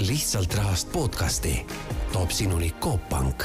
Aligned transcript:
lihtsalt 0.00 0.54
rahast 0.54 0.92
podcasti 0.92 1.66
toob 2.12 2.30
sinuni 2.30 2.70
Coop 2.80 3.08
Pank 3.08 3.44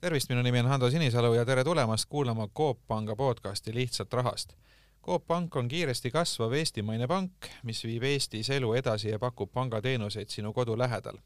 tervist, 0.00 0.28
minu 0.28 0.42
nimi 0.42 0.60
on 0.60 0.66
Hando 0.66 0.90
Sinisalu 0.90 1.34
ja 1.34 1.44
tere 1.44 1.64
tulemast 1.64 2.04
kuulama 2.08 2.48
Coop 2.48 2.78
Panga 2.86 3.16
podcasti 3.16 3.74
Lihtsalt 3.74 4.12
rahast. 4.12 4.52
Coop 5.02 5.26
Pank 5.26 5.56
on 5.56 5.68
kiiresti 5.68 6.10
kasvav 6.10 6.52
eestimaine 6.52 7.08
pank, 7.08 7.48
mis 7.62 7.84
viib 7.84 8.02
Eestis 8.02 8.50
elu 8.50 8.72
edasi 8.74 9.08
ja 9.08 9.18
pakub 9.18 9.52
pangateenuseid 9.52 10.28
sinu 10.28 10.52
kodu 10.52 10.78
lähedal. 10.78 11.18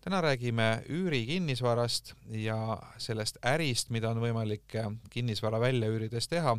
täna 0.00 0.20
räägime 0.20 0.82
üürikinnisvarast 0.88 2.12
ja 2.28 2.78
sellest 2.98 3.38
ärist, 3.46 3.90
mida 3.90 4.10
on 4.10 4.20
võimalik 4.20 4.76
kinnisvara 5.10 5.60
väljaüürides 5.60 6.28
teha 6.28 6.58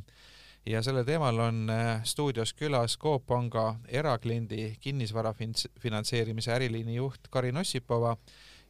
ja 0.66 0.82
sellel 0.82 1.04
teemal 1.06 1.40
on 1.40 1.70
äh, 1.70 2.04
stuudios 2.04 2.54
külas 2.54 2.98
Coop 2.98 3.26
Panga 3.26 3.76
erakliendi 3.88 4.78
kinnisvara 4.82 5.34
finantseerimise 5.80 6.54
äriliini 6.54 6.96
juht 6.96 7.28
Karin 7.30 7.58
Ossipova 7.58 8.18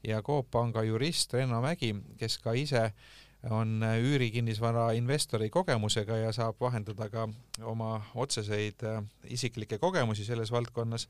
ja 0.03 0.21
Coop 0.21 0.51
Panga 0.51 0.83
jurist 0.83 1.33
Renno 1.33 1.61
Mägi, 1.61 1.95
kes 2.17 2.37
ka 2.39 2.53
ise 2.53 2.91
on 3.49 3.83
äh, 3.83 3.99
üürikinnisvara 3.99 4.91
investori 4.91 5.49
kogemusega 5.49 6.17
ja 6.17 6.31
saab 6.33 6.59
vahendada 6.59 7.09
ka 7.09 7.27
oma 7.63 8.01
otseseid 8.15 8.83
äh, 8.83 9.03
isiklikke 9.25 9.77
kogemusi 9.77 10.25
selles 10.25 10.51
valdkonnas. 10.51 11.07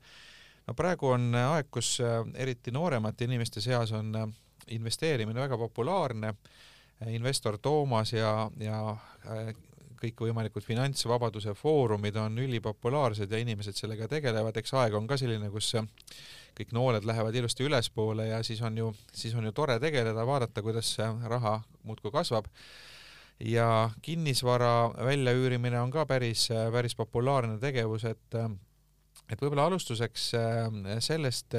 no 0.66 0.74
praegu 0.74 1.08
on 1.08 1.34
aeg, 1.34 1.66
kus 1.70 1.98
eriti 2.34 2.70
nooremate 2.70 3.24
inimeste 3.24 3.60
seas 3.60 3.92
on 3.92 4.34
investeerimine 4.66 5.40
väga 5.40 5.58
populaarne 5.58 6.34
investor 7.06 7.58
Toomas 7.58 8.12
ja, 8.12 8.50
ja 8.60 8.96
kõikvõimalikud 10.00 10.64
finantsvabaduse 10.64 11.54
foorumid 11.56 12.16
on 12.20 12.38
ülipopulaarsed 12.42 13.32
ja 13.32 13.40
inimesed 13.42 13.78
sellega 13.78 14.08
tegelevad, 14.10 14.56
eks 14.56 14.74
aeg 14.76 14.96
on 14.98 15.08
ka 15.10 15.18
selline, 15.20 15.50
kus 15.52 15.72
kõik 16.56 16.72
nooled 16.72 17.04
lähevad 17.04 17.36
ilusti 17.36 17.66
ülespoole 17.66 18.30
ja 18.30 18.42
siis 18.46 18.62
on 18.64 18.78
ju, 18.80 18.90
siis 19.12 19.34
on 19.36 19.44
ju 19.44 19.52
tore 19.56 19.78
tegeleda, 19.82 20.26
vaadata, 20.26 20.64
kuidas 20.64 20.94
raha 21.28 21.58
muudkui 21.84 22.12
kasvab. 22.14 22.48
ja 23.40 23.90
kinnisvara 24.02 24.94
väljaüürimine 25.04 25.80
on 25.80 25.90
ka 25.90 26.06
päris, 26.06 26.48
päris 26.72 26.94
populaarne 26.96 27.58
tegevus, 27.60 28.04
et 28.04 28.34
et 29.30 29.40
võib-olla 29.42 29.66
alustuseks 29.66 30.30
sellest 31.00 31.54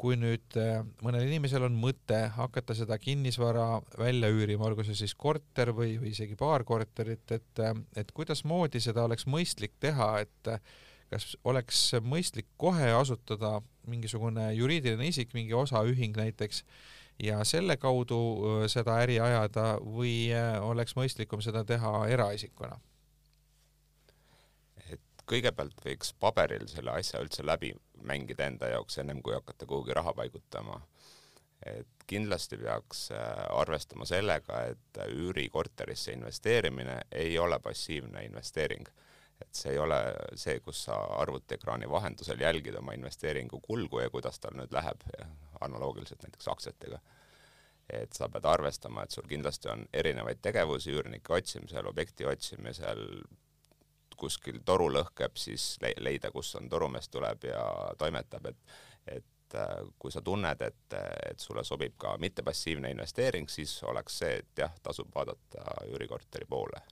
kui 0.00 0.16
nüüd 0.20 0.56
äh, 0.60 0.80
mõnel 1.04 1.26
inimesel 1.26 1.66
on 1.66 1.76
mõte 1.80 2.18
hakata 2.36 2.76
seda 2.76 2.98
kinnisvara 3.00 3.80
välja 3.98 4.30
üürima, 4.32 4.68
olgu 4.68 4.84
see 4.86 4.96
siis 4.98 5.14
korter 5.18 5.72
või, 5.76 5.96
või 6.00 6.12
isegi 6.12 6.36
paar 6.38 6.64
korterit, 6.68 7.24
et, 7.34 7.62
äh, 7.62 7.76
et 7.96 8.12
kuidasmoodi 8.16 8.82
seda 8.82 9.06
oleks 9.06 9.28
mõistlik 9.30 9.76
teha, 9.82 10.10
et 10.26 10.52
äh, 10.52 10.60
kas 11.12 11.34
oleks 11.46 11.80
mõistlik 12.02 12.48
kohe 12.60 12.90
asutada 12.96 13.60
mingisugune 13.86 14.50
juriidiline 14.56 15.12
isik, 15.12 15.32
mingi 15.36 15.54
osaühing 15.54 16.16
näiteks, 16.18 16.64
ja 17.22 17.40
selle 17.48 17.78
kaudu 17.80 18.18
seda 18.68 18.98
äri 19.04 19.20
ajada 19.22 19.76
või 19.80 20.28
oleks 20.60 20.96
mõistlikum 20.98 21.40
seda 21.44 21.62
teha 21.64 22.02
eraisikuna? 22.12 22.76
Kõigepealt 25.26 25.80
võiks 25.84 26.12
paberil 26.20 26.66
selle 26.70 26.94
asja 26.94 27.20
üldse 27.22 27.44
läbi 27.46 27.72
mängida 28.06 28.46
enda 28.46 28.70
jaoks, 28.70 28.98
ennem 29.02 29.22
kui 29.22 29.34
hakata 29.34 29.66
kuhugi 29.66 29.94
raha 29.96 30.14
paigutama. 30.14 30.80
et 31.66 32.04
kindlasti 32.06 32.58
peaks 32.60 33.10
äh, 33.10 33.20
arvestama 33.50 34.04
sellega, 34.06 34.60
et 34.70 34.98
üürikorterisse 35.08 36.12
investeerimine 36.12 37.00
ei 37.12 37.38
ole 37.38 37.58
passiivne 37.58 38.24
investeering. 38.24 38.86
et 39.40 39.54
see 39.54 39.72
ei 39.72 39.78
ole 39.78 39.98
see, 40.34 40.60
kus 40.60 40.84
sa 40.84 40.94
arvutiekraani 40.94 41.90
vahendusel 41.90 42.40
jälgid 42.40 42.74
oma 42.74 42.92
investeeringu 42.92 43.60
kulgu 43.60 44.00
ja 44.00 44.10
kuidas 44.10 44.40
tal 44.40 44.56
nüüd 44.56 44.72
läheb, 44.72 45.02
analoogiliselt 45.60 46.22
näiteks 46.22 46.48
aktsiatega 46.48 47.00
et 47.90 48.12
sa 48.12 48.28
pead 48.28 48.44
arvestama, 48.44 49.04
et 49.04 49.14
sul 49.14 49.26
kindlasti 49.30 49.68
on 49.70 49.84
erinevaid 49.94 50.40
tegevusi 50.42 50.94
üürnike 50.94 51.34
otsimisel, 51.36 51.86
objekti 51.86 52.26
otsimisel, 52.26 53.04
kuskil 54.16 54.60
toru 54.64 54.88
lõhkeb, 54.92 55.36
siis 55.38 55.76
leida, 56.00 56.30
kus 56.34 56.54
on 56.58 56.68
torumees 56.68 57.08
tuleb 57.08 57.48
ja 57.50 57.62
toimetab, 57.98 58.52
et 58.52 58.76
et 59.06 59.54
äh, 59.54 59.86
kui 59.98 60.10
sa 60.10 60.20
tunned, 60.26 60.62
et, 60.66 60.94
et 61.30 61.40
sulle 61.40 61.62
sobib 61.64 61.94
ka 62.02 62.16
mittepassiivne 62.18 62.90
investeering, 62.90 63.46
siis 63.48 63.76
oleks 63.86 64.18
see, 64.18 64.40
et 64.40 64.62
jah, 64.64 64.72
tasub 64.82 65.12
vaadata 65.14 65.62
üürikorteri 65.92 66.48
poole. 66.48 66.82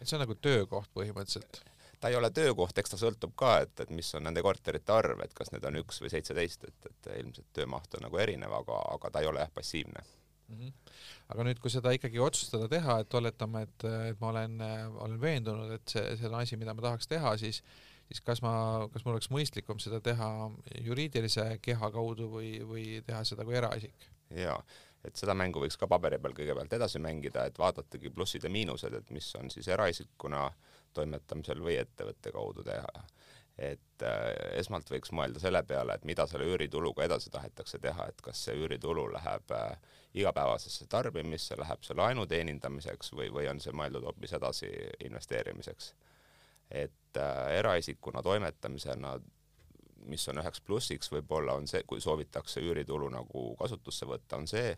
et 0.00 0.06
see 0.06 0.14
on 0.16 0.22
nagu 0.22 0.36
töökoht 0.38 0.92
põhimõtteliselt? 0.94 1.64
ta 2.00 2.08
ei 2.08 2.16
ole 2.16 2.30
töökoht, 2.30 2.78
eks 2.78 2.94
ta 2.94 3.00
sõltub 3.00 3.34
ka, 3.34 3.56
et, 3.64 3.80
et 3.80 3.90
mis 3.90 4.14
on 4.14 4.22
nende 4.28 4.42
korterite 4.46 4.94
arv, 4.94 5.24
et 5.24 5.34
kas 5.34 5.50
need 5.50 5.64
on 5.66 5.80
üks 5.80 5.98
või 6.04 6.12
seitseteist, 6.14 6.68
et, 6.70 6.86
et 6.92 7.10
ilmselt 7.18 7.50
töömaht 7.52 7.98
on 7.98 8.06
nagu 8.06 8.22
erinev, 8.22 8.54
aga, 8.60 8.78
aga 8.94 9.10
ta 9.10 9.24
ei 9.24 9.30
ole 9.32 9.42
jah 9.42 9.50
passiivne 9.54 10.04
mm. 10.48 10.56
-hmm. 10.56 10.72
aga 11.34 11.46
nüüd, 11.48 11.60
kui 11.62 11.70
seda 11.70 11.92
ikkagi 11.96 12.20
otsustada 12.20 12.68
teha, 12.68 13.00
et 13.04 13.14
oletame, 13.14 13.62
et, 13.68 13.86
et 14.10 14.20
ma 14.20 14.32
olen, 14.32 14.58
olen 15.04 15.20
veendunud, 15.20 15.72
et 15.76 15.94
see, 15.94 16.16
see 16.16 16.28
on 16.28 16.40
asi, 16.40 16.56
mida 16.56 16.74
ma 16.74 16.88
tahaks 16.88 17.08
teha, 17.08 17.36
siis 17.36 17.62
siis 18.08 18.20
kas 18.24 18.40
ma, 18.42 18.52
kas 18.92 19.04
mul 19.04 19.16
oleks 19.16 19.30
mõistlikum 19.32 19.80
seda 19.82 20.00
teha 20.00 20.28
juriidilise 20.84 21.58
keha 21.64 21.90
kaudu 21.92 22.30
või, 22.32 22.52
või 22.64 22.84
teha 23.06 23.24
seda 23.28 23.44
kui 23.44 23.58
eraisik? 23.60 24.08
jaa, 24.32 24.56
et 25.04 25.16
seda 25.16 25.34
mängu 25.36 25.60
võiks 25.60 25.76
ka 25.80 25.88
paberi 25.88 26.18
peal 26.20 26.36
kõigepealt 26.36 26.72
edasi 26.76 27.00
mängida, 27.04 27.46
et 27.48 27.60
vaadatagi 27.60 28.12
plussid 28.12 28.44
ja 28.44 28.52
miinused, 28.52 28.94
et 28.94 29.12
mis 29.14 29.28
on 29.40 29.52
siis 29.52 29.68
eraisikuna 29.68 30.48
toimetamisel 30.96 31.60
või 31.64 31.76
ettevõtte 31.82 32.32
kaudu 32.32 32.64
teha 32.64 33.04
et 33.58 34.04
äh, 34.06 34.26
esmalt 34.60 34.90
võiks 34.92 35.10
mõelda 35.14 35.40
selle 35.42 35.64
peale, 35.66 35.96
et 35.98 36.04
mida 36.06 36.26
selle 36.30 36.46
üürituluga 36.46 37.04
edasi 37.08 37.30
tahetakse 37.34 37.80
teha, 37.82 38.06
et 38.06 38.20
kas 38.22 38.44
see 38.46 38.54
üüritulu 38.54 39.08
läheb 39.16 39.54
äh, 39.56 39.96
igapäevasesse 40.18 40.86
tarbimisse, 40.90 41.56
läheb 41.58 41.82
see 41.86 41.96
laenu 41.96 42.26
teenindamiseks 42.26 43.12
või, 43.14 43.30
või 43.34 43.48
on 43.50 43.60
see 43.62 43.74
mõeldud 43.76 44.06
hoopis 44.08 44.34
edasi 44.38 44.70
investeerimiseks. 45.06 45.94
et 46.70 47.16
äh, 47.16 47.56
eraisikuna 47.58 48.22
toimetamisena 48.22 49.18
mis 50.08 50.28
on 50.28 50.38
üheks 50.38 50.60
plussiks 50.60 51.10
võib-olla, 51.12 51.54
on 51.54 51.66
see, 51.66 51.82
kui 51.86 52.00
soovitakse 52.00 52.60
üüritulu 52.60 53.08
nagu 53.10 53.54
kasutusse 53.56 54.06
võtta, 54.06 54.36
on 54.36 54.46
see, 54.46 54.76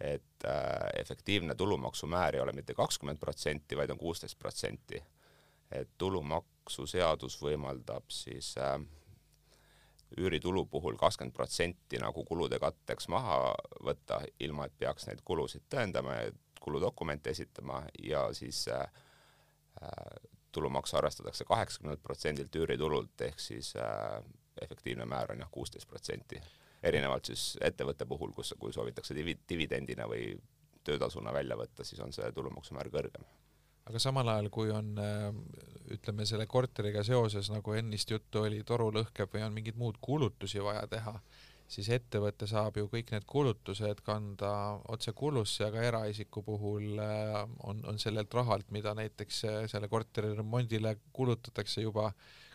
et 0.00 0.44
äh, 0.44 0.90
efektiivne 1.00 1.54
tulumaksumäär 1.54 2.36
ei 2.36 2.40
ole 2.40 2.52
mitte 2.52 2.74
kakskümmend 2.74 3.18
protsenti, 3.18 3.76
vaid 3.76 3.90
on 3.90 3.98
kuusteist 3.98 4.38
protsenti 4.38 5.02
et 5.70 5.90
tulumaksuseadus 5.98 7.36
võimaldab 7.42 8.10
siis 8.12 8.52
äh, 8.58 8.78
üüritulu 10.18 10.66
puhul 10.66 10.96
kakskümmend 10.98 11.34
protsenti 11.34 11.98
nagu 12.02 12.24
kulude 12.24 12.58
katteks 12.58 13.08
maha 13.08 13.54
võtta, 13.84 14.20
ilma 14.40 14.66
et 14.66 14.76
peaks 14.78 15.06
neid 15.06 15.22
kulusid 15.24 15.66
tõendama 15.70 16.16
ja 16.16 16.30
kuludokumente 16.60 17.30
esitama 17.30 17.82
ja 18.02 18.32
siis 18.34 18.68
äh, 18.68 18.80
äh, 19.82 20.30
tulumaks 20.52 20.94
arvestatakse 20.94 21.44
kaheksakümnelt 21.44 22.02
protsendilt 22.02 22.56
üüritulult, 22.56 23.20
ehk 23.20 23.40
siis 23.40 23.74
äh, 23.76 24.22
efektiivne 24.60 25.06
määr 25.06 25.32
on 25.32 25.44
jah, 25.44 25.50
kuusteist 25.50 25.88
protsenti. 25.88 26.40
erinevalt 26.82 27.24
siis 27.28 27.58
ettevõtte 27.60 28.06
puhul, 28.08 28.30
kus, 28.32 28.54
kui 28.58 28.72
soovitakse 28.72 29.14
divi-, 29.14 29.38
dividendina 29.48 30.06
või 30.08 30.32
töötasuna 30.84 31.32
välja 31.32 31.56
võtta, 31.56 31.84
siis 31.84 32.00
on 32.00 32.12
see 32.12 32.32
tulumaksumäär 32.32 32.88
kõrgem 32.88 33.26
aga 33.88 34.00
samal 34.02 34.28
ajal, 34.32 34.50
kui 34.52 34.72
on 34.74 34.90
äh, 35.00 35.28
ütleme, 35.94 36.26
selle 36.28 36.46
korteriga 36.50 37.04
seoses, 37.06 37.50
nagu 37.52 37.74
ennist 37.78 38.10
juttu 38.12 38.44
oli, 38.44 38.62
toru 38.66 38.90
lõhkeb 38.94 39.32
või 39.34 39.44
on 39.46 39.56
mingeid 39.56 39.78
muud 39.80 39.98
kulutusi 40.02 40.62
vaja 40.62 40.84
teha, 40.90 41.14
siis 41.70 41.88
ettevõte 41.94 42.48
saab 42.50 42.78
ju 42.78 42.88
kõik 42.90 43.12
need 43.14 43.26
kulutused 43.30 44.02
kanda 44.06 44.52
otse 44.92 45.14
kulusse, 45.16 45.64
aga 45.66 45.82
eraisiku 45.88 46.44
puhul 46.46 47.00
äh, 47.02 47.40
on, 47.66 47.82
on 47.88 47.98
sellelt 48.02 48.34
rahalt, 48.34 48.70
mida 48.74 48.94
näiteks 48.98 49.42
äh, 49.48 49.58
selle 49.70 49.90
korteri 49.90 50.34
remondile 50.36 50.96
kulutatakse 51.16 51.86
juba 51.86 52.10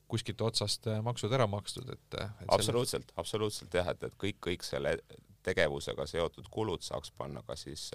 kuskilt 0.05 0.41
otsast 0.45 0.85
maksud 1.01 1.33
ära 1.33 1.47
makstud, 1.49 1.87
et, 1.89 2.17
et 2.21 2.49
absoluutselt 2.53 3.07
selle..., 3.07 3.21
absoluutselt 3.23 3.73
jah, 3.73 3.87
et, 3.89 4.03
et 4.05 4.17
kõik, 4.21 4.37
kõik 4.51 4.65
selle 4.67 4.99
tegevusega 5.45 6.05
seotud 6.09 6.45
kulud 6.53 6.85
saaks 6.85 7.09
panna 7.17 7.41
ka 7.45 7.57
siis 7.57 7.89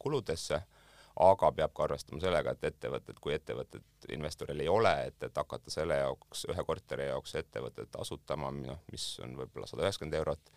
kuludesse. 0.00 0.62
äh, 0.62 0.79
aga 1.20 1.50
peab 1.52 1.72
ka 1.76 1.84
arvestama 1.84 2.22
sellega, 2.22 2.54
et 2.54 2.66
ettevõtted, 2.70 3.18
kui 3.20 3.34
ettevõtet 3.34 4.08
investoril 4.14 4.62
ei 4.64 4.68
ole, 4.72 4.92
et, 5.10 5.22
et 5.26 5.36
hakata 5.36 5.72
selle 5.72 5.98
jaoks, 6.00 6.46
ühe 6.52 6.64
korteri 6.66 7.10
jaoks 7.10 7.34
ettevõtet 7.42 7.98
asutama, 8.00 8.52
noh, 8.56 8.80
mis 8.92 9.06
on 9.24 9.36
võib-olla 9.40 9.68
sada 9.68 9.84
üheksakümmend 9.84 10.16
eurot, 10.20 10.52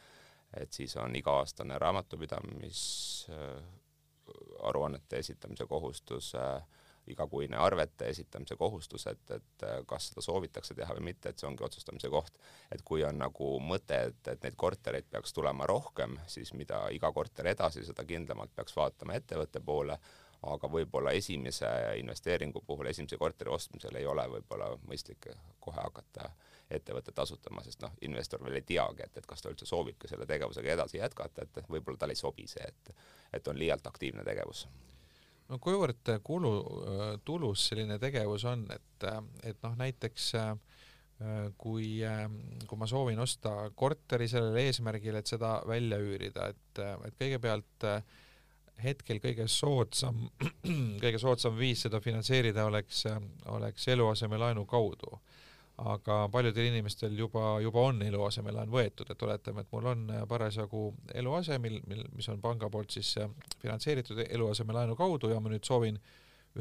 et 0.62 0.74
siis 0.74 0.96
on 1.02 1.16
iga-aastane 1.20 1.80
raamatupidamis 1.82 2.84
äh, 3.34 5.18
esitamise 5.20 5.68
kohustus 5.68 6.34
äh,, 6.40 6.64
igakuine 7.08 7.58
arvete 7.58 8.08
esitamise 8.08 8.56
kohustus, 8.56 9.08
et, 9.08 9.32
et 9.32 9.64
äh, 9.68 9.80
kas 9.88 10.08
seda 10.10 10.24
soovitakse 10.24 10.76
teha 10.78 10.96
või 10.96 11.10
mitte, 11.10 11.30
et 11.30 11.40
see 11.40 11.48
ongi 11.50 11.66
otsustamise 11.66 12.10
koht. 12.10 12.38
et 12.72 12.82
kui 12.86 13.04
on 13.04 13.18
nagu 13.20 13.50
mõte, 13.60 13.98
et, 14.10 14.28
et 14.28 14.44
neid 14.44 14.56
kortereid 14.56 15.10
peaks 15.12 15.34
tulema 15.34 15.68
rohkem, 15.68 16.16
siis 16.28 16.54
mida 16.54 16.86
iga 16.96 17.12
korter 17.12 17.52
edasi, 17.52 17.84
seda 17.86 18.06
kindlamalt 18.08 18.56
peaks 18.56 18.76
vaatama 18.76 19.20
ettevõtte 19.20 19.60
poole, 19.60 20.00
aga 20.52 20.70
võib-olla 20.72 21.14
esimese 21.16 21.70
investeeringu 22.00 22.64
puhul, 22.68 22.90
esimese 22.92 23.18
korteri 23.18 23.52
ostmisel 23.54 23.96
ei 24.00 24.06
ole 24.10 24.26
võib-olla 24.38 24.74
mõistlik 24.88 25.30
kohe 25.64 25.80
hakata 25.82 26.30
ettevõtet 26.74 27.20
asutama, 27.20 27.64
sest 27.64 27.82
noh, 27.84 27.92
investor 28.08 28.42
veel 28.44 28.58
ei 28.60 28.66
teagi, 28.68 29.06
et, 29.06 29.18
et 29.18 29.28
kas 29.30 29.44
ta 29.44 29.52
üldse 29.52 29.68
soovibki 29.70 30.10
selle 30.10 30.26
tegevusega 30.30 30.74
edasi 30.74 30.98
jätkata, 30.98 31.46
et 31.46 31.70
võib-olla 31.70 32.00
talle 32.02 32.16
ei 32.16 32.20
sobi 32.20 32.48
see, 32.50 32.66
et, 32.66 32.96
et 33.34 33.48
on 33.48 33.60
liialt 33.60 33.88
aktiivne 33.88 34.26
tegevus. 34.26 34.66
No 35.52 35.60
kuivõrd 35.62 36.16
kulu, 36.24 36.54
tulus 37.28 37.68
selline 37.70 38.00
tegevus 38.02 38.46
on, 38.50 38.64
et, 38.74 39.08
et 39.44 39.60
noh, 39.66 39.76
näiteks 39.78 40.32
kui, 41.60 41.88
kui 42.68 42.80
ma 42.80 42.90
soovin 42.90 43.20
osta 43.22 43.70
korteri 43.76 44.28
sellel 44.32 44.58
eesmärgil, 44.64 45.20
et 45.20 45.30
seda 45.30 45.58
välja 45.68 46.00
üürida, 46.02 46.50
et, 46.56 46.84
et 47.10 47.20
kõigepealt 47.20 47.88
hetkel 48.84 49.20
kõige 49.24 49.48
soodsam, 49.52 50.26
kõige 51.04 51.20
soodsam 51.22 51.56
viis 51.58 51.86
seda 51.86 52.02
finantseerida 52.04 52.66
oleks, 52.70 53.06
oleks 53.54 53.88
eluasemelaenu 53.94 54.66
kaudu. 54.70 55.20
Aga 55.90 56.28
paljudel 56.30 56.68
inimestel 56.70 57.16
juba, 57.18 57.56
juba 57.64 57.88
on 57.90 58.04
eluasemelaen 58.06 58.70
võetud, 58.70 59.10
et 59.10 59.24
oletame, 59.26 59.64
et 59.64 59.72
mul 59.74 59.88
on 59.90 60.04
parasjagu 60.30 60.84
eluase, 61.18 61.58
mil, 61.60 61.80
mil, 61.90 62.04
mis 62.14 62.30
on 62.30 62.44
panga 62.44 62.70
poolt 62.70 62.94
siis 62.94 63.16
finantseeritud 63.62 64.22
eluasemelaenu 64.28 64.96
kaudu 64.96 65.32
ja 65.34 65.40
ma 65.42 65.50
nüüd 65.50 65.66
soovin 65.66 65.98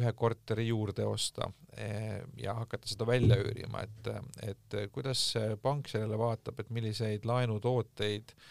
ühe 0.00 0.14
korteri 0.16 0.64
juurde 0.70 1.04
osta 1.04 1.50
äh, 1.76 2.22
ja 2.40 2.54
hakata 2.56 2.88
seda 2.88 3.04
välja 3.04 3.36
üürima, 3.36 3.84
et, 3.84 4.08
et 4.48 4.76
kuidas 4.94 5.34
pank 5.60 5.92
sellele 5.92 6.16
vaatab, 6.16 6.62
et 6.64 6.72
milliseid 6.72 7.28
laenutooteid 7.28 8.32
äh, 8.32 8.46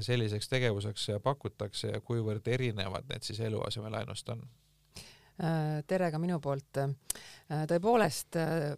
selliseks 0.00 0.48
tegevuseks 0.48 1.06
pakutakse 1.24 1.94
ja 1.94 2.00
kuivõrd 2.04 2.48
erinevad 2.52 3.06
need 3.08 3.24
siis 3.24 3.40
eluasemelaenust 3.40 4.28
on? 4.34 4.42
Äh, 5.40 5.80
tere 5.88 6.10
ka 6.12 6.18
minu 6.20 6.36
poolt. 6.42 6.82
Äh, 6.82 7.62
tõepoolest 7.70 8.36
äh, 8.36 8.74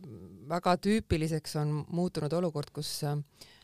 väga 0.51 0.77
tüüpiliseks 0.79 1.57
on 1.59 1.81
muutunud 1.91 2.33
olukord, 2.39 2.71
kus 2.75 3.01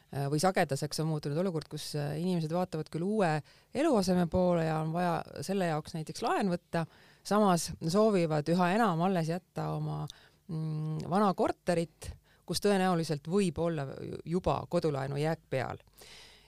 või 0.08 0.38
sagedaseks 0.40 1.02
on 1.02 1.10
muutunud 1.10 1.36
olukord, 1.36 1.66
kus 1.68 1.90
inimesed 1.92 2.48
vaatavad 2.56 2.88
küll 2.88 3.04
uue 3.04 3.28
eluaseme 3.76 4.22
poole 4.32 4.62
ja 4.64 4.78
on 4.80 4.94
vaja 4.94 5.18
selle 5.44 5.66
jaoks 5.68 5.92
näiteks 5.98 6.22
laen 6.24 6.48
võtta, 6.48 6.86
samas 7.28 7.66
soovivad 7.92 8.48
üha 8.48 8.70
enam 8.78 9.02
alles 9.04 9.28
jätta 9.28 9.66
oma 9.74 9.98
mm, 10.06 11.04
vana 11.12 11.28
korterit, 11.36 12.08
kus 12.48 12.64
tõenäoliselt 12.64 13.28
võib 13.28 13.60
olla 13.60 13.84
juba 14.24 14.62
kodulaenu 14.72 15.20
jääk 15.20 15.44
peal. 15.52 15.84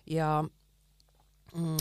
ja 0.08 0.38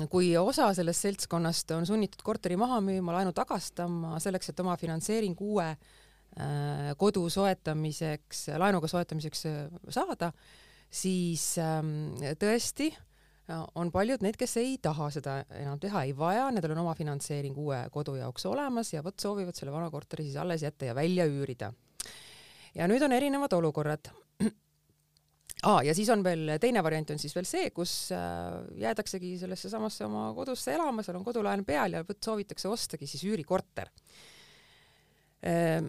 kui 0.09 0.31
osa 0.37 0.69
sellest 0.77 1.05
seltskonnast 1.05 1.71
on 1.75 1.85
sunnitud 1.85 2.21
korteri 2.25 2.57
maha 2.59 2.79
müüma, 2.83 3.13
laenu 3.19 3.33
tagastama 3.37 4.17
selleks, 4.21 4.51
et 4.51 4.63
oma 4.63 4.75
finantseering 4.79 5.37
uue 5.45 5.67
äh, 5.69 6.89
kodu 6.97 7.27
soetamiseks, 7.33 8.47
laenuga 8.61 8.89
soetamiseks 8.89 9.45
äh, 9.49 9.59
saada, 9.93 10.31
siis 10.89 11.51
ähm, 11.61 12.15
tõesti 12.41 12.89
äh, 12.93 13.61
on 13.77 13.91
paljud 13.93 14.25
need, 14.25 14.39
kes 14.39 14.57
ei 14.61 14.77
taha 14.81 15.11
seda 15.13 15.41
enam 15.59 15.81
teha, 15.81 16.05
ei 16.07 16.15
vaja, 16.17 16.47
nendel 16.53 16.73
on 16.73 16.83
oma 16.85 16.95
finantseering 16.97 17.57
uue 17.57 17.83
kodu 17.93 18.17
jaoks 18.17 18.49
olemas 18.49 18.93
ja 18.95 19.03
vot 19.05 19.19
soovivad 19.21 19.57
selle 19.57 19.75
vana 19.75 19.91
korteri 19.93 20.25
siis 20.25 20.39
alles 20.41 20.65
jätta 20.65 20.89
ja 20.89 20.97
välja 20.97 21.29
üürida. 21.29 21.73
ja 22.75 22.87
nüüd 22.89 23.05
on 23.05 23.13
erinevad 23.13 23.53
olukorrad 23.53 24.09
ah,. 25.63 25.81
ja 25.85 25.95
siis 25.95 26.09
on 26.13 26.23
veel 26.25 26.55
teine 26.61 26.83
variant 26.85 27.13
on 27.13 27.21
siis 27.21 27.35
veel 27.35 27.47
see, 27.47 27.69
kus 27.75 27.93
äh, 28.15 28.59
jäädaksegi 28.83 29.35
sellesse 29.41 29.71
samasse 29.71 30.05
oma 30.07 30.29
kodusse 30.37 30.73
elama, 30.75 31.03
seal 31.05 31.19
on 31.19 31.25
kodulaen 31.27 31.65
peal 31.67 31.99
ja 31.99 32.03
soovitakse 32.09 32.71
ostagi 32.71 33.09
siis 33.09 33.25
üürikorter 33.27 33.91
äh, 35.43 35.81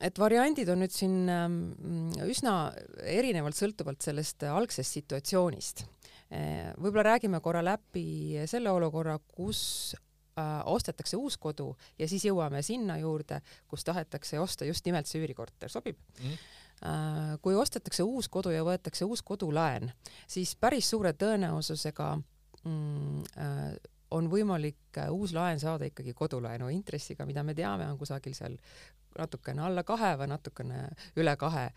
et 0.00 0.18
variandid 0.20 0.68
on 0.72 0.82
nüüd 0.84 0.94
siin 0.94 1.28
ähm, 1.32 1.60
üsna 2.28 2.72
erinevalt 3.04 3.56
sõltuvalt 3.56 4.04
sellest 4.04 4.44
algsest 4.44 4.98
situatsioonist. 4.98 5.86
Äh, 6.36 6.74
võib-olla 6.76 7.14
räägime 7.14 7.40
korra 7.40 7.62
läbi 7.64 8.42
selle 8.50 8.72
olukorra, 8.74 9.18
kus 9.36 9.94
ostetakse 10.68 11.16
uus 11.16 11.38
kodu 11.40 11.70
ja 11.96 12.04
siis 12.04 12.26
jõuame 12.26 12.60
sinna 12.60 12.98
juurde, 13.00 13.38
kus 13.72 13.86
tahetakse 13.88 14.36
osta 14.36 14.66
just 14.68 14.84
nimelt 14.84 15.08
see 15.08 15.22
üürikorter, 15.22 15.72
sobib 15.72 15.96
mm? 15.96 16.26
-hmm 16.26 16.36
Äh, 16.36 16.55
kui 17.42 17.54
ostetakse 17.56 18.04
uus 18.04 18.28
kodu 18.28 18.52
ja 18.52 18.64
võetakse 18.64 19.06
uus 19.08 19.22
kodulaen, 19.24 19.92
siis 20.28 20.56
päris 20.60 20.90
suure 20.90 21.14
tõenäosusega 21.16 22.10
mm, 22.64 23.22
äh, 23.40 23.62
on 24.10 24.28
võimalik 24.30 24.98
äh, 25.00 25.08
uus 25.12 25.32
laen 25.32 25.60
saada 25.60 25.88
ikkagi 25.88 26.14
kodulaenu 26.14 26.68
intressiga, 26.68 27.26
mida 27.26 27.42
me 27.42 27.54
teame, 27.56 27.88
on 27.88 27.98
kusagil 27.98 28.36
seal 28.36 28.58
natukene 29.16 29.64
alla 29.64 29.86
kahe 29.88 30.12
või 30.20 30.28
natukene 30.28 30.82
üle 31.16 31.32
kahe 31.40 31.70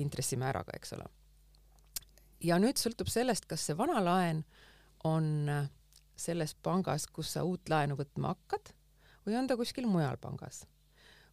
intressimääraga, 0.00 0.72
eks 0.78 0.94
ole. 0.96 1.04
ja 2.40 2.56
nüüd 2.58 2.80
sõltub 2.80 3.12
sellest, 3.12 3.44
kas 3.46 3.66
see 3.68 3.76
vana 3.76 4.00
laen 4.00 4.40
on 5.04 5.50
selles 6.16 6.54
pangas, 6.54 7.04
kus 7.06 7.34
sa 7.36 7.44
uut 7.44 7.68
laenu 7.68 7.98
võtma 8.00 8.32
hakkad 8.32 8.72
või 9.26 9.36
on 9.36 9.50
ta 9.50 9.58
kuskil 9.60 9.84
mujal 9.90 10.16
pangas 10.16 10.64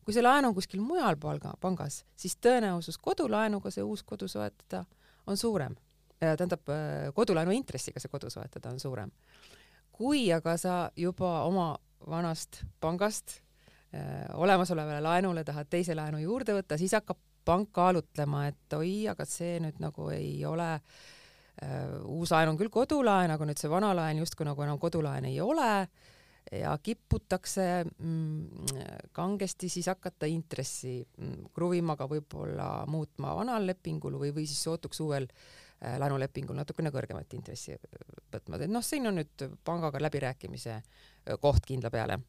kui 0.06 0.16
see 0.16 0.24
laen 0.24 0.48
on 0.50 0.56
kuskil 0.58 0.82
mujal 0.82 1.18
palga, 1.22 1.54
pangas, 1.62 2.04
siis 2.18 2.38
tõenäosus 2.42 2.98
kodulaenuga 3.02 3.72
see 3.74 3.84
uus 3.86 4.04
kodu 4.04 4.28
soetada 4.28 4.86
on 5.28 5.38
suurem. 5.38 5.76
tähendab, 6.20 6.68
äh, 6.70 7.14
kodulaenu 7.16 7.52
intressiga 7.56 8.00
see 8.00 8.12
kodu 8.12 8.30
soetada 8.30 8.70
on 8.70 8.80
suurem. 8.80 9.12
kui 9.92 10.32
aga 10.34 10.58
sa 10.58 10.92
juba 10.96 11.44
oma 11.44 11.78
vanast 12.10 12.64
pangast 12.80 13.42
äh, 13.94 14.26
olemasolevale 14.34 15.02
laenule 15.02 15.44
tahad 15.44 15.68
teise 15.70 15.96
laenu 15.96 16.18
juurde 16.18 16.54
võtta, 16.54 16.78
siis 16.78 16.94
hakkab 16.94 17.18
pank 17.46 17.72
kaalutlema, 17.72 18.48
et 18.48 18.74
oi, 18.78 19.08
aga 19.08 19.26
see 19.26 19.60
nüüd 19.60 19.80
nagu 19.80 20.10
ei 20.14 20.46
ole 20.46 20.70
äh, 20.76 21.98
uus 22.06 22.32
laen 22.32 22.54
on 22.54 22.58
küll 22.60 22.72
kodulaen, 22.74 23.32
aga 23.32 23.46
nüüd 23.46 23.60
see 23.60 23.72
vana 23.72 23.92
laen 23.96 24.22
justkui 24.24 24.48
nagu 24.48 24.64
enam 24.64 24.80
kodulaen 24.80 25.26
ei 25.26 25.42
ole 25.42 25.88
ja 26.52 26.78
kiputakse 26.84 27.86
mm, 27.98 28.48
kangesti 29.12 29.70
siis 29.70 29.88
hakata 29.88 30.26
intressi 30.26 31.08
mm, 31.18 31.50
kruvima, 31.54 31.94
aga 31.94 32.08
võib-olla 32.10 32.70
muutma 32.90 33.36
vanal 33.38 33.68
lepingul 33.70 34.18
või, 34.20 34.32
või 34.36 34.48
siis 34.50 34.62
sootuks 34.64 35.02
uuel 35.06 35.28
äh, 35.30 35.98
laenulepingul 36.02 36.58
natukene 36.58 36.92
kõrgemat 36.94 37.36
intressi 37.38 37.78
võtma, 38.34 38.60
et 38.60 38.72
noh, 38.72 38.86
siin 38.86 39.08
on 39.10 39.20
nüüd 39.22 39.46
pangaga 39.66 40.02
läbirääkimise 40.02 40.76
äh, 40.76 41.40
koht 41.42 41.66
kindla 41.70 41.92
peale. 41.94 42.20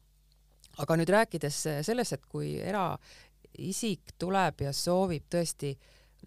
aga 0.77 0.95
nüüd 0.97 1.09
rääkides 1.09 1.63
sellest, 1.83 2.13
et 2.13 2.25
kui 2.29 2.53
eraisik 2.59 4.13
tuleb 4.19 4.61
ja 4.67 4.73
soovib 4.73 5.25
tõesti 5.29 5.73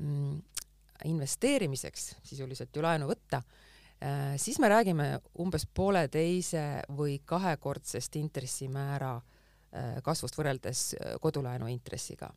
mm, 0.01 0.43
investeerimiseks 1.05 2.17
sisuliselt 2.25 2.77
ju 2.77 2.83
laenu 2.83 3.07
võtta 3.11 3.43
Äh, 3.43 3.64
siis 4.37 4.59
me 4.59 4.69
räägime 4.69 5.21
umbes 5.41 5.67
pooleteise 5.75 6.83
või 6.97 7.19
kahekordsest 7.25 8.17
intressimäära 8.17 9.15
äh, 9.17 10.03
kasvust 10.03 10.37
võrreldes 10.39 10.83
äh, 10.95 11.15
kodulaenu 11.21 11.67
intressiga. 11.73 12.31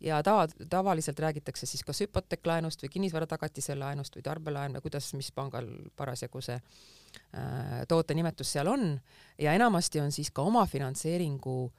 ja 0.00 0.22
tava, 0.22 0.48
tavaliselt 0.70 1.18
räägitakse 1.18 1.66
siis 1.66 1.84
kas 1.84 2.00
hüpoteeklaenust 2.00 2.82
või 2.82 2.88
kinnisvaratagatisel 2.96 3.78
laenust 3.78 4.16
või 4.16 4.22
tarbelaen 4.22 4.72
või 4.72 4.82
kuidas, 4.82 5.12
mis 5.14 5.30
pangal 5.32 5.68
parasjagu 5.96 6.40
see 6.40 6.56
äh, 6.56 7.86
toote 7.88 8.14
nimetus 8.14 8.52
seal 8.52 8.66
on 8.66 9.00
ja 9.38 9.52
enamasti 9.52 10.00
on 10.00 10.12
siis 10.12 10.30
ka 10.30 10.42
omafinantseeringu 10.42 11.72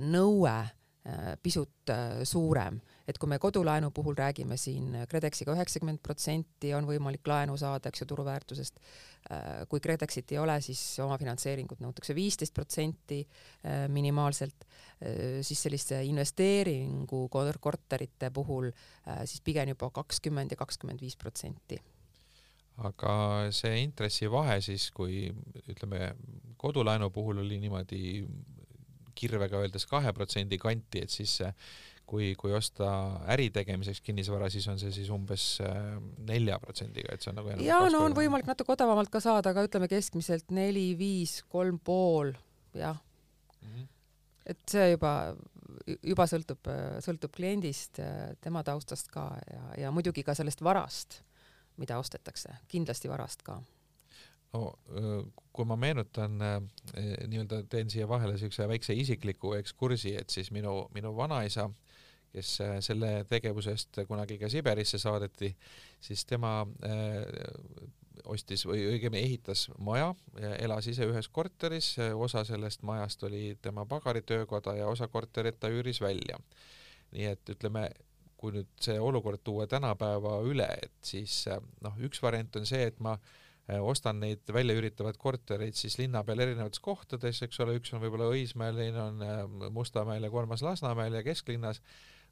nõue 0.00 0.56
äh, 0.56 1.36
pisut 1.42 1.90
äh, 1.90 2.22
suurem 2.24 2.80
et 3.08 3.18
kui 3.18 3.30
me 3.30 3.38
kodulaenu 3.42 3.90
puhul 3.94 4.16
räägime 4.18 4.56
siin 4.60 4.94
KredExiga 5.10 5.54
üheksakümmend 5.56 6.02
protsenti 6.02 6.72
on 6.76 6.86
võimalik 6.88 7.26
laenu 7.28 7.56
saada, 7.60 7.90
eks 7.90 8.04
ju, 8.04 8.08
turuväärtusest, 8.12 8.80
äh, 9.32 9.62
kui 9.70 9.82
KredExit 9.82 10.34
ei 10.34 10.40
ole, 10.42 10.58
siis 10.64 10.80
omafinantseeringut 11.02 11.82
nõutakse 11.82 12.14
viisteist 12.14 12.54
protsenti 12.54 13.22
äh, 13.22 13.86
minimaalselt, 13.92 14.66
äh, 14.66 15.40
siis 15.42 15.62
selliste 15.66 16.02
investeeringu 16.06 17.26
korterite 17.32 18.30
puhul 18.30 18.70
siis 19.24 19.40
pigem 19.44 19.72
juba 19.72 19.90
kakskümmend 19.90 20.52
ja 20.52 20.56
kakskümmend 20.56 21.00
viis 21.02 21.16
protsenti. 21.18 21.80
Aga 22.86 23.14
see 23.52 23.82
intressivahe 23.82 24.56
siis, 24.64 24.88
kui 24.94 25.26
ütleme, 25.68 26.14
kodulaenu 26.56 27.10
puhul 27.12 27.42
oli 27.42 27.58
niimoodi 27.60 28.22
kirvega 29.14 29.60
öeldes 29.60 29.84
kahe 29.90 30.12
protsendi 30.16 30.58
kanti, 30.58 31.02
et 31.04 31.12
siis 31.12 31.34
see 31.42 31.50
kui, 32.06 32.32
kui 32.38 32.52
osta 32.54 32.88
äri 33.32 33.48
tegemiseks 33.54 34.02
kinnisvara, 34.04 34.50
siis 34.52 34.66
on 34.68 34.80
see 34.80 34.92
siis 34.94 35.08
umbes 35.14 35.46
äh, 35.64 35.96
nelja 36.28 36.58
protsendiga, 36.62 37.14
et 37.14 37.24
see 37.24 37.32
on 37.32 37.40
nagu 37.40 37.56
ja 37.64 37.80
no 37.92 38.04
on 38.06 38.16
võimalik 38.16 38.48
natuke 38.48 38.74
odavamalt 38.74 39.12
ka 39.12 39.22
saada, 39.24 39.52
aga 39.52 39.64
ütleme 39.68 39.88
keskmiselt 39.90 40.52
neli, 40.54 40.92
viis, 40.98 41.40
kolm 41.52 41.80
pool, 41.84 42.34
jah 42.76 42.98
mm. 42.98 43.68
-hmm. 43.68 43.90
et 44.54 44.62
see 44.68 44.90
juba, 44.92 45.12
juba 46.02 46.28
sõltub, 46.30 46.72
sõltub 47.04 47.34
kliendist, 47.36 48.00
tema 48.40 48.64
taustast 48.66 49.12
ka 49.12 49.30
ja, 49.50 49.68
ja 49.86 49.94
muidugi 49.94 50.26
ka 50.26 50.34
sellest 50.34 50.62
varast, 50.62 51.22
mida 51.80 51.98
ostetakse, 51.98 52.58
kindlasti 52.68 53.08
varast 53.08 53.42
ka 53.46 53.62
no 54.52 54.72
kui 55.52 55.64
ma 55.68 55.76
meenutan 55.80 56.36
nii-öelda 56.36 57.62
teen 57.72 57.90
siia 57.92 58.08
vahele 58.08 58.36
siukse 58.40 58.68
väikse 58.68 58.94
isikliku 58.94 59.54
ekskursi, 59.58 60.14
et 60.20 60.30
siis 60.30 60.50
minu, 60.52 60.88
minu 60.94 61.14
vanaisa, 61.16 61.70
kes 62.32 62.52
selle 62.84 63.10
tegevuse 63.28 63.74
eest 63.76 64.02
kunagi 64.08 64.38
ka 64.40 64.48
Siberisse 64.48 64.98
saadeti, 64.98 65.50
siis 66.00 66.24
tema 66.24 66.60
ostis 68.28 68.64
või 68.66 68.84
õigemini 68.86 69.24
ehitas 69.26 69.66
maja, 69.82 70.12
elas 70.62 70.86
ise 70.90 71.06
ühes 71.08 71.28
korteris, 71.32 71.94
osa 72.14 72.44
sellest 72.46 72.84
majast 72.86 73.22
oli 73.26 73.56
tema 73.62 73.84
pagaritöökoda 73.88 74.76
ja 74.78 74.88
osa 74.88 75.08
korterit 75.08 75.60
ta 75.60 75.70
üüris 75.72 76.00
välja. 76.00 76.38
nii 77.12 77.26
et 77.28 77.50
ütleme, 77.52 77.88
kui 78.40 78.54
nüüd 78.54 78.68
see 78.80 78.96
olukord 79.00 79.42
tuua 79.44 79.66
tänapäeva 79.68 80.38
üle, 80.48 80.68
et 80.82 80.94
siis 81.04 81.44
noh, 81.84 81.98
üks 82.00 82.22
variant 82.22 82.56
on 82.56 82.64
see, 82.66 82.86
et 82.88 83.00
ma 83.04 83.18
ostan 83.84 84.18
neid 84.20 84.48
väljaüüritavaid 84.52 85.18
kortereid 85.20 85.76
siis 85.78 85.98
linna 86.00 86.24
peal 86.24 86.40
erinevates 86.42 86.80
kohtades, 86.82 87.42
eks 87.44 87.60
ole, 87.62 87.76
üks 87.78 87.92
on 87.92 88.02
võib-olla 88.02 88.30
Õismäel, 88.32 88.80
teine 88.80 89.04
on 89.04 89.68
Mustamäel 89.74 90.24
ja 90.24 90.32
kolmas 90.32 90.64
Lasnamäel 90.64 91.20
ja 91.20 91.22
kesklinnas 91.26 91.82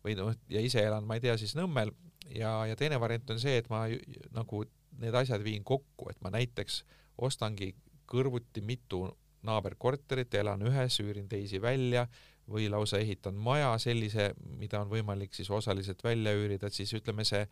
või 0.04 0.16
noh, 0.18 0.32
ja 0.48 0.62
ise 0.64 0.82
elan, 0.84 1.06
ma 1.06 1.18
ei 1.18 1.24
tea, 1.24 1.36
siis 1.40 1.56
Nõmmel. 1.58 1.92
Ja, 2.30 2.60
ja 2.68 2.76
teine 2.78 3.00
variant 3.02 3.30
on 3.34 3.40
see, 3.42 3.56
et 3.58 3.68
ma 3.72 3.84
nagu 4.36 4.64
need 5.00 5.16
asjad 5.18 5.42
viin 5.42 5.64
kokku, 5.66 6.10
et 6.12 6.20
ma 6.22 6.30
näiteks 6.34 6.84
ostangi 7.18 7.72
kõrvuti 8.10 8.62
mitu 8.62 9.04
naaberkorterit, 9.46 10.34
elan 10.38 10.62
ühes, 10.68 11.00
üürin 11.02 11.28
teisi 11.28 11.60
välja 11.62 12.06
või 12.50 12.68
lausa 12.70 12.98
ehitan 12.98 13.38
maja 13.38 13.72
sellise, 13.78 14.32
mida 14.58 14.80
on 14.82 14.90
võimalik 14.90 15.34
siis 15.34 15.50
osaliselt 15.50 16.02
välja 16.04 16.34
üürida, 16.36 16.68
et 16.68 16.76
siis 16.76 16.92
ütleme, 16.98 17.24
see 17.24 17.44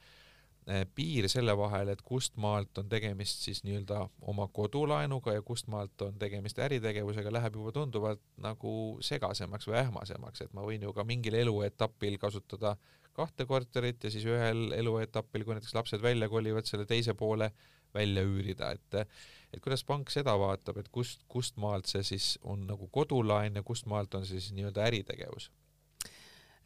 piir 0.94 1.28
selle 1.32 1.54
vahel, 1.56 1.88
et 1.88 2.02
kust 2.04 2.34
maalt 2.36 2.78
on 2.78 2.88
tegemist 2.92 3.40
siis 3.46 3.62
nii-öelda 3.64 4.02
oma 4.28 4.48
kodulaenuga 4.52 5.32
ja 5.38 5.42
kust 5.42 5.70
maalt 5.72 6.02
on 6.04 6.18
tegemist 6.20 6.58
äritegevusega, 6.60 7.32
läheb 7.32 7.56
juba 7.56 7.72
tunduvalt 7.72 8.20
nagu 8.44 8.72
segasemaks 9.04 9.68
või 9.70 9.78
ähmasemaks, 9.80 10.44
et 10.44 10.52
ma 10.52 10.66
võin 10.66 10.84
ju 10.84 10.92
ka 10.92 11.06
mingil 11.08 11.38
eluetapil 11.40 12.18
kasutada 12.20 12.76
kahte 13.16 13.48
korterit 13.48 14.04
ja 14.04 14.12
siis 14.12 14.26
ühel 14.28 14.74
eluetapil, 14.76 15.44
kui 15.46 15.56
näiteks 15.56 15.74
lapsed 15.74 16.02
välja 16.04 16.28
kolivad, 16.30 16.68
selle 16.68 16.86
teise 16.86 17.16
poole 17.18 17.50
välja 17.94 18.22
üürida, 18.22 18.72
et 18.76 19.00
et 19.48 19.62
kuidas 19.64 19.80
pank 19.88 20.10
seda 20.12 20.34
vaatab, 20.36 20.76
et 20.76 20.90
kust, 20.92 21.22
kust 21.32 21.56
maalt 21.56 21.88
see 21.88 22.04
siis 22.04 22.34
on 22.44 22.66
nagu 22.68 22.90
kodulaen 22.92 23.56
ja 23.56 23.62
kust 23.64 23.88
maalt 23.88 24.14
on 24.14 24.26
see 24.28 24.36
siis 24.36 24.52
nii-öelda 24.58 24.84
äritegevus? 24.84 25.48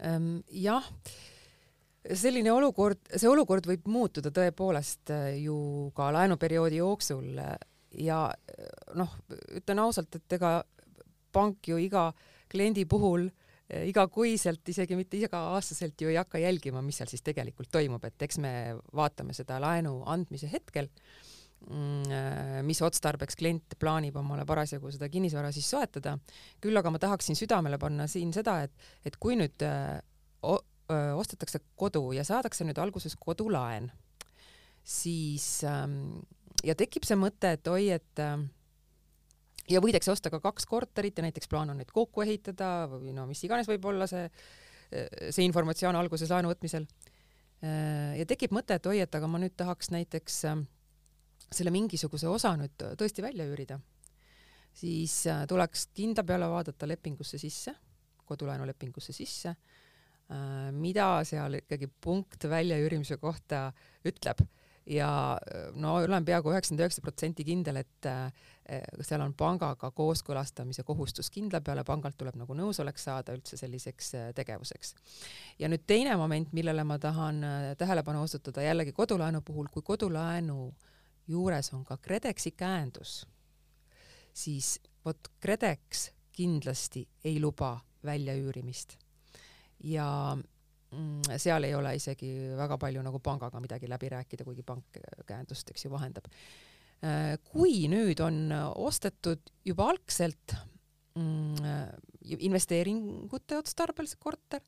Ehm, 0.02 0.40
jah, 0.50 0.88
selline 2.02 2.50
olukord, 2.52 3.04
see 3.14 3.30
olukord 3.30 3.66
võib 3.68 3.86
muutuda 3.90 4.32
tõepoolest 4.34 5.12
äh, 5.14 5.28
ju 5.44 5.90
ka 5.96 6.10
laenuperioodi 6.14 6.80
jooksul 6.80 7.38
ja 7.38 8.24
äh, 8.26 8.72
noh, 8.98 9.14
ütlen 9.58 9.82
ausalt, 9.84 10.18
et 10.18 10.38
ega 10.38 10.60
pank 11.32 11.70
ju 11.70 11.78
iga 11.80 12.08
kliendi 12.50 12.84
puhul 12.90 13.28
äh, 13.28 13.86
igakuiselt, 13.90 14.64
isegi 14.68 14.98
mitte 14.98 15.20
iga-aastaselt 15.20 16.02
ju 16.02 16.10
ei 16.10 16.18
hakka 16.18 16.42
jälgima, 16.42 16.82
mis 16.82 16.98
seal 17.00 17.12
siis 17.12 17.22
tegelikult 17.26 17.70
toimub, 17.72 18.02
et 18.08 18.26
eks 18.26 18.42
me 18.42 18.54
vaatame 18.98 19.36
seda 19.36 19.60
laenu 19.62 20.00
andmise 20.10 20.50
hetkel, 20.50 20.90
mm, 21.68 22.66
mis 22.66 22.82
otstarbeks 22.82 23.38
klient 23.38 23.78
plaanib 23.78 24.18
omale 24.18 24.42
parasjagu 24.48 24.90
seda 24.90 25.06
kinnisvara 25.12 25.54
siis 25.54 25.70
soetada. 25.70 26.18
küll 26.60 26.76
aga 26.76 26.90
ma 26.90 26.98
tahaksin 26.98 27.38
südamele 27.38 27.78
panna 27.78 28.10
siin 28.10 28.34
seda, 28.34 28.58
et, 28.66 28.92
et 29.06 29.16
kui 29.22 29.38
nüüd 29.38 29.62
ostetakse 31.16 31.60
kodu 31.76 32.10
ja 32.16 32.24
saadakse 32.26 32.66
nüüd 32.66 32.78
alguses 32.82 33.16
kodulaen, 33.20 33.90
siis 34.84 35.62
ähm, 35.68 36.20
ja 36.66 36.74
tekib 36.78 37.06
see 37.06 37.18
mõte, 37.18 37.54
et 37.56 37.68
oi, 37.70 37.88
et 37.94 38.22
äh, 38.22 38.36
ja 39.70 39.82
võidakse 39.82 40.12
osta 40.12 40.30
ka 40.32 40.40
kaks 40.42 40.66
korterit 40.68 41.18
ja 41.18 41.24
näiteks 41.26 41.50
plaan 41.50 41.72
on 41.72 41.80
neid 41.80 41.92
kokku 41.94 42.24
ehitada 42.24 42.88
või 42.90 43.14
no 43.16 43.26
mis 43.30 43.42
iganes 43.46 43.68
võib 43.70 43.84
olla 43.92 44.08
see, 44.10 44.24
see 45.30 45.46
informatsioon 45.46 45.98
alguses 45.98 46.30
laenu 46.32 46.50
võtmisel. 46.52 46.86
ja 47.62 48.26
tekib 48.28 48.54
mõte, 48.54 48.74
et 48.74 48.86
oi, 48.90 48.98
et 49.04 49.14
aga 49.14 49.28
ma 49.30 49.38
nüüd 49.38 49.54
tahaks 49.56 49.92
näiteks 49.94 50.38
äh, 50.50 50.58
selle 51.52 51.70
mingisuguse 51.74 52.28
osa 52.28 52.56
nüüd 52.58 52.74
tõesti 52.98 53.22
välja 53.22 53.46
üürida, 53.46 53.78
siis 54.74 55.22
äh, 55.30 55.44
tuleks 55.48 55.88
kindla 55.94 56.24
peale 56.26 56.50
vaadata 56.50 56.88
lepingusse 56.90 57.38
sisse, 57.38 57.74
kodulaenulepingusse 58.26 59.14
sisse, 59.14 59.54
äh, 59.54 59.82
mida 60.72 61.06
seal 61.28 61.58
ikkagi 61.58 61.90
punkt 62.00 62.46
väljaüürimise 62.48 63.18
kohta 63.20 63.66
ütleb 64.08 64.38
ja 64.86 65.38
no 65.74 65.94
olen 65.94 66.24
peaaegu 66.24 66.50
üheksakümmend 66.50 66.82
üheksa 66.82 67.02
protsenti 67.04 67.44
kindel, 67.46 67.78
et 67.82 68.08
eh, 68.08 68.86
seal 69.04 69.22
on 69.22 69.34
pangaga 69.38 69.90
kooskõlastamise 69.94 70.84
kohustus 70.86 71.30
kindla 71.30 71.60
peale, 71.64 71.84
pangalt 71.86 72.16
tuleb 72.18 72.38
nagu 72.40 72.56
nõusolek 72.56 72.98
saada 72.98 73.34
üldse 73.36 73.58
selliseks 73.60 74.12
tegevuseks. 74.38 74.94
ja 75.58 75.68
nüüd 75.68 75.84
teine 75.86 76.16
moment, 76.16 76.52
millele 76.52 76.84
ma 76.84 76.98
tahan 76.98 77.44
tähelepanu 77.78 78.22
osutada 78.22 78.62
jällegi 78.62 78.92
kodulaenu 78.92 79.42
puhul, 79.42 79.68
kui 79.70 79.82
kodulaenu 79.82 80.72
juures 81.28 81.72
on 81.74 81.84
ka 81.84 81.96
KredExi 81.96 82.50
käendus, 82.56 83.26
siis 84.32 84.78
vot 85.04 85.28
KredEx 85.40 86.10
kindlasti 86.32 87.06
ei 87.24 87.40
luba 87.40 87.76
väljaüürimist 88.04 89.01
ja 89.82 90.36
Mm, 90.92 91.38
seal 91.40 91.64
ei 91.64 91.72
ole 91.74 91.94
isegi 91.96 92.28
väga 92.56 92.76
palju 92.80 93.02
nagu 93.04 93.20
pangaga 93.24 93.60
midagi 93.64 93.88
läbi 93.88 94.10
rääkida, 94.12 94.44
kuigi 94.44 94.64
pank 94.66 94.98
käendust, 95.28 95.70
eks 95.72 95.86
ju, 95.86 95.90
vahendab. 95.92 96.26
Äh, 97.02 97.38
kui 97.48 97.86
nüüd 97.90 98.20
on 98.20 98.52
ostetud 98.76 99.48
juba 99.64 99.88
algselt 99.88 100.54
mm, 101.16 102.36
investeeringute 102.44 103.56
otstarbel 103.62 104.10
see 104.10 104.20
korter, 104.20 104.60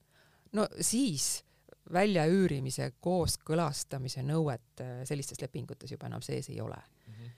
no 0.56 0.64
siis 0.80 1.44
väljaüürimise 1.92 2.94
kooskõlastamise 3.04 4.24
nõuet 4.24 4.80
äh, 4.80 5.04
sellistes 5.04 5.42
lepingutes 5.44 5.92
juba 5.92 6.08
enam 6.08 6.24
sees 6.24 6.48
ei 6.48 6.60
ole 6.64 6.80
mm. 6.80 7.12
-hmm. 7.12 7.30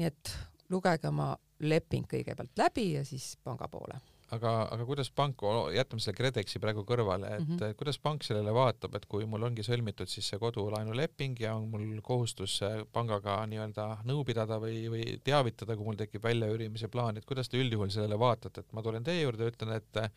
nii 0.00 0.06
et 0.10 0.32
lugege 0.74 1.08
oma 1.08 1.30
leping 1.60 2.10
kõigepealt 2.10 2.58
läbi 2.58 2.92
ja 2.96 3.04
siis 3.06 3.36
panga 3.44 3.68
poole 3.70 4.00
aga, 4.34 4.52
aga 4.74 4.86
kuidas 4.88 5.10
pank, 5.14 5.44
jätame 5.74 6.02
selle 6.02 6.16
KredExi 6.18 6.60
praegu 6.62 6.82
kõrvale, 6.88 7.30
et 7.36 7.44
mm 7.44 7.58
-hmm. 7.58 7.76
kuidas 7.78 7.98
pank 8.02 8.24
sellele 8.26 8.54
vaatab, 8.54 8.96
et 8.98 9.06
kui 9.06 9.26
mul 9.26 9.42
ongi 9.42 9.62
sõlmitud 9.62 10.10
siis 10.10 10.28
see 10.28 10.38
kodulaenuleping 10.42 11.40
ja 11.40 11.54
on 11.54 11.68
mul 11.70 12.00
kohustus 12.02 12.60
pangaga 12.92 13.38
nii-öelda 13.46 13.86
nõu 14.04 14.24
pidada 14.24 14.58
või, 14.62 14.88
või 14.90 15.20
teavitada, 15.24 15.76
kui 15.76 15.84
mul 15.84 15.96
tekib 15.96 16.22
väljaüürimise 16.22 16.88
plaan, 16.88 17.16
et 17.16 17.24
kuidas 17.24 17.48
te 17.48 17.60
üldjuhul 17.62 17.90
sellele 17.90 18.18
vaatate, 18.18 18.60
et 18.60 18.72
ma 18.72 18.82
tulen 18.82 19.04
teie 19.04 19.22
juurde, 19.22 19.50
ütlen, 19.52 19.76
et 19.76 20.02
äh, 20.02 20.10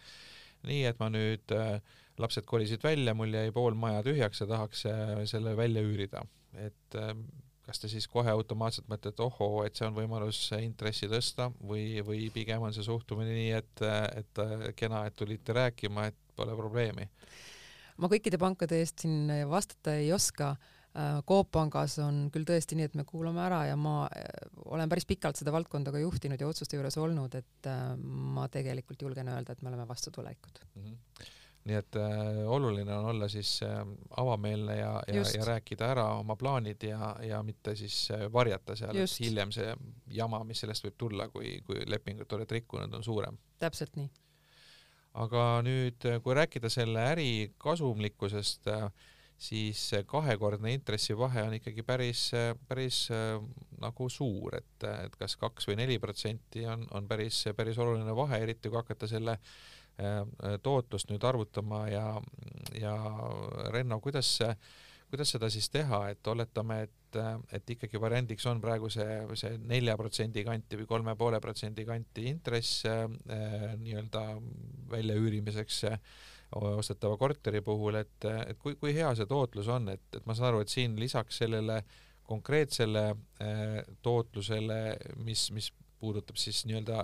nii, 0.68 0.86
et 0.90 1.00
ma 1.00 1.10
nüüd 1.14 1.54
äh,, 1.56 1.82
lapsed 2.20 2.48
kolisid 2.50 2.84
välja, 2.84 3.14
mul 3.16 3.34
jäi 3.34 3.52
pool 3.56 3.78
maja 3.80 4.02
tühjaks 4.04 4.42
ja 4.44 4.50
tahaks 4.50 4.86
äh, 4.90 5.14
selle 5.30 5.56
välja 5.58 5.84
üürida, 5.86 6.26
et 6.58 6.98
äh, 7.00 7.14
kas 7.70 7.84
te 7.84 7.92
siis 7.92 8.08
kohe 8.10 8.32
automaatselt 8.34 8.90
mõtlete, 8.90 9.22
ohoo, 9.26 9.62
et 9.68 9.78
see 9.78 9.86
on 9.86 9.94
võimalus 9.98 10.42
intressi 10.58 11.10
tõsta 11.12 11.52
või, 11.62 12.02
või 12.06 12.26
pigem 12.34 12.66
on 12.66 12.74
see 12.74 12.86
suhtumine 12.86 13.36
nii, 13.36 13.52
et, 13.60 13.86
et 14.24 14.44
kena, 14.80 15.06
et 15.06 15.18
tulite 15.20 15.54
rääkima, 15.54 16.10
et 16.10 16.18
pole 16.40 16.58
probleemi? 16.58 17.06
ma 18.00 18.08
kõikide 18.08 18.40
pankade 18.40 18.80
eest 18.80 19.04
siin 19.04 19.32
vastata 19.50 19.98
ei 20.00 20.14
oska. 20.16 20.54
Coop 21.30 21.52
Pangas 21.54 22.00
on 22.02 22.24
küll 22.34 22.48
tõesti 22.48 22.74
nii, 22.76 22.88
et 22.90 22.96
me 22.98 23.04
kuulame 23.08 23.44
ära 23.44 23.60
ja 23.70 23.76
ma 23.78 24.08
äh, 24.10 24.24
olen 24.74 24.90
päris 24.90 25.06
pikalt 25.08 25.38
seda 25.38 25.54
valdkonda 25.54 25.94
ka 25.94 26.02
juhtinud 26.02 26.42
ja 26.42 26.48
otsuste 26.50 26.80
juures 26.80 26.98
olnud, 26.98 27.36
et 27.38 27.70
äh, 27.70 27.92
ma 28.00 28.48
tegelikult 28.52 29.06
julgen 29.06 29.30
öelda, 29.30 29.54
et 29.54 29.62
me 29.62 29.70
oleme 29.70 29.86
vastutulelikud 29.88 30.64
mm. 30.66 30.88
-hmm 30.88 31.36
nii 31.68 31.76
et 31.76 31.98
äh, 32.00 32.40
oluline 32.48 32.94
on 32.96 33.06
olla 33.12 33.28
siis 33.28 33.60
äh, 33.64 33.82
avameelne 34.18 34.78
ja, 34.78 34.94
ja, 35.08 35.24
ja 35.36 35.46
rääkida 35.46 35.92
ära 35.92 36.06
oma 36.20 36.36
plaanid 36.40 36.84
ja, 36.88 37.12
ja 37.24 37.42
mitte 37.44 37.76
siis 37.76 37.98
äh, 38.16 38.26
varjata 38.34 38.76
seal, 38.80 38.96
et 38.96 39.20
hiljem 39.20 39.52
see 39.56 39.74
jama, 40.16 40.42
mis 40.48 40.64
sellest 40.64 40.88
võib 40.88 40.98
tulla, 40.98 41.28
kui, 41.34 41.60
kui 41.68 41.84
lepingut 41.90 42.32
oled 42.38 42.58
rikkunud, 42.60 42.94
on 42.96 43.04
suurem. 43.04 43.38
täpselt 43.60 44.00
nii. 44.00 44.10
aga 45.26 45.46
nüüd, 45.68 46.00
äh, 46.08 46.20
kui 46.24 46.38
rääkida 46.40 46.72
selle 46.72 47.08
äri 47.12 47.32
kasumlikkusest 47.58 48.72
äh,, 48.72 48.92
siis 49.40 49.86
kahekordne 50.08 50.74
intressivahe 50.76 51.46
on 51.48 51.54
ikkagi 51.56 51.84
päris, 51.88 52.30
päris 52.68 53.06
äh, 53.16 53.36
nagu 53.80 54.10
suur, 54.12 54.56
et, 54.56 54.88
et 55.06 55.20
kas 55.20 55.36
kaks 55.40 55.68
või 55.68 55.78
neli 55.80 56.00
protsenti 56.00 56.66
on, 56.68 56.88
on 56.96 57.08
päris, 57.08 57.46
päris 57.56 57.80
oluline 57.80 58.16
vahe, 58.16 58.42
eriti 58.44 58.72
kui 58.72 58.80
hakata 58.80 59.08
selle 59.08 59.38
äh, 59.38 59.52
Äh, 59.52 59.79
tootlust 60.64 61.10
nüüd 61.12 61.24
arvutama 61.28 61.82
ja, 61.92 62.06
ja 62.80 62.94
Renno, 63.74 64.00
kuidas, 64.04 64.38
kuidas 65.10 65.34
seda 65.36 65.50
siis 65.52 65.70
teha, 65.74 66.06
et 66.14 66.28
oletame, 66.32 66.82
et, 66.88 67.20
et 67.56 67.74
ikkagi 67.76 68.02
variandiks 68.02 68.46
on 68.52 68.62
praegu 68.64 68.92
see, 68.94 69.20
see 69.40 69.58
nelja 69.70 69.98
protsendi 70.00 70.44
kanti 70.48 70.80
või 70.80 70.90
kolme 70.90 71.16
poole 71.20 71.42
protsendi 71.44 71.86
kanti 71.88 72.28
intress 72.32 72.86
äh, 72.88 73.06
nii-öelda 73.82 74.26
väljaüürimiseks 74.94 75.84
ostetava 76.60 77.18
korteri 77.18 77.62
puhul, 77.62 78.00
et, 78.00 78.26
et 78.26 78.58
kui, 78.58 78.74
kui 78.80 78.94
hea 78.96 79.10
see 79.18 79.30
tootlus 79.30 79.68
on, 79.70 79.92
et, 79.94 80.06
et 80.18 80.26
ma 80.26 80.34
saan 80.38 80.50
aru, 80.50 80.64
et 80.64 80.72
siin 80.72 80.96
lisaks 80.98 81.44
sellele 81.44 81.84
konkreetsele 82.30 83.04
tootlusele, 84.06 84.80
mis, 85.26 85.48
mis 85.54 85.70
puudutab 86.00 86.40
siis 86.40 86.62
nii-öelda 86.70 87.02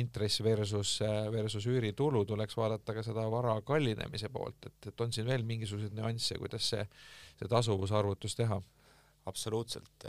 intress 0.00 0.42
versus, 0.44 0.98
versus 1.32 1.66
üüritulu, 1.70 2.24
tuleks 2.28 2.56
vaadata 2.56 2.94
ka 2.96 3.04
seda 3.06 3.24
vara 3.32 3.54
kallinemise 3.66 4.28
poolt, 4.32 4.68
et, 4.68 4.90
et 4.92 5.00
on 5.00 5.12
siin 5.12 5.28
veel 5.28 5.46
mingisuguseid 5.48 5.96
nüansse, 5.96 6.38
kuidas 6.40 6.68
see, 6.74 6.84
see 7.40 7.50
tasuvusarvutus 7.50 8.38
teha? 8.42 8.60
absoluutselt, 9.30 10.06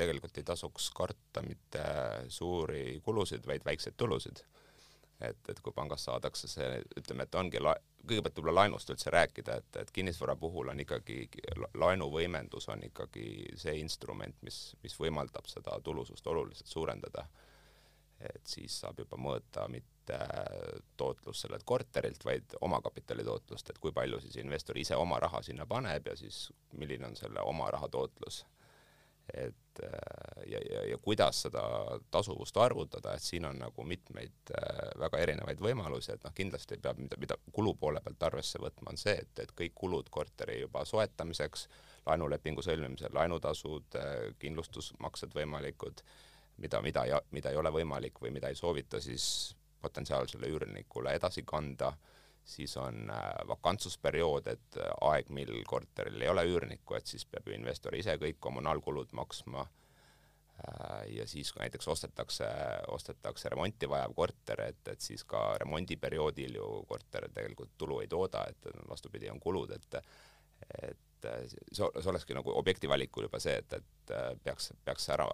tegelikult 0.00 0.38
ei 0.40 0.44
tasuks 0.48 0.86
karta 0.96 1.42
mitte 1.44 1.82
suuri 2.32 2.96
kulusid, 3.04 3.44
vaid 3.46 3.66
väikseid 3.66 3.94
tulusid 4.00 4.40
et, 5.20 5.48
et 5.48 5.60
kui 5.62 5.72
pangast 5.74 6.08
saadakse 6.08 6.48
see, 6.50 6.80
ütleme, 6.98 7.26
et 7.26 7.38
ongi 7.38 7.60
la-, 7.62 7.76
kõigepealt 8.06 8.38
võib-olla 8.38 8.60
laenust 8.60 8.90
üldse 8.92 9.12
rääkida, 9.12 9.58
et, 9.60 9.80
et 9.82 9.92
kinnisvara 9.94 10.36
puhul 10.40 10.70
on 10.72 10.80
ikkagi, 10.82 11.26
laenuvõimendus 11.80 12.68
on 12.72 12.84
ikkagi 12.88 13.26
see 13.58 13.76
instrument, 13.80 14.36
mis, 14.46 14.60
mis 14.82 14.96
võimaldab 15.00 15.48
seda 15.50 15.78
tulusust 15.84 16.26
oluliselt 16.32 16.70
suurendada. 16.70 17.26
Et 18.20 18.46
siis 18.48 18.80
saab 18.80 18.98
juba 19.02 19.18
mõõta 19.20 19.66
mitte 19.68 20.18
tootlust 20.96 21.44
sellelt 21.44 21.64
korterilt, 21.68 22.24
vaid 22.24 22.56
omakapitali 22.64 23.24
tootlust, 23.26 23.70
et 23.70 23.78
kui 23.82 23.92
palju 23.92 24.20
siis 24.24 24.38
investor 24.40 24.78
ise 24.78 24.96
oma 24.96 25.18
raha 25.20 25.42
sinna 25.42 25.66
paneb 25.66 26.06
ja 26.06 26.16
siis 26.16 26.46
milline 26.78 27.10
on 27.10 27.16
selle 27.18 27.44
oma 27.44 27.70
raha 27.74 27.88
tootlus. 27.92 28.44
Et 29.34 29.80
äh, 29.82 30.42
ja, 30.46 30.60
ja, 30.70 30.82
ja 30.92 30.98
kuidas 31.02 31.40
seda 31.42 31.62
tasuvust 32.14 32.56
arvutada, 32.62 33.16
et 33.16 33.22
siin 33.22 33.44
on 33.48 33.58
nagu 33.58 33.84
mitmeid 33.84 34.52
äh, 34.54 34.92
väga 35.02 35.18
erinevaid 35.24 35.60
võimalusi, 35.60 36.12
et 36.14 36.22
noh, 36.22 36.34
kindlasti 36.34 36.78
peab, 36.78 37.00
mida, 37.02 37.18
mida 37.18 37.38
kulu 37.52 37.74
poole 37.74 38.00
pealt 38.04 38.22
arvesse 38.28 38.62
võtma, 38.62 38.92
on 38.94 39.00
see, 39.02 39.16
et, 39.24 39.42
et 39.42 39.50
kõik 39.58 39.74
kulud 39.74 40.12
korteri 40.14 40.60
juba 40.60 40.84
soetamiseks, 40.86 41.66
laenulepingu 42.06 42.62
sõlmimisel, 42.62 43.10
laenutasud, 43.18 43.98
äh, 43.98 44.14
kindlustusmaksed 44.38 45.34
võimalikud, 45.34 46.06
mida, 46.56 46.80
mida, 46.82 47.04
mida 47.30 47.50
ei 47.50 47.56
ole 47.56 47.70
võimalik 47.70 48.20
või 48.22 48.32
mida 48.34 48.48
ei 48.48 48.58
soovita 48.58 49.00
siis 49.00 49.56
potentsiaalsele 49.82 50.48
üürnikule 50.50 51.12
edasi 51.14 51.42
kanda 51.46 51.92
siis 52.46 52.76
on 52.76 53.10
äh, 53.10 53.48
vakantsusperiood, 53.48 54.46
et 54.46 54.78
äh, 54.78 54.92
aeg, 55.08 55.30
mil 55.34 55.50
korteril 55.66 56.22
ei 56.22 56.30
ole 56.30 56.46
üürnikku, 56.46 56.94
et 56.94 57.06
siis 57.10 57.26
peab 57.26 57.48
ju 57.48 57.56
investor 57.56 57.96
ise 57.98 58.14
kõik 58.22 58.38
kommunaalkulud 58.40 59.10
maksma. 59.18 59.66
Äh, 59.66 61.00
ja 61.16 61.26
siis, 61.26 61.50
kui 61.52 61.64
näiteks 61.64 61.88
ostetakse, 61.90 62.46
ostetakse 62.94 63.50
remonti 63.52 63.90
vajav 63.90 64.14
korter, 64.14 64.62
et, 64.68 64.82
et 64.94 65.02
siis 65.02 65.26
ka 65.26 65.42
remondiperioodil 65.64 66.60
ju 66.60 66.70
korter 66.88 67.28
tegelikult 67.34 67.74
tulu 67.78 68.00
ei 68.04 68.08
tooda, 68.08 68.46
et 68.50 68.70
vastupidi, 68.88 69.30
on 69.32 69.42
kulud, 69.42 69.74
et 69.76 70.00
et 70.72 71.26
see, 71.52 71.66
see 71.84 72.08
olekski 72.08 72.32
nagu 72.32 72.54
objekti 72.56 72.88
valikul 72.88 73.26
juba 73.26 73.36
see, 73.42 73.58
et, 73.60 73.74
et 73.76 74.12
peaks, 74.44 74.70
peaks 74.86 75.10
ära 75.12 75.26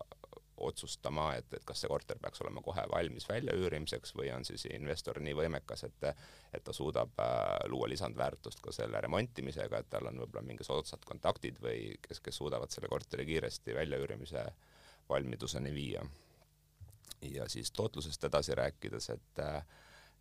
otsustama, 0.62 1.32
et, 1.38 1.48
et 1.56 1.64
kas 1.66 1.82
see 1.82 1.90
korter 1.90 2.18
peaks 2.22 2.42
olema 2.44 2.62
kohe 2.64 2.84
valmis 2.90 3.26
väljaüürimiseks 3.28 4.14
või 4.18 4.30
on 4.34 4.46
siis 4.48 4.66
investor 4.70 5.20
nii 5.22 5.34
võimekas, 5.38 5.84
et 5.88 6.08
et 6.52 6.64
ta 6.64 6.72
suudab 6.76 7.18
äh, 7.22 7.68
luua 7.72 7.88
lisandväärtust 7.88 8.60
ka 8.64 8.74
selle 8.74 9.00
remontimisega, 9.00 9.78
et 9.80 9.90
tal 9.90 10.10
on 10.10 10.20
võib-olla 10.22 10.44
mingi 10.46 10.66
soodsad 10.66 11.04
kontaktid 11.08 11.60
või 11.62 11.94
kes, 12.02 12.20
kes 12.20 12.40
suudavad 12.42 12.70
selle 12.70 12.90
korteri 12.92 13.26
kiiresti 13.28 13.74
väljaüürimise 13.74 14.44
valmiduseni 15.08 15.72
viia. 15.74 16.04
ja 17.22 17.48
siis 17.48 17.70
tootlusest 17.72 18.24
edasi 18.24 18.54
rääkides, 18.54 19.10
et 19.10 19.46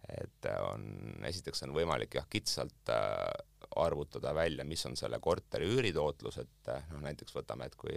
et 0.09 0.47
on, 0.65 0.83
esiteks 1.29 1.61
on 1.63 1.75
võimalik 1.75 2.15
jah, 2.17 2.25
kitsalt 2.29 2.89
äh, 2.89 3.29
arvutada 3.75 4.33
välja, 4.35 4.65
mis 4.65 4.85
on 4.85 4.97
selle 4.97 5.19
korteri 5.19 5.67
üüritootlus, 5.69 6.37
et 6.41 6.71
noh, 6.91 7.01
näiteks 7.05 7.35
võtame, 7.35 7.67
et 7.69 7.75
kui 7.75 7.93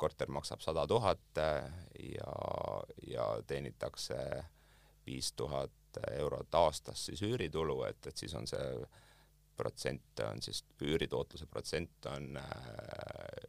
korter 0.00 0.30
maksab 0.32 0.62
sada 0.64 0.86
tuhat 0.88 1.38
äh, 1.38 1.66
ja, 2.14 2.32
ja 3.06 3.26
teenitakse 3.46 4.16
viis 5.06 5.32
tuhat 5.36 6.00
eurot 6.12 6.54
aastas 6.54 7.06
siis 7.08 7.22
üüritulu, 7.26 7.82
et, 7.88 8.06
et 8.06 8.16
siis 8.16 8.34
on 8.38 8.46
see 8.46 8.66
protsent 9.60 10.22
on 10.24 10.40
siis, 10.42 10.62
üüritootluse 10.80 11.46
protsent 11.50 12.06
on 12.08 12.36
äh, 12.40 12.44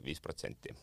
viis 0.04 0.22
protsenti. 0.22 0.74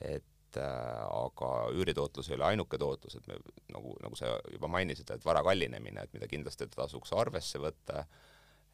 et 0.00 0.56
äh, 0.56 1.04
aga 1.04 1.52
üüritootlus 1.74 2.30
ei 2.30 2.38
ole 2.38 2.48
ainuke 2.52 2.78
tootlus, 2.78 3.18
et 3.18 3.26
me 3.26 3.38
nagu, 3.74 3.94
nagu 4.02 4.16
sa 4.18 4.38
juba 4.52 4.70
mainisid, 4.72 5.10
et 5.10 5.24
vara 5.24 5.44
kallinemine, 5.44 6.02
et 6.02 6.16
mida 6.16 6.30
kindlasti 6.30 6.66
tasuks 6.74 7.12
arvesse 7.12 7.60
võtta 7.62 8.02
äh,, 8.02 8.26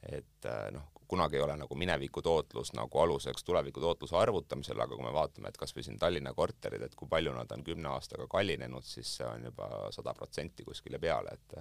et 0.08 0.48
äh, 0.50 0.66
noh, 0.74 0.90
kunagi 1.08 1.36
ei 1.36 1.44
ole 1.44 1.56
nagu 1.60 1.76
mineviku 1.78 2.22
tootlus 2.22 2.72
nagu 2.74 3.00
aluseks 3.00 3.44
tuleviku 3.44 3.80
tootluse 3.80 4.16
arvutamisel, 4.16 4.80
aga 4.80 4.96
kui 4.96 5.04
me 5.04 5.12
vaatame, 5.14 5.50
et 5.50 5.58
kas 5.60 5.74
või 5.76 5.84
siin 5.86 5.98
Tallinna 6.00 6.34
korterid, 6.34 6.82
et 6.82 6.94
kui 6.98 7.08
palju 7.08 7.34
nad 7.36 7.50
on 7.52 7.64
kümne 7.64 7.90
aastaga 7.92 8.26
kallinenud, 8.30 8.86
siis 8.88 9.16
see 9.18 9.26
on 9.28 9.44
juba 9.50 9.68
sada 9.94 10.14
protsenti 10.16 10.66
kuskile 10.66 10.98
peale, 11.02 11.36
et 11.38 11.58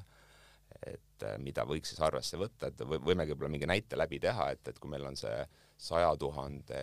et 0.90 1.24
äh, 1.28 1.36
mida 1.38 1.68
võiks 1.70 1.92
siis 1.92 2.00
arvesse 2.02 2.38
võtta, 2.40 2.72
et 2.72 2.80
võimegi 2.82 3.34
võib-olla 3.36 3.52
mingi 3.54 3.70
näite 3.70 4.00
läbi 4.00 4.20
teha, 4.24 4.50
et, 4.56 4.68
et 4.68 4.80
kui 4.82 4.90
meil 4.90 5.06
on 5.06 5.18
see 5.20 5.36
saja 5.78 6.16
tuhande 6.18 6.80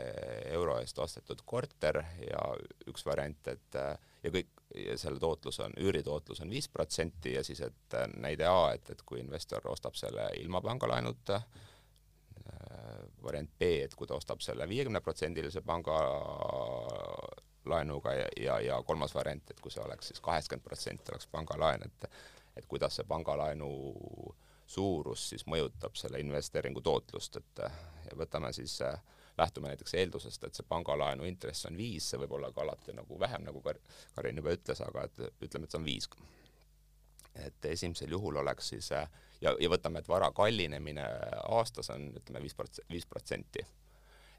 euro 0.52 0.76
eest 0.78 0.98
ostetud 0.98 1.42
korter 1.48 1.98
ja 2.22 2.44
üks 2.90 3.06
variant, 3.06 3.50
et 3.50 3.78
äh, 3.80 3.96
ja 4.22 4.30
kõik, 4.34 4.48
ja 4.76 4.98
selle 5.00 5.18
tootlus 5.20 5.60
on, 5.64 5.72
üüritootlus 5.80 6.40
on 6.44 6.50
viis 6.50 6.68
protsenti 6.68 7.32
ja 7.34 7.44
siis, 7.44 7.60
et 7.66 7.94
äh, 7.94 8.08
näide 8.20 8.46
A, 8.48 8.72
et, 8.74 8.90
et 8.90 9.02
kui 9.06 9.20
investor 9.20 9.60
ostab 9.70 9.94
selle 9.98 10.28
ilma 10.40 10.60
pangalaenuta 10.64 11.34
äh,, 11.36 11.44
variant 13.22 13.50
B, 13.58 13.62
et 13.86 13.94
kui 13.94 14.06
ta 14.06 14.14
ostab 14.18 14.40
selle 14.44 14.68
viiekümneprotsendilise 14.68 15.60
pangalaenuga 15.66 18.10
ja, 18.16 18.28
ja, 18.40 18.60
ja 18.66 18.82
kolmas 18.82 19.14
variant, 19.14 19.50
et 19.50 19.60
kui 19.60 19.70
see 19.72 19.84
oleks 19.84 20.06
siis 20.12 20.20
kaheksakümmend 20.24 20.64
protsenti 20.68 21.12
oleks 21.12 21.26
pangalaen, 21.32 21.82
et 21.86 22.00
et 22.58 22.66
kuidas 22.66 22.96
see 22.98 23.06
pangalaenu 23.08 23.70
suurus 24.66 25.28
siis 25.30 25.46
mõjutab 25.46 25.94
selle 25.98 26.20
investeeringu 26.20 26.80
tootlust, 26.84 27.36
et 27.36 27.58
ja 28.10 28.18
võtame 28.18 28.52
siis 28.52 28.80
äh, 28.86 29.00
lähtume 29.38 29.68
näiteks 29.68 29.94
eeldusest, 29.94 30.44
et 30.44 30.54
see 30.54 30.66
pangalaenu 30.68 31.24
intress 31.28 31.66
on 31.68 31.76
viis, 31.76 32.10
see 32.10 32.20
võib 32.20 32.36
olla 32.38 32.52
ka 32.52 32.64
alati 32.64 32.94
nagu 32.96 33.18
vähem, 33.20 33.44
nagu 33.46 33.62
Kar-, 33.64 33.80
Karin 34.14 34.40
juba 34.40 34.54
ütles, 34.56 34.82
aga 34.84 35.06
et 35.08 35.20
ütleme, 35.46 35.66
et 35.66 35.74
see 35.74 35.80
on 35.80 35.86
viis. 35.86 36.08
et 37.34 37.64
esimesel 37.64 38.10
juhul 38.10 38.36
oleks 38.36 38.68
siis 38.68 38.90
ja, 38.90 39.06
ja 39.40 39.68
võtame, 39.70 40.00
et 40.00 40.08
vara 40.08 40.32
kallinemine 40.34 41.04
aastas 41.48 41.90
on 41.94 42.10
ütleme 42.16 42.42
viis 42.42 42.56
prots-, 42.58 42.82
viis 42.90 43.06
protsenti. 43.06 43.66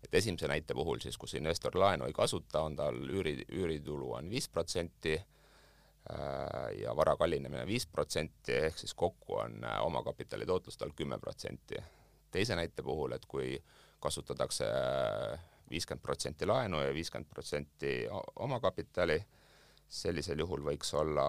et 0.03 0.13
esimese 0.13 0.47
näite 0.47 0.73
puhul 0.73 0.99
siis, 0.99 1.17
kus 1.17 1.33
investor 1.39 1.77
laenu 1.79 2.05
ei 2.05 2.13
kasuta, 2.13 2.61
on 2.61 2.75
tal 2.75 2.97
üüri, 3.09 3.37
üüritulu 3.51 4.13
on 4.17 4.29
viis 4.29 4.49
protsenti 4.49 5.13
äh, 5.15 6.81
ja 6.81 6.95
vara 6.95 7.15
kallinemine 7.17 7.65
viis 7.67 7.87
protsenti, 7.87 8.53
ehk 8.53 8.77
siis 8.77 8.93
kokku 8.93 9.39
on 9.45 9.63
äh, 9.63 9.79
omakapitali 9.85 10.45
tootlus 10.45 10.77
tal 10.77 10.91
kümme 10.95 11.19
protsenti. 11.19 11.75
teise 12.31 12.55
näite 12.55 12.83
puhul, 12.83 13.11
et 13.11 13.25
kui 13.25 13.55
äh, 13.55 13.80
kasutatakse 14.01 14.67
viiskümmend 15.71 16.03
protsenti 16.03 16.47
laenu 16.49 16.81
ja 16.81 16.93
viiskümmend 16.93 17.29
protsenti 17.29 17.93
omakapitali, 18.35 19.19
sellisel 19.87 20.43
juhul 20.43 20.63
võiks 20.65 20.93
olla 20.99 21.25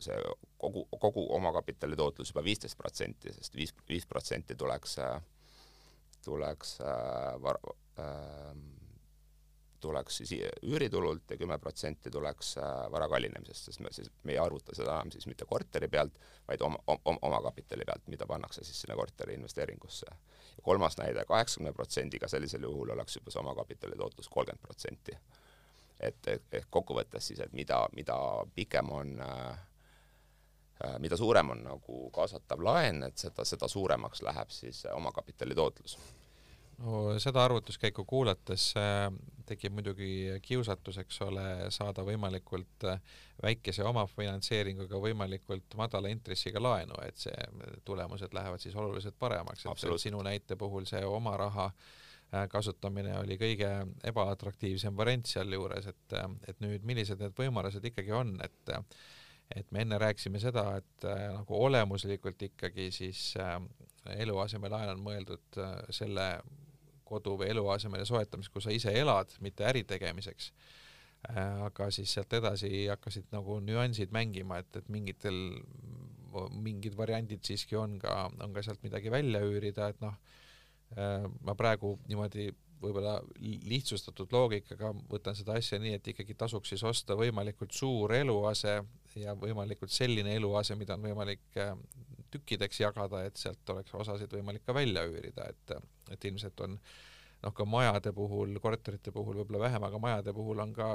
see 0.00 0.16
kogu, 0.58 0.86
kogu 1.00 1.26
omakapitali 1.36 1.96
tootlus 1.96 2.32
juba 2.32 2.44
viisteist 2.44 2.78
protsenti, 2.78 3.32
sest 3.34 3.56
viis, 3.56 3.74
viis 3.88 4.06
protsenti 4.08 4.56
tuleks, 4.58 4.96
tuleks 6.24 6.76
äh, 6.84 7.36
var, 7.42 7.60
äh, 7.98 8.54
tuleks 9.80 10.16
siis 10.16 10.32
üüritulult 10.62 11.30
ja 11.30 11.36
kümme 11.36 11.58
protsenti 11.58 12.10
tuleks 12.10 12.56
äh, 12.58 12.90
vara 12.92 13.08
kallinemisest, 13.08 13.64
sest 13.64 13.80
me 13.80 13.92
siis, 13.92 14.10
me 14.22 14.32
ei 14.32 14.38
arvuta 14.38 14.74
seda 14.76 14.94
enam 14.96 15.12
siis 15.14 15.26
mitte 15.30 15.46
korteri 15.48 15.88
pealt, 15.88 16.18
vaid 16.48 16.62
oma, 16.66 16.78
oma, 16.86 17.18
omakapitali 17.22 17.86
pealt, 17.86 18.06
mida 18.12 18.26
pannakse 18.26 18.64
siis 18.64 18.80
sinna 18.84 18.96
korteri 18.96 19.34
investeeringusse. 19.38 20.06
ja 20.56 20.62
kolmas 20.62 20.98
näide, 20.98 21.24
kaheksakümne 21.24 21.72
protsendiga 21.72 22.28
sellisel 22.28 22.62
juhul 22.62 22.94
oleks 22.96 23.16
juba 23.16 23.30
see 23.30 23.40
omakapitali 23.40 23.96
tootlus 23.96 24.28
kolmkümmend 24.28 24.62
protsenti. 24.66 25.18
et 26.00 26.26
ehk 26.52 26.70
kokkuvõttes 26.70 27.26
siis, 27.26 27.40
et 27.40 27.52
mida, 27.52 27.82
mida 27.92 28.16
pikem 28.54 28.92
on 28.92 29.20
äh, 29.20 29.58
äh, 30.84 30.96
mida 30.98 31.16
suurem 31.16 31.50
on 31.50 31.64
nagu 31.64 32.00
kaasatav 32.10 32.62
laen, 32.64 33.02
et 33.02 33.18
seda, 33.18 33.44
seda 33.44 33.68
suuremaks 33.68 34.22
läheb 34.22 34.50
siis 34.50 34.86
omakapitali 34.94 35.54
tootlus 35.54 35.98
no 36.80 37.18
seda 37.18 37.44
arvutuskäiku 37.44 38.04
kuulates 38.04 38.74
äh, 38.76 39.12
tekib 39.46 39.74
muidugi 39.76 40.10
kiusatus, 40.42 40.98
eks 41.02 41.20
ole, 41.26 41.46
saada 41.74 42.04
võimalikult 42.06 42.86
äh, 42.88 43.00
väikese 43.42 43.84
omafinantseeringuga 43.88 45.00
võimalikult 45.02 45.76
madala 45.76 46.12
intressiga 46.12 46.62
laenu, 46.62 46.96
et 47.04 47.20
see 47.20 47.48
tulemused 47.84 48.34
lähevad 48.36 48.62
siis 48.62 48.76
oluliselt 48.76 49.18
paremaks, 49.18 49.66
et 49.66 49.88
sinu 50.00 50.22
näite 50.24 50.56
puhul 50.56 50.88
see 50.88 51.02
oma 51.04 51.36
raha 51.40 51.70
äh, 51.70 52.46
kasutamine 52.48 53.18
oli 53.18 53.38
kõige 53.40 53.70
ebaatraktiivsem 54.12 54.96
variant 54.96 55.26
sealjuures, 55.26 55.90
et, 55.92 56.18
et 56.48 56.60
nüüd 56.64 56.86
millised 56.86 57.20
need 57.20 57.36
võimalused 57.36 57.90
ikkagi 57.92 58.16
on, 58.16 58.38
et 58.44 58.76
et 59.50 59.66
me 59.74 59.80
enne 59.82 59.96
rääkisime 59.98 60.38
seda, 60.38 60.76
et 60.78 61.04
nagu 61.34 61.56
olemuslikult 61.58 62.42
ikkagi 62.46 62.84
siis 62.94 63.32
eluasemelaen 64.14 64.92
on 64.92 65.00
mõeldud 65.02 65.58
selle 65.90 66.26
kodu 67.10 67.36
või 67.40 67.50
eluasemele 67.52 68.06
soetamiseks, 68.08 68.54
kus 68.54 68.68
sa 68.68 68.74
ise 68.74 68.94
elad, 68.96 69.34
mitte 69.44 69.66
äri 69.68 69.82
tegemiseks. 69.88 70.52
Äh, 71.28 71.66
aga 71.66 71.90
siis 71.92 72.14
sealt 72.16 72.32
edasi 72.38 72.86
hakkasid 72.88 73.28
nagu 73.34 73.58
nüansid 73.60 74.14
mängima, 74.14 74.62
et, 74.62 74.80
et 74.80 74.88
mingitel, 74.88 75.36
mingid 76.56 76.96
variandid 76.96 77.44
siiski 77.44 77.76
on 77.76 77.98
ka, 78.00 78.22
on 78.40 78.56
ka 78.56 78.64
sealt 78.64 78.80
midagi 78.86 79.12
välja 79.12 79.42
üürida, 79.44 79.90
et 79.92 80.00
noh, 80.00 80.16
äh, 80.96 81.28
ma 81.44 81.56
praegu 81.58 81.98
niimoodi 82.08 82.48
võib-olla 82.80 83.18
lihtsustatud 83.40 84.30
loogikaga 84.32 84.94
võtan 85.10 85.36
seda 85.36 85.58
asja 85.60 85.78
nii, 85.80 85.98
et 85.98 86.06
ikkagi 86.14 86.36
tasuks 86.38 86.72
siis 86.72 86.84
osta 86.88 87.16
võimalikult 87.18 87.74
suur 87.76 88.14
eluase 88.16 88.78
ja 89.20 89.34
võimalikult 89.36 89.92
selline 89.92 90.32
eluase, 90.38 90.76
mida 90.80 90.96
on 90.96 91.04
võimalik 91.10 91.60
äh, 91.60 91.74
tükkideks 92.34 92.82
jagada, 92.82 93.24
et 93.26 93.40
sealt 93.40 93.74
oleks 93.74 93.94
osasid 93.94 94.32
võimalik 94.36 94.66
ka 94.66 94.76
välja 94.76 95.06
üürida, 95.08 95.48
et, 95.50 95.76
et 96.14 96.28
ilmselt 96.30 96.60
on 96.66 96.76
noh, 97.42 97.54
ka 97.56 97.66
majade 97.68 98.12
puhul, 98.16 98.56
korterite 98.62 99.12
puhul 99.14 99.40
võib-olla 99.40 99.64
vähem, 99.66 99.86
aga 99.88 100.00
majade 100.02 100.34
puhul 100.36 100.60
on 100.64 100.74
ka, 100.76 100.88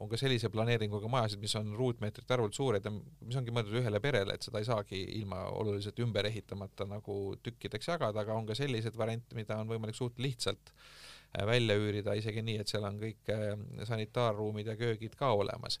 on 0.00 0.10
ka 0.10 0.18
sellise 0.20 0.50
planeeringuga 0.52 1.08
majasid, 1.12 1.40
mis 1.42 1.54
on 1.60 1.72
ruutmeetrite 1.76 2.36
arvult 2.36 2.56
suured 2.56 2.84
ja 2.84 2.92
mis 2.92 3.38
ongi 3.40 3.54
mõeldud 3.54 3.80
ühele 3.80 4.00
perele, 4.02 4.36
et 4.36 4.46
seda 4.46 4.60
ei 4.60 4.68
saagi 4.68 5.00
ilma 5.20 5.42
oluliselt 5.56 5.98
ümber 6.04 6.28
ehitamata 6.28 6.86
nagu 6.88 7.20
tükkideks 7.44 7.92
jagada, 7.92 8.24
aga 8.24 8.36
on 8.36 8.48
ka 8.48 8.56
selliseid 8.58 8.96
variante, 9.00 9.36
mida 9.38 9.58
on 9.60 9.72
võimalik 9.72 9.98
suht 9.98 10.20
lihtsalt 10.20 10.72
äh, 10.72 11.44
välja 11.48 11.76
üürida, 11.80 12.16
isegi 12.18 12.44
nii, 12.44 12.60
et 12.62 12.72
seal 12.72 12.86
on 12.88 13.00
kõik 13.00 13.34
äh, 13.34 13.52
sanitaarruumid 13.88 14.72
ja 14.72 14.78
köögid 14.80 15.16
ka 15.20 15.32
olemas. 15.36 15.80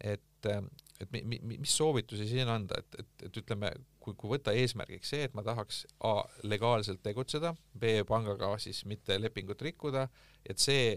et, 0.00 0.46
äh, 0.48 0.62
et 1.00 1.12
mi, 1.12 1.22
mi, 1.24 1.56
mis 1.58 1.72
soovitusi 1.76 2.26
siin 2.28 2.48
anda, 2.52 2.80
et, 2.80 2.98
et, 3.00 3.24
et 3.26 3.38
ütleme, 3.40 3.70
kui, 4.00 4.14
kui 4.18 4.30
võtta 4.34 4.52
eesmärgiks 4.56 5.12
see, 5.14 5.24
et 5.26 5.36
ma 5.36 5.44
tahaks 5.46 5.82
A 6.06 6.14
legaalselt 6.44 7.02
tegutseda, 7.04 7.54
B 7.78 8.02
pangaga 8.08 8.52
siis 8.60 8.82
mitte 8.88 9.16
lepingut 9.20 9.62
rikkuda, 9.64 10.06
et 10.44 10.60
see 10.60 10.94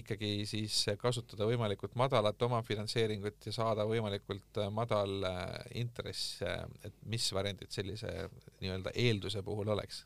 ikkagi 0.00 0.32
siis 0.50 0.80
kasutada 1.00 1.46
võimalikult 1.48 1.94
madalat 1.98 2.40
omafinantseeringut 2.46 3.48
ja 3.48 3.54
saada 3.54 3.86
võimalikult 3.90 4.62
madal 4.74 5.26
äh, 5.28 5.52
intress, 5.82 6.40
äh, 6.42 6.62
et 6.86 6.96
mis 7.10 7.26
variandid 7.34 7.74
sellise 7.74 8.10
nii-öelda 8.60 8.94
eelduse 8.94 9.42
puhul 9.46 9.74
oleks? 9.74 10.04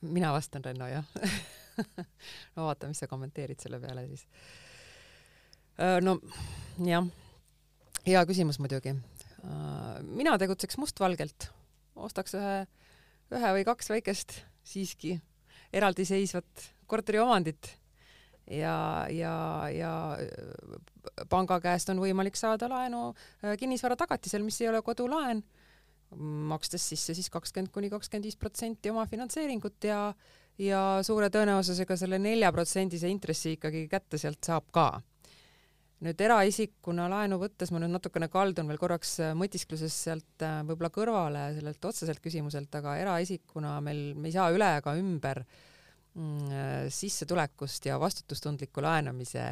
mina 0.00 0.30
vastan, 0.32 0.62
Renno, 0.64 0.86
jah 0.86 1.06
no 2.56 2.68
vaata, 2.68 2.88
mis 2.88 3.00
sa 3.02 3.08
kommenteerid 3.10 3.58
selle 3.60 3.80
peale 3.82 4.04
siis. 4.08 4.26
Äh, 5.78 5.98
no 6.02 6.18
jah, 6.86 7.06
hea 8.06 8.22
küsimus 8.28 8.60
muidugi. 8.62 8.94
Äh, 9.44 9.98
mina 10.02 10.36
tegutseks 10.40 10.78
mustvalgelt, 10.80 11.50
ostaks 11.98 12.36
ühe, 12.38 12.54
ühe 13.34 13.52
või 13.58 13.66
kaks 13.68 13.90
väikest 13.92 14.40
siiski 14.66 15.16
eraldiseisvat 15.74 16.68
korteriomandit 16.88 17.70
ja, 18.50 19.06
ja, 19.12 19.34
ja 19.72 19.92
äh, 20.18 21.22
panga 21.30 21.60
käest 21.64 21.90
on 21.92 22.02
võimalik 22.02 22.38
saada 22.38 22.70
laenu 22.70 23.10
äh, 23.12 23.54
kinnisvara 23.60 23.96
tagatisel, 24.00 24.44
mis 24.46 24.60
ei 24.62 24.70
ole 24.72 24.82
kodulaen, 24.82 25.42
makstes 26.16 26.86
sisse 26.88 27.14
siis 27.14 27.28
kakskümmend 27.30 27.72
kuni 27.72 27.90
kakskümmend 27.92 28.24
viis 28.30 28.38
protsenti 28.40 28.90
omafinantseeringut 28.90 29.84
ja 29.84 30.02
ja 30.58 30.98
suure 31.06 31.28
tõenäosusega 31.30 31.94
selle 32.00 32.18
neljaprotsendise 32.18 33.06
intressi 33.12 33.54
ikkagi 33.54 33.84
kätte 33.90 34.18
sealt 34.18 34.42
saab 34.42 34.66
ka 34.74 34.88
nüüd 36.04 36.20
eraisikuna 36.22 37.08
laenu 37.10 37.40
võttes 37.40 37.72
ma 37.74 37.80
nüüd 37.82 37.90
natukene 37.90 38.28
kaldun 38.30 38.68
veel 38.70 38.78
korraks 38.80 39.16
äh, 39.24 39.32
mõtiskluses 39.38 39.94
sealt 40.06 40.44
äh, 40.46 40.60
võib-olla 40.68 40.92
kõrvale 40.94 41.42
sellelt 41.56 41.88
otseselt 41.90 42.22
küsimuselt, 42.22 42.70
aga 42.78 42.94
eraisikuna 43.02 43.78
meil, 43.84 44.12
me 44.14 44.30
ei 44.30 44.36
saa 44.36 44.52
üle 44.54 44.68
ega 44.78 44.94
ümber 44.98 45.42
mm, 46.14 46.52
äh, 46.52 46.84
sissetulekust 46.94 47.90
ja 47.90 47.98
vastutustundliku 48.00 48.84
laenamise 48.84 49.44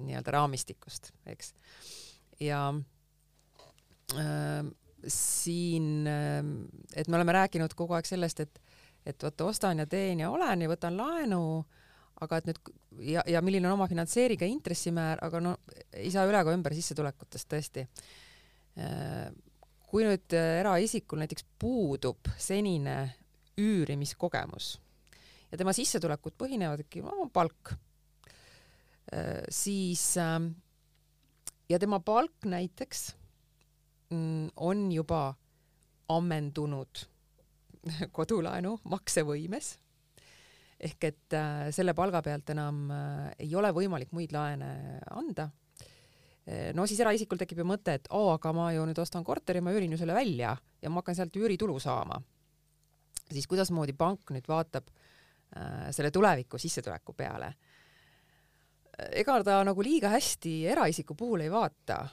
nii-öelda 0.00 0.34
raamistikust, 0.38 1.12
eks. 1.30 1.54
ja 2.42 2.66
äh, 4.18 4.60
siin 5.06 6.06
äh,, 6.10 6.42
et 6.98 7.06
me 7.06 7.20
oleme 7.20 7.38
rääkinud 7.38 7.78
kogu 7.78 7.98
aeg 7.98 8.08
sellest, 8.10 8.42
et 8.42 8.62
et 9.06 9.22
vot 9.22 9.42
ostan 9.46 9.78
ja 9.78 9.84
teen 9.86 10.18
ja 10.18 10.32
olen 10.34 10.64
ja 10.64 10.68
võtan 10.72 10.96
laenu 10.98 11.42
aga 12.24 12.40
et 12.40 12.48
nüüd 12.48 12.60
ja, 13.00 13.24
ja 13.26 13.42
milline 13.44 13.68
on 13.68 13.76
omafinantseeringa 13.76 14.48
intressimäär, 14.48 15.20
aga 15.24 15.40
no 15.42 15.56
ei 15.92 16.10
saa 16.14 16.26
üle 16.28 16.40
ega 16.40 16.54
ümber 16.56 16.74
sissetulekutest 16.76 17.50
tõesti. 17.52 17.86
kui 19.86 20.04
nüüd 20.04 20.34
eraisikul 20.36 21.22
näiteks 21.22 21.46
puudub 21.58 22.28
senine 22.36 22.96
üürimiskogemus 23.56 24.74
ja 25.50 25.56
tema 25.56 25.72
sissetulekud 25.72 26.34
põhinevadki 26.36 27.00
no, 27.06 27.30
palk, 27.32 27.72
siis 29.48 30.04
ja 31.68 31.78
tema 31.80 32.00
palk 32.04 32.44
näiteks 32.44 33.06
mm, 34.10 34.50
on 34.56 34.90
juba 34.92 35.22
ammendunud 36.12 37.06
kodulaenu 38.16 38.76
maksevõimes 38.84 39.76
ehk 40.76 41.06
et 41.08 41.36
äh, 41.36 41.68
selle 41.74 41.94
palga 41.96 42.20
pealt 42.24 42.50
enam 42.52 42.86
äh, 42.92 43.30
ei 43.46 43.54
ole 43.56 43.70
võimalik 43.74 44.12
muid 44.16 44.32
laene 44.36 45.00
anda. 45.16 45.48
Äh, 46.44 46.72
no 46.76 46.84
siis 46.88 47.00
eraisikul 47.00 47.40
tekib 47.40 47.62
ju 47.62 47.68
mõte, 47.68 47.96
et 47.96 48.10
oo, 48.12 48.28
aga 48.34 48.52
ma 48.56 48.68
ju 48.74 48.84
nüüd 48.88 49.00
ostan 49.00 49.24
korteri, 49.24 49.62
ma 49.64 49.72
üürin 49.74 49.94
ju 49.94 50.00
selle 50.00 50.16
välja 50.16 50.52
ja 50.82 50.92
ma 50.92 51.00
hakkan 51.00 51.18
sealt 51.18 51.36
üüritulu 51.36 51.78
saama. 51.82 52.20
siis 53.26 53.48
kuidasmoodi 53.50 53.96
pank 53.98 54.30
nüüd 54.30 54.46
vaatab 54.46 54.86
selle 55.90 56.10
tuleviku 56.14 56.58
sissetuleku 56.58 57.14
peale? 57.16 57.48
ega 59.18 59.36
ta 59.44 59.56
nagu 59.64 59.82
liiga 59.82 60.10
hästi 60.12 60.52
eraisiku 60.70 61.14
puhul 61.14 61.40
ei 61.40 61.50
vaata. 61.50 62.08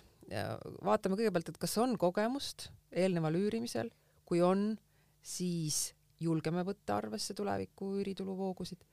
vaatame 0.86 1.18
kõigepealt, 1.20 1.50
et 1.50 1.58
kas 1.58 1.78
on 1.78 1.98
kogemust 1.98 2.70
eelneval 2.92 3.36
üürimisel, 3.36 3.92
kui 4.26 4.42
on, 4.42 4.78
siis 5.22 5.94
julgeme 6.20 6.64
võtta 6.66 6.98
arvesse 6.98 7.34
tuleviku 7.34 7.94
üürituluvoogusid. 8.00 8.84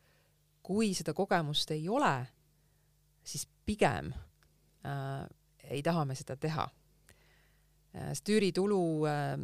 kui 0.62 0.92
seda 0.94 1.14
kogemust 1.16 1.70
ei 1.70 1.88
ole, 1.88 2.26
siis 3.24 3.46
pigem 3.66 4.12
äh, 4.86 5.26
ei 5.70 5.82
taha 5.82 6.04
me 6.04 6.14
seda 6.14 6.36
teha 6.36 6.66
äh,. 7.94 8.10
sest 8.12 8.28
üüritulu 8.28 8.80
äh, 9.08 9.36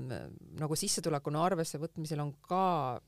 nagu 0.60 0.76
sissetulekuna 0.76 1.44
arvesse 1.44 1.78
võtmisel 1.78 2.20
on 2.20 2.34
ka 2.48 3.00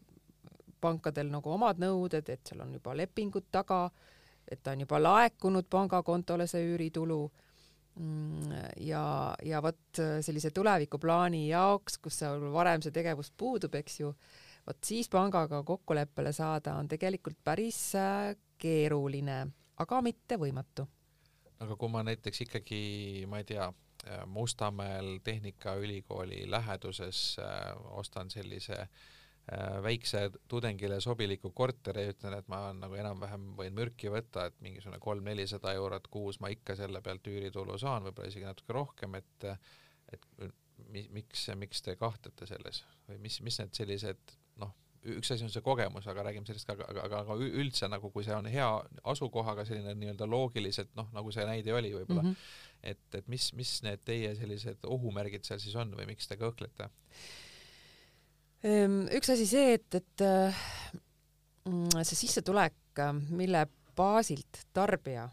pankadel 0.80 1.30
nagu 1.32 1.50
omad 1.52 1.80
nõuded, 1.82 2.28
et 2.30 2.46
seal 2.46 2.62
on 2.62 2.72
juba 2.76 2.94
lepingud 2.96 3.48
taga, 3.50 3.88
et 4.48 4.62
ta 4.62 4.72
on 4.72 4.84
juba 4.84 5.00
laekunud 5.02 5.66
pangakontole, 5.70 6.46
see 6.46 6.64
üüritulu 6.72 7.18
mm, 7.98 8.52
ja, 8.86 9.02
ja 9.44 9.62
vot 9.64 10.02
sellise 10.24 10.52
tulevikuplaani 10.54 11.48
jaoks, 11.48 11.98
kus 12.02 12.20
seal 12.22 12.48
varem 12.54 12.84
see 12.84 12.94
tegevus 12.94 13.32
puudub, 13.36 13.74
eks 13.80 14.00
ju, 14.00 14.12
vot 14.68 14.84
siis 14.84 15.08
pangaga 15.08 15.62
kokkuleppele 15.64 16.32
saada 16.32 16.76
on 16.78 16.88
tegelikult 16.88 17.38
päris 17.44 17.80
äh, 17.96 18.36
keeruline, 18.58 19.42
aga 19.80 20.00
mitte 20.04 20.38
võimatu. 20.40 20.86
aga 21.58 21.76
kui 21.76 21.90
ma 21.90 22.04
näiteks 22.06 22.44
ikkagi, 22.46 22.80
ma 23.30 23.40
ei 23.40 23.46
tea, 23.48 23.68
äh, 24.06 24.24
Mustamäel 24.26 25.18
Tehnikaülikooli 25.24 26.44
läheduses 26.50 27.36
äh, 27.42 27.70
ostan 27.98 28.30
sellise 28.30 28.88
väikse 29.80 30.26
tudengile 30.44 30.98
sobiliku 31.00 31.48
korteri 31.56 32.02
ja 32.04 32.12
ütlen, 32.12 32.34
et 32.36 32.48
ma 32.52 32.66
nagu 32.76 32.98
enam-vähem 33.00 33.46
võin 33.56 33.72
mürki 33.72 34.10
võtta, 34.12 34.44
et 34.50 34.58
mingisugune 34.60 34.98
kolm-nelisada 35.00 35.72
eurot 35.72 36.10
kuus 36.12 36.36
ma 36.44 36.50
ikka 36.52 36.76
selle 36.76 37.00
pealt 37.00 37.30
üüritulu 37.32 37.78
saan, 37.80 38.04
võib-olla 38.04 38.28
isegi 38.28 38.44
natuke 38.44 38.76
rohkem, 38.76 39.16
et 39.16 39.46
et 40.12 40.52
miks, 40.92 41.46
miks 41.56 41.80
te 41.80 41.96
kahtlete 41.96 42.44
selles 42.50 42.82
või 43.08 43.22
mis, 43.24 43.40
mis 43.40 43.56
need 43.62 43.72
sellised 43.80 44.36
noh, 44.58 44.74
üks 45.14 45.30
asi 45.32 45.46
on 45.46 45.52
see 45.52 45.64
kogemus, 45.64 46.06
aga 46.10 46.24
räägime 46.26 46.48
sellest 46.48 46.68
ka, 46.68 46.76
aga, 46.76 47.04
aga, 47.06 47.20
aga 47.24 47.36
üldse 47.62 47.88
nagu, 47.90 48.10
kui 48.14 48.26
see 48.26 48.34
on 48.34 48.48
hea 48.50 48.68
asukohaga 49.12 49.64
selline 49.68 49.94
nii-öelda 49.98 50.28
loogiliselt 50.28 50.90
noh, 50.98 51.08
nagu 51.14 51.32
see 51.34 51.46
näide 51.48 51.74
oli 51.74 51.92
võib-olla 51.94 52.24
mm, 52.24 52.32
-hmm. 52.32 52.88
et, 52.92 53.20
et 53.20 53.28
mis, 53.28 53.50
mis 53.58 53.74
need 53.86 54.02
teie 54.06 54.34
sellised 54.38 54.86
ohumärgid 54.86 55.46
seal 55.48 55.62
siis 55.62 55.76
on 55.78 55.94
või 55.96 56.08
miks 56.10 56.28
te 56.28 56.38
kõhklete? 56.40 56.90
Ehm, 58.66 59.04
üks 59.14 59.30
asi 59.30 59.46
see, 59.46 59.78
et, 59.78 59.94
et 59.94 60.26
mm, 61.68 62.02
see 62.02 62.24
sissetulek, 62.26 63.04
mille 63.30 63.66
baasilt 63.98 64.64
tarbija, 64.74 65.28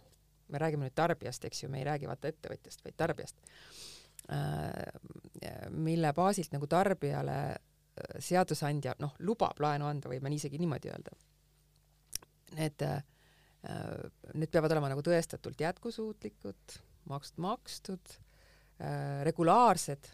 me 0.53 0.61
räägime 0.61 0.85
nüüd 0.85 0.97
tarbijast, 0.97 1.45
eks 1.45 1.63
ju, 1.63 1.69
me 1.73 1.81
ei 1.81 1.87
räägi 1.87 2.09
vaata 2.09 2.29
ettevõtjast, 2.29 2.83
vaid 2.85 2.97
tarbijast, 2.97 3.37
äh, 4.33 5.69
mille 5.73 6.13
baasilt 6.13 6.53
nagu 6.53 6.69
tarbijale 6.69 7.39
seadusandja 8.19 8.95
noh, 8.99 9.15
lubab 9.27 9.59
laenu 9.63 9.87
anda, 9.87 10.09
võime 10.11 10.31
isegi 10.35 10.59
niimoodi 10.59 10.91
öelda. 10.91 11.15
Need, 12.55 12.83
äh, 12.85 12.99
need 14.33 14.51
peavad 14.53 14.75
olema 14.75 14.91
nagu 14.91 15.03
tõestatult 15.05 15.59
jätkusuutlikud, 15.63 16.77
makstud, 17.11 17.41
makstud, 17.43 18.15
äh, 18.79 19.23
regulaarsed 19.27 20.11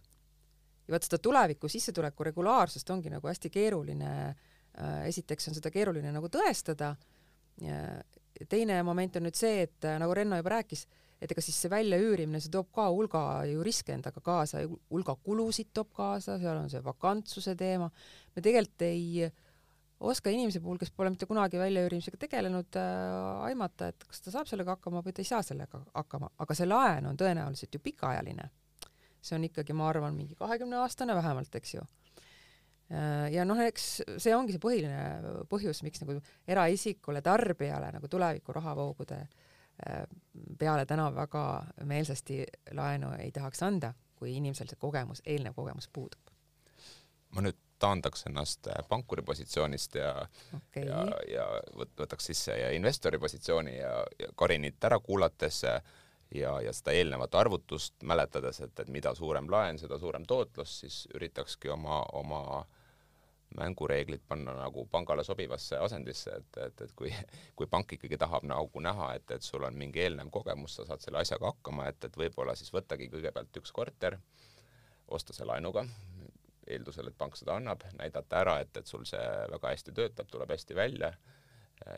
ja 0.88 0.96
vot 0.96 1.06
seda 1.06 1.22
tuleviku 1.22 1.70
sissetuleku 1.70 2.26
regulaarsust 2.30 2.90
ongi 2.94 3.12
nagu 3.14 3.30
hästi 3.30 3.52
keeruline 3.54 4.12
äh, 4.30 5.04
esiteks 5.10 5.50
on 5.50 5.58
seda 5.58 5.72
keeruline 5.74 6.14
nagu 6.14 6.30
tõestada, 6.32 6.96
teine 8.50 8.78
moment 8.88 9.18
on 9.20 9.28
nüüd 9.28 9.38
see, 9.38 9.66
et 9.68 9.86
nagu 10.02 10.14
Renno 10.18 10.40
juba 10.40 10.56
rääkis, 10.56 10.86
et 11.22 11.32
ega 11.32 11.44
siis 11.44 11.58
see 11.62 11.70
väljaüürimine, 11.72 12.42
see 12.42 12.52
toob 12.54 12.72
ka 12.74 12.88
hulga 12.90 13.22
ju 13.50 13.62
riske 13.66 13.94
endaga 13.94 14.24
kaasa, 14.26 14.64
hulga 14.90 15.16
kulusid 15.22 15.70
toob 15.76 15.92
kaasa, 15.98 16.40
seal 16.42 16.58
on 16.58 16.70
see 16.72 16.82
vakantsuse 16.86 17.54
teema, 17.60 17.92
me 18.36 18.44
tegelikult 18.44 18.86
ei 18.88 19.30
oska 20.02 20.34
inimese 20.34 20.64
puhul, 20.64 20.80
kes 20.82 20.90
pole 20.98 21.12
mitte 21.14 21.28
kunagi 21.30 21.62
väljaüürimisega 21.62 22.18
tegelenud 22.24 22.80
äh,, 22.82 23.44
aimata, 23.52 23.92
et 23.92 24.08
kas 24.10 24.26
ta 24.26 24.34
saab 24.34 24.50
sellega 24.50 24.74
hakkama 24.74 25.04
või 25.06 25.14
ta 25.14 25.22
ei 25.22 25.30
saa 25.30 25.44
sellega 25.46 25.84
hakkama, 25.94 26.32
aga 26.42 26.58
see 26.58 26.70
laen 26.70 27.12
on 27.12 27.20
tõenäoliselt 27.22 27.78
ju 27.78 27.84
pikaajaline. 27.84 28.50
see 29.22 29.36
on 29.38 29.44
ikkagi, 29.46 29.74
ma 29.78 29.86
arvan, 29.92 30.16
mingi 30.18 30.34
kahekümne 30.34 30.80
aastane 30.82 31.14
vähemalt, 31.14 31.54
eks 31.56 31.76
ju. 31.76 31.84
Äh, 32.90 33.28
ja 33.36 33.46
noh, 33.46 33.62
eks 33.62 33.92
see 34.18 34.34
ongi 34.34 34.56
see 34.56 34.64
põhiline 34.64 35.46
põhjus, 35.52 35.84
miks 35.86 36.02
nagu 36.02 36.18
eraisikule, 36.50 37.22
tarbijale 37.22 37.92
nagu 37.94 38.10
tuleviku 38.10 38.58
rahavoogude 38.58 39.20
äh, 39.22 39.51
peale 40.60 40.86
täna 40.86 41.10
väga 41.16 41.64
meelsasti 41.86 42.44
laenu 42.78 43.14
ei 43.20 43.32
tahaks 43.32 43.64
anda, 43.64 43.94
kui 44.16 44.36
inimesel 44.38 44.70
see 44.70 44.80
kogemus, 44.80 45.24
eelnev 45.26 45.56
kogemus 45.58 45.90
puudub. 45.94 46.32
ma 47.32 47.42
nüüd 47.42 47.58
taandaks 47.80 48.26
ennast 48.28 48.68
äh, 48.68 48.84
pankuri 48.90 49.24
positsioonist 49.26 49.96
ja 49.96 50.28
okay. 50.56 50.84
ja, 50.86 51.06
ja 51.32 51.46
võt-, 51.76 51.96
võtaks 52.04 52.28
sisse 52.30 52.58
ja 52.60 52.70
investori 52.76 53.20
positsiooni 53.20 53.78
ja, 53.78 53.94
ja 54.20 54.28
Karinit 54.36 54.84
ära 54.84 55.00
kuulates 55.00 55.64
ja 55.64 55.82
ja 56.32 56.72
seda 56.72 56.94
eelnevat 56.96 57.34
arvutust 57.36 58.06
mäletades, 58.08 58.62
et, 58.64 58.78
et 58.80 58.88
mida 58.88 59.12
suurem 59.16 59.50
laen, 59.52 59.76
seda 59.80 59.98
suurem 60.00 60.24
tootlus, 60.24 60.78
siis 60.80 61.00
üritakski 61.16 61.68
oma, 61.74 61.98
oma 62.16 62.44
äh, 62.60 62.81
mängureeglid 63.58 64.24
panna 64.28 64.54
nagu 64.56 64.86
pangale 64.92 65.24
sobivasse 65.24 65.78
asendisse, 65.78 66.36
et, 66.38 66.58
et, 66.66 66.82
et 66.86 66.94
kui, 66.96 67.12
kui 67.56 67.68
pank 67.68 67.98
ikkagi 67.98 68.20
tahab 68.22 68.46
nagu 68.48 68.84
näha, 68.84 69.14
et, 69.20 69.32
et 69.36 69.44
sul 69.44 69.66
on 69.68 69.78
mingi 69.78 70.04
eelnev 70.06 70.32
kogemus, 70.32 70.78
sa 70.78 70.88
saad 70.88 71.04
selle 71.04 71.20
asjaga 71.22 71.52
hakkama, 71.52 71.90
et, 71.92 72.08
et 72.08 72.18
võib-olla 72.24 72.56
siis 72.56 72.72
võttagi 72.74 73.10
kõigepealt 73.12 73.62
üks 73.62 73.76
korter, 73.76 74.18
osta 75.12 75.36
see 75.36 75.48
laenuga, 75.48 75.84
eeldusel, 76.72 77.12
et 77.12 77.18
pank 77.18 77.36
seda 77.40 77.58
annab, 77.60 77.84
näidata 78.00 78.40
ära, 78.40 78.60
et, 78.64 78.72
et 78.78 78.88
sul 78.88 79.04
see 79.10 79.24
väga 79.52 79.76
hästi 79.76 79.96
töötab, 79.98 80.32
tuleb 80.32 80.56
hästi 80.56 80.78
välja 80.78 81.12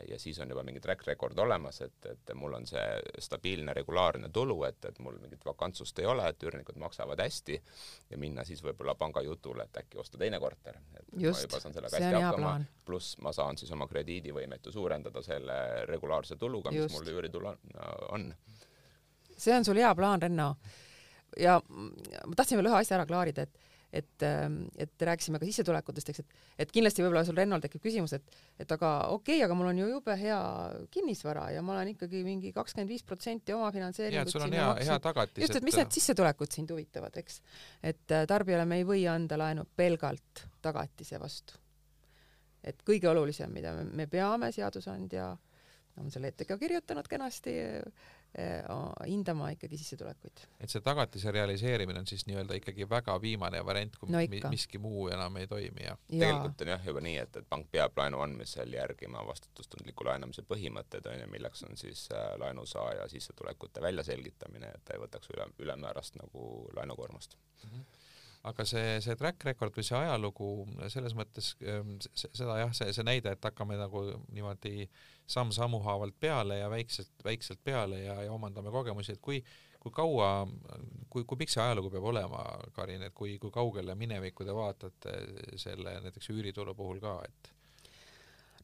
ja 0.08 0.18
siis 0.18 0.38
on 0.40 0.48
juba 0.48 0.62
mingi 0.62 0.80
track 0.80 1.06
record 1.06 1.38
olemas, 1.38 1.80
et, 1.80 2.06
et 2.06 2.32
mul 2.34 2.54
on 2.56 2.66
see 2.66 2.84
stabiilne 3.20 3.74
regulaarne 3.76 4.28
tulu, 4.32 4.56
et, 4.68 4.84
et 4.88 4.98
mul 5.04 5.18
mingit 5.20 5.44
vakantsust 5.44 5.98
ei 6.00 6.06
ole, 6.08 6.26
et 6.28 6.46
üürnikud 6.46 6.78
maksavad 6.80 7.20
hästi 7.20 7.58
ja 8.10 8.18
minna 8.20 8.44
siis 8.44 8.62
võib-olla 8.64 8.94
panga 8.98 9.22
jutule, 9.22 9.66
et 9.66 9.82
äkki 9.82 10.00
osta 10.00 10.18
teine 10.20 10.40
korter. 10.40 10.78
just, 11.16 11.50
see 11.50 12.06
on 12.06 12.20
hea 12.20 12.32
plaan. 12.36 12.66
pluss 12.84 13.18
ma 13.24 13.32
saan 13.32 13.58
siis 13.60 13.72
oma 13.72 13.88
krediidivõimet 13.90 14.66
ju 14.66 14.72
suurendada 14.72 15.22
selle 15.22 15.58
regulaarse 15.90 16.36
tuluga, 16.36 16.72
mis 16.72 16.92
mul 16.92 17.12
üüritulu 17.16 17.52
on, 17.52 17.60
on. 18.10 18.30
see 19.36 19.54
on 19.56 19.64
sul 19.64 19.80
hea 19.80 19.94
plaan, 19.94 20.22
Renno. 20.22 20.54
ja 21.38 21.60
ma 21.68 22.34
tahtsin 22.36 22.60
veel 22.60 22.72
ühe 22.72 22.80
asja 22.80 22.98
ära 22.98 23.06
klaarida, 23.06 23.44
et 23.44 23.73
et, 23.94 24.22
ähm, 24.26 24.64
et 24.80 25.02
rääkisime 25.06 25.38
ka 25.38 25.46
sissetulekutest, 25.46 26.10
eks, 26.10 26.22
et, 26.22 26.38
et 26.64 26.72
kindlasti 26.74 27.04
võib-olla 27.04 27.22
sul 27.26 27.36
Rennol 27.38 27.62
tekib 27.62 27.82
küsimus, 27.84 28.16
et, 28.16 28.38
et 28.60 28.74
aga 28.74 28.90
okei 29.14 29.36
okay,, 29.38 29.44
aga 29.46 29.56
mul 29.58 29.70
on 29.70 29.80
ju 29.80 29.88
jube 29.92 30.16
hea 30.18 30.38
kinnisvara 30.94 31.46
ja 31.54 31.62
ma 31.62 31.76
olen 31.76 31.92
ikkagi 31.94 32.24
mingi 32.26 32.50
kakskümmend 32.56 32.90
viis 32.90 33.06
protsenti 33.06 33.54
omafinantseeringut. 33.54 34.32
sul 34.34 34.46
on 34.48 34.56
hea, 34.58 34.68
hea 34.88 34.98
tagatis. 35.04 35.46
just, 35.46 35.60
et 35.60 35.66
mis 35.66 35.78
need 35.78 35.94
sissetulekud 35.94 36.58
sind 36.58 36.74
huvitavad, 36.74 37.20
eks. 37.22 37.40
et 37.82 38.16
äh, 38.16 38.26
tarbijale 38.30 38.66
me 38.68 38.80
ei 38.82 38.88
või 38.88 39.06
anda 39.10 39.38
laenu 39.38 39.66
pelgalt 39.76 40.46
tagatise 40.64 41.20
vastu. 41.22 41.60
et 42.64 42.82
kõige 42.82 43.10
olulisem, 43.12 43.52
mida 43.54 43.76
me, 43.78 43.86
me 44.02 44.08
peame, 44.10 44.50
seadusandja 44.52 45.30
on 46.02 46.10
selle 46.10 46.32
ette 46.32 46.46
ka 46.48 46.58
kirjutanud 46.58 47.06
kenasti 47.06 47.54
hindama 49.06 49.50
ikkagi 49.54 49.78
sissetulekuid. 49.78 50.40
et 50.60 50.70
see 50.70 50.82
tagatise 50.82 51.30
realiseerimine 51.34 52.00
on 52.02 52.06
siis 52.10 52.26
nii-öelda 52.26 52.58
ikkagi 52.58 52.88
väga 52.90 53.14
viimane 53.22 53.60
variant, 53.66 53.96
kui 54.00 54.10
no 54.10 54.22
miski 54.50 54.78
muu 54.82 55.06
enam 55.14 55.36
ei 55.38 55.46
toimi 55.46 55.84
ja, 55.86 55.94
ja. 55.94 56.18
tegelikult 56.24 56.64
on 56.66 56.72
jah 56.72 56.88
juba 56.90 57.04
nii, 57.06 57.16
et, 57.22 57.36
et 57.40 57.48
pank 57.48 57.70
peab 57.70 57.98
laenu 57.98 58.22
andmisel 58.24 58.74
järgima 58.74 59.22
vastutustundliku 59.28 60.08
laenamise 60.08 60.42
põhimõtteid 60.50 61.06
onju, 61.12 61.28
milleks 61.30 61.62
on 61.68 61.78
siis 61.78 62.08
äh, 62.14 62.32
laenusaaja 62.42 63.06
sissetulekute 63.12 63.82
väljaselgitamine, 63.84 64.72
et 64.74 64.84
ta 64.84 64.96
ei 64.96 65.04
võtaks 65.04 65.30
üle, 65.34 65.46
ülemäärast 65.66 66.18
nagu 66.18 66.48
laenukoormust 66.76 67.38
mm. 67.38 67.70
-hmm 67.70 68.02
aga 68.44 68.64
see, 68.68 69.00
see 69.00 69.16
track 69.16 69.44
record 69.48 69.72
või 69.76 69.86
see 69.86 69.96
ajalugu 69.96 70.48
selles 70.92 71.14
mõttes 71.16 71.54
ähm, 71.64 71.96
seda 72.12 72.58
jah, 72.60 72.74
see, 72.76 72.92
see 72.92 73.06
näide, 73.06 73.32
et 73.32 73.46
hakkame 73.48 73.78
nagu 73.80 74.04
niimoodi 74.36 74.84
samm-sammu 75.26 75.80
haavalt 75.84 76.16
peale 76.20 76.58
ja 76.58 76.70
väikselt, 76.70 77.12
väikselt 77.24 77.60
peale 77.64 78.00
ja, 78.02 78.22
ja 78.22 78.32
omandame 78.32 78.70
kogemusi, 78.70 79.16
et 79.16 79.20
kui, 79.24 79.40
kui 79.80 79.92
kaua, 79.94 80.46
kui, 81.10 81.24
kui 81.24 81.40
pikk 81.40 81.52
see 81.54 81.62
ajalugu 81.64 81.90
peab 81.94 82.08
olema, 82.12 82.44
Karin, 82.76 83.06
et 83.08 83.14
kui, 83.16 83.38
kui 83.40 83.52
kaugele 83.54 83.96
minevikku 83.98 84.44
te 84.44 84.56
vaatate 84.56 85.16
selle 85.60 85.96
näiteks 86.04 86.30
üüritulu 86.34 86.76
puhul 86.76 87.00
ka, 87.04 87.18
et 87.28 87.52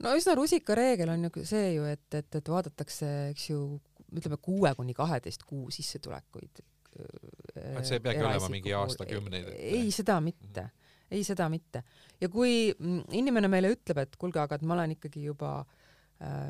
no 0.05 0.13
üsna 0.17 0.37
rusika 0.37 0.77
reegel 0.77 1.15
on 1.15 1.29
ju 1.29 1.47
see 1.49 1.75
ju, 1.79 1.87
et, 1.89 2.09
et, 2.15 2.41
et 2.41 2.53
vaadatakse, 2.53 3.09
eks 3.33 3.51
ju, 3.53 3.63
ütleme 4.11 4.41
kuue 4.43 4.75
kuni 4.77 4.97
kaheteist 4.97 5.47
kuu 5.49 5.71
sissetulekuid 5.73 6.65
et 7.01 7.87
see 7.87 7.97
ei 8.01 8.05
peagi 8.05 8.25
olema 8.27 8.49
mingi 8.53 8.73
aastakümneid 8.75 9.53
ei, 9.55 9.91
seda 9.95 10.19
mitte 10.21 10.65
mm, 10.65 10.67
-hmm. 10.67 11.13
ei 11.17 11.25
seda 11.25 11.49
mitte. 11.49 11.83
ja 12.21 12.29
kui 12.29 12.75
mm, 12.79 13.05
inimene 13.17 13.49
meile 13.49 13.71
ütleb, 13.73 14.03
et 14.03 14.17
kuulge, 14.19 14.41
aga 14.43 14.59
et 14.59 14.67
ma 14.67 14.75
olen 14.75 14.97
ikkagi 14.97 15.23
juba 15.25 15.61
äh, 15.61 15.80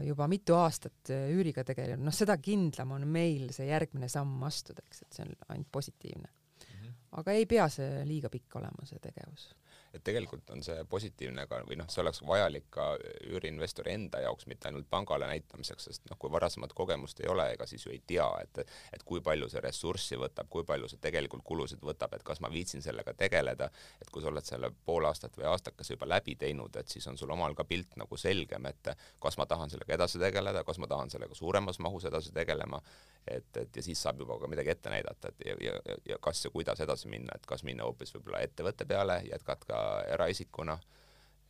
juba 0.06 0.26
mitu 0.30 0.56
aastat 0.58 1.12
äh, 1.14 1.28
üüriga 1.34 1.64
tegelenud, 1.64 2.04
noh, 2.08 2.16
seda 2.16 2.36
kindlam 2.42 2.96
on 2.96 3.06
meil 3.08 3.50
see 3.54 3.68
järgmine 3.70 4.08
samm 4.10 4.42
astuda, 4.48 4.82
eks, 4.86 5.04
et 5.06 5.18
see 5.18 5.26
on 5.26 5.34
ainult 5.48 5.70
positiivne. 5.72 6.28
-hmm. 6.28 6.94
aga 7.22 7.32
ei 7.32 7.46
pea 7.46 7.68
see 7.68 8.04
liiga 8.08 8.30
pikk 8.30 8.56
olema, 8.62 8.86
see 8.86 8.98
tegevus 8.98 9.50
et 9.94 10.04
tegelikult 10.04 10.50
on 10.54 10.62
see 10.62 10.84
positiivne 10.90 11.46
ka 11.50 11.60
või 11.66 11.78
noh, 11.80 11.88
see 11.90 12.02
oleks 12.02 12.22
vajalik 12.26 12.68
ka 12.74 12.86
üüriinvestori 13.26 13.94
enda 13.94 14.20
jaoks, 14.24 14.46
mitte 14.50 14.68
ainult 14.70 14.86
pangale 14.90 15.26
näitamiseks, 15.30 15.88
sest 15.88 16.06
noh, 16.10 16.18
kui 16.20 16.30
varasemat 16.32 16.74
kogemust 16.76 17.20
ei 17.24 17.30
ole, 17.32 17.48
ega 17.54 17.66
siis 17.66 17.86
ju 17.86 17.94
ei 17.94 18.02
tea, 18.06 18.28
et 18.44 18.62
et 18.94 19.02
kui 19.06 19.22
palju 19.24 19.48
see 19.50 19.62
ressurssi 19.64 20.18
võtab, 20.20 20.48
kui 20.50 20.64
palju 20.66 20.88
see 20.90 21.02
tegelikult 21.02 21.42
kulusid 21.46 21.82
võtab, 21.84 22.14
et 22.14 22.24
kas 22.26 22.40
ma 22.44 22.50
viitsin 22.52 22.82
sellega 22.84 23.14
tegeleda, 23.18 23.70
et 24.00 24.10
kui 24.10 24.22
sa 24.22 24.30
oled 24.30 24.46
selle 24.46 24.70
pool 24.86 25.08
aastat 25.10 25.36
või 25.38 25.48
aastakese 25.50 25.96
juba 25.96 26.08
läbi 26.08 26.36
teinud, 26.38 26.76
et 26.76 26.88
siis 26.88 27.06
on 27.10 27.18
sul 27.18 27.30
omal 27.34 27.56
ka 27.58 27.64
pilt 27.64 27.96
nagu 28.00 28.16
selgem, 28.20 28.66
et 28.70 28.92
kas 29.20 29.38
ma 29.40 29.46
tahan 29.50 29.70
sellega 29.72 29.96
edasi 29.98 30.22
tegeleda, 30.22 30.64
kas 30.64 30.78
ma 30.78 30.90
tahan 30.90 31.10
sellega 31.10 31.34
suuremas 31.34 31.78
mahus 31.82 32.06
edasi 32.10 32.32
tegelema, 32.36 32.80
et, 33.28 33.56
et 33.56 33.76
ja 33.76 33.82
siis 33.82 34.02
saab 34.02 34.20
juba 34.22 34.38
ka 34.40 34.48
midagi 34.50 34.72
ette 34.72 34.92
näidata, 34.92 35.28
et 35.28 35.44
ja, 35.46 35.56
ja, 35.64 35.96
ja 36.08 36.18
kas 36.22 36.44
ja 36.44 36.50
kuidas 36.50 36.80
edasi 36.80 37.08
minna, 37.08 37.36
et 37.36 37.46
kas 37.46 37.64
minna 37.66 37.86
hoopis 37.88 38.14
võib-olla 38.14 38.42
ettevõtte 38.46 38.86
peale, 38.88 39.20
jätkata 39.28 39.68
ka 39.68 39.82
eraisikuna, 40.14 40.78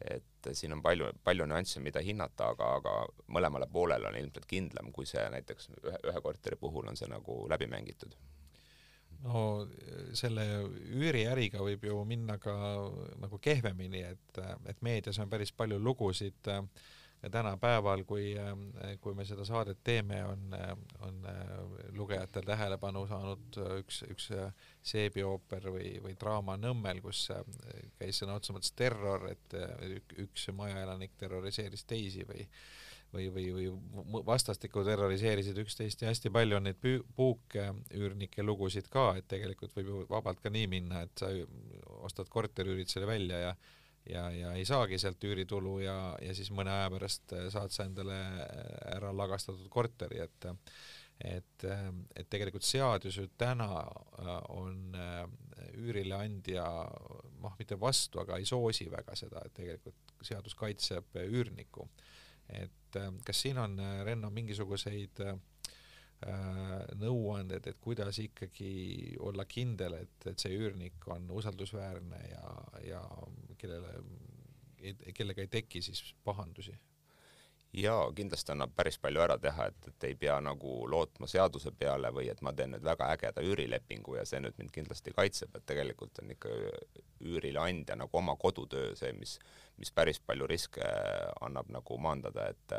et 0.00 0.50
siin 0.56 0.72
on 0.72 0.82
palju, 0.82 1.12
palju 1.24 1.46
nüansse, 1.46 1.80
mida 1.84 2.00
hinnata, 2.04 2.50
aga, 2.54 2.74
aga 2.80 2.96
mõlemale 3.36 3.68
poolele 3.72 4.08
on 4.08 4.16
ilmselt 4.16 4.48
kindlam, 4.48 4.92
kui 4.96 5.06
see 5.06 5.22
näiteks 5.34 5.72
ühe, 5.76 5.96
ühe 6.10 6.22
korteri 6.24 6.56
puhul 6.60 6.88
on 6.88 6.96
see 6.96 7.08
nagu 7.10 7.42
läbi 7.52 7.68
mängitud. 7.70 8.16
No 9.20 9.66
selle 10.16 10.46
üüriäriga 10.96 11.60
võib 11.60 11.84
ju 11.84 11.98
minna 12.08 12.38
ka 12.40 12.54
nagu 13.20 13.38
kehvemini, 13.42 14.00
et, 14.14 14.40
et 14.70 14.80
meedias 14.80 15.20
on 15.20 15.28
päris 15.28 15.52
palju 15.52 15.76
lugusid 15.76 16.48
äh, 16.48 16.64
tänapäeval, 17.28 18.04
kui, 18.04 18.32
äh, 18.38 18.96
kui 19.00 19.14
me 19.14 19.24
seda 19.28 19.44
saadet 19.44 19.82
teeme, 19.84 20.22
on, 20.24 20.56
on 21.04 21.24
äh, 21.28 21.50
lugejatel 21.96 22.46
tähelepanu 22.48 23.04
saanud 23.10 23.58
üks, 23.78 24.02
üks 24.08 24.30
äh, 24.32 24.52
seebiooper 24.82 25.68
või, 25.74 25.94
või 26.02 26.16
draama 26.20 26.56
Nõmmel, 26.60 27.02
kus 27.04 27.26
käis 27.98 28.22
sõna 28.22 28.38
otseses 28.38 28.56
mõttes 28.56 28.76
terror, 28.76 29.28
et 29.30 29.56
üks 30.24 30.48
majaelanik 30.56 31.18
terroriseeris 31.20 31.84
teisi 31.84 32.24
või 32.28 32.46
või, 33.10 33.24
või, 33.34 33.44
või 33.50 34.22
vastastikku 34.26 34.84
terroriseerisid 34.86 35.56
üksteist 35.58 36.02
ja 36.02 36.12
hästi 36.12 36.30
palju 36.30 36.56
on 36.60 36.68
neid 36.68 36.78
puuküürnike 37.16 38.44
lugusid 38.46 38.86
ka, 38.92 39.16
et 39.18 39.26
tegelikult 39.28 39.74
võib 39.74 39.90
ju 39.90 40.04
vabalt 40.10 40.38
ka 40.38 40.52
nii 40.54 40.68
minna, 40.70 41.02
et 41.02 41.18
sa 41.18 41.32
ostad 42.06 42.30
korteriüürid 42.30 42.88
selle 42.88 43.10
välja 43.10 43.40
ja 43.48 43.56
ja, 44.12 44.28
ja 44.34 44.52
ei 44.58 44.64
saagi 44.68 44.98
sealt 44.98 45.24
üüritulu 45.24 45.78
ja, 45.84 45.96
ja 46.22 46.34
siis 46.36 46.50
mõne 46.54 46.72
aja 46.74 46.88
pärast 46.92 47.34
äh, 47.36 47.48
saad 47.52 47.74
sa 47.74 47.86
endale 47.88 48.16
äh, 48.16 48.72
ära 48.96 49.12
lagastatud 49.16 49.68
korteri, 49.72 50.22
et 50.24 50.48
et, 51.20 51.64
äh, 51.68 51.88
et 52.16 52.30
tegelikult 52.32 52.64
seadus 52.64 53.18
ju 53.20 53.26
täna 53.38 53.68
on 54.56 54.96
üürileandja 55.76 56.64
noh, 57.42 57.58
mitte 57.58 57.76
vastu, 57.80 58.22
aga 58.22 58.38
ei 58.40 58.48
soosi 58.48 58.88
väga 58.90 59.16
seda, 59.18 59.42
et 59.44 59.54
tegelikult 59.54 60.24
seadus 60.24 60.56
kaitseb 60.56 61.20
üürnikku. 61.26 61.88
et 62.48 62.96
kas 63.24 63.42
siin 63.44 63.58
on, 63.62 63.76
Renno, 64.04 64.30
mingisuguseid 64.34 65.20
nõuanded, 67.00 67.64
et 67.70 67.78
kuidas 67.80 68.18
ikkagi 68.20 69.16
olla 69.24 69.46
kindel, 69.48 69.96
et, 70.02 70.26
et 70.28 70.38
see 70.38 70.52
üürnik 70.52 71.06
on 71.08 71.30
usaldusväärne 71.32 72.20
ja, 72.28 72.52
ja 72.84 73.00
kellele, 73.58 73.94
kellega 75.16 75.44
ei 75.46 75.52
teki 75.52 75.82
siis 75.82 76.02
pahandusi? 76.24 76.76
Jaa, 77.72 78.08
kindlasti 78.12 78.50
annab 78.50 78.72
päris 78.74 78.96
palju 78.98 79.20
ära 79.22 79.36
teha, 79.38 79.68
et, 79.70 79.84
et 79.92 80.04
ei 80.08 80.16
pea 80.18 80.40
nagu 80.42 80.72
lootma 80.90 81.28
seaduse 81.30 81.70
peale 81.70 82.10
või 82.10 82.26
et 82.32 82.40
ma 82.42 82.50
teen 82.52 82.74
nüüd 82.74 82.82
väga 82.82 83.12
ägeda 83.14 83.44
üürilepingu 83.46 84.16
ja 84.16 84.24
see 84.26 84.40
nüüd 84.42 84.58
mind 84.58 84.72
kindlasti 84.74 85.14
kaitseb, 85.14 85.54
et 85.54 85.66
tegelikult 85.70 86.18
on 86.18 86.34
ikka 86.34 86.50
üürileandja 87.30 87.94
nagu 88.00 88.18
oma 88.18 88.34
kodutöö 88.36 88.96
see, 88.98 89.12
mis, 89.14 89.36
mis 89.78 89.94
päris 89.94 90.18
palju 90.18 90.50
riske 90.50 90.82
annab 91.46 91.70
nagu 91.70 91.98
maandada, 92.02 92.48
et 92.50 92.74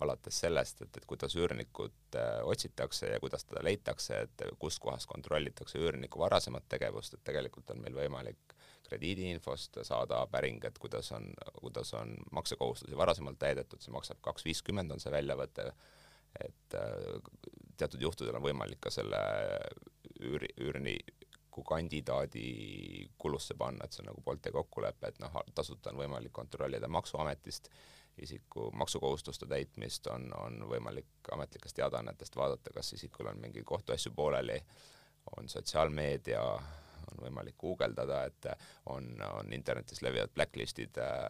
alates 0.00 0.40
sellest, 0.44 0.82
et, 0.84 0.96
et 0.96 1.06
kuidas 1.08 1.34
üürnikut 1.36 2.16
äh, 2.16 2.38
otsitakse 2.46 3.10
ja 3.14 3.20
kuidas 3.20 3.44
teda 3.44 3.64
leitakse, 3.66 4.20
et 4.26 4.44
kus 4.58 4.78
kohas 4.82 5.06
kontrollitakse 5.10 5.80
üürniku 5.80 6.22
varasemat 6.22 6.68
tegevust, 6.68 7.14
et 7.14 7.24
tegelikult 7.26 7.70
on 7.74 7.82
meil 7.82 7.96
võimalik 7.98 8.54
krediidiinfost 8.88 9.80
saada 9.84 10.22
päring, 10.32 10.64
et 10.64 10.78
kuidas 10.80 11.12
on, 11.12 11.28
kuidas 11.58 11.92
on 11.98 12.14
maksekohustusi 12.32 12.96
varasemalt 12.96 13.38
täidetud, 13.38 13.82
see 13.84 13.92
maksab 13.92 14.22
kaks 14.24 14.46
viiskümmend, 14.48 14.94
on 14.94 15.02
see 15.02 15.12
väljavõte, 15.12 15.68
et 16.46 16.78
äh, 16.78 17.30
teatud 17.76 18.02
juhtudel 18.06 18.38
on 18.38 18.46
võimalik 18.46 18.80
ka 18.86 18.94
selle 18.94 19.20
üüri, 20.22 20.50
üürniku 20.62 21.64
kandidaadi 21.66 22.48
kulusse 23.18 23.58
panna, 23.58 23.84
et 23.84 23.94
see 23.94 24.06
on 24.06 24.12
nagu 24.12 24.24
poolte 24.24 24.54
kokkulepe, 24.54 25.10
et 25.10 25.22
noh, 25.22 25.42
tasuta 25.54 25.92
on 25.92 26.04
võimalik 26.04 26.32
kontrollida 26.34 26.88
Maksuametist 26.88 27.70
isiku 28.22 28.70
maksukohustuste 28.70 29.46
täitmist, 29.46 30.06
on, 30.06 30.28
on 30.38 30.62
võimalik 30.70 31.32
ametlikest 31.32 31.76
teadaannetest 31.78 32.36
vaadata, 32.36 32.72
kas 32.74 32.92
isikul 32.98 33.30
on 33.30 33.40
mingeid 33.40 33.66
kohtuasju 33.68 34.12
pooleli, 34.16 34.58
on 35.36 35.48
sotsiaalmeedia, 35.48 36.42
on 37.08 37.24
võimalik 37.24 37.56
guugeldada, 37.58 38.24
et 38.28 38.50
on, 38.86 39.10
on 39.32 39.52
internetis 39.52 40.02
levivad 40.02 40.32
blacklist'id 40.34 41.00
äh, 41.02 41.28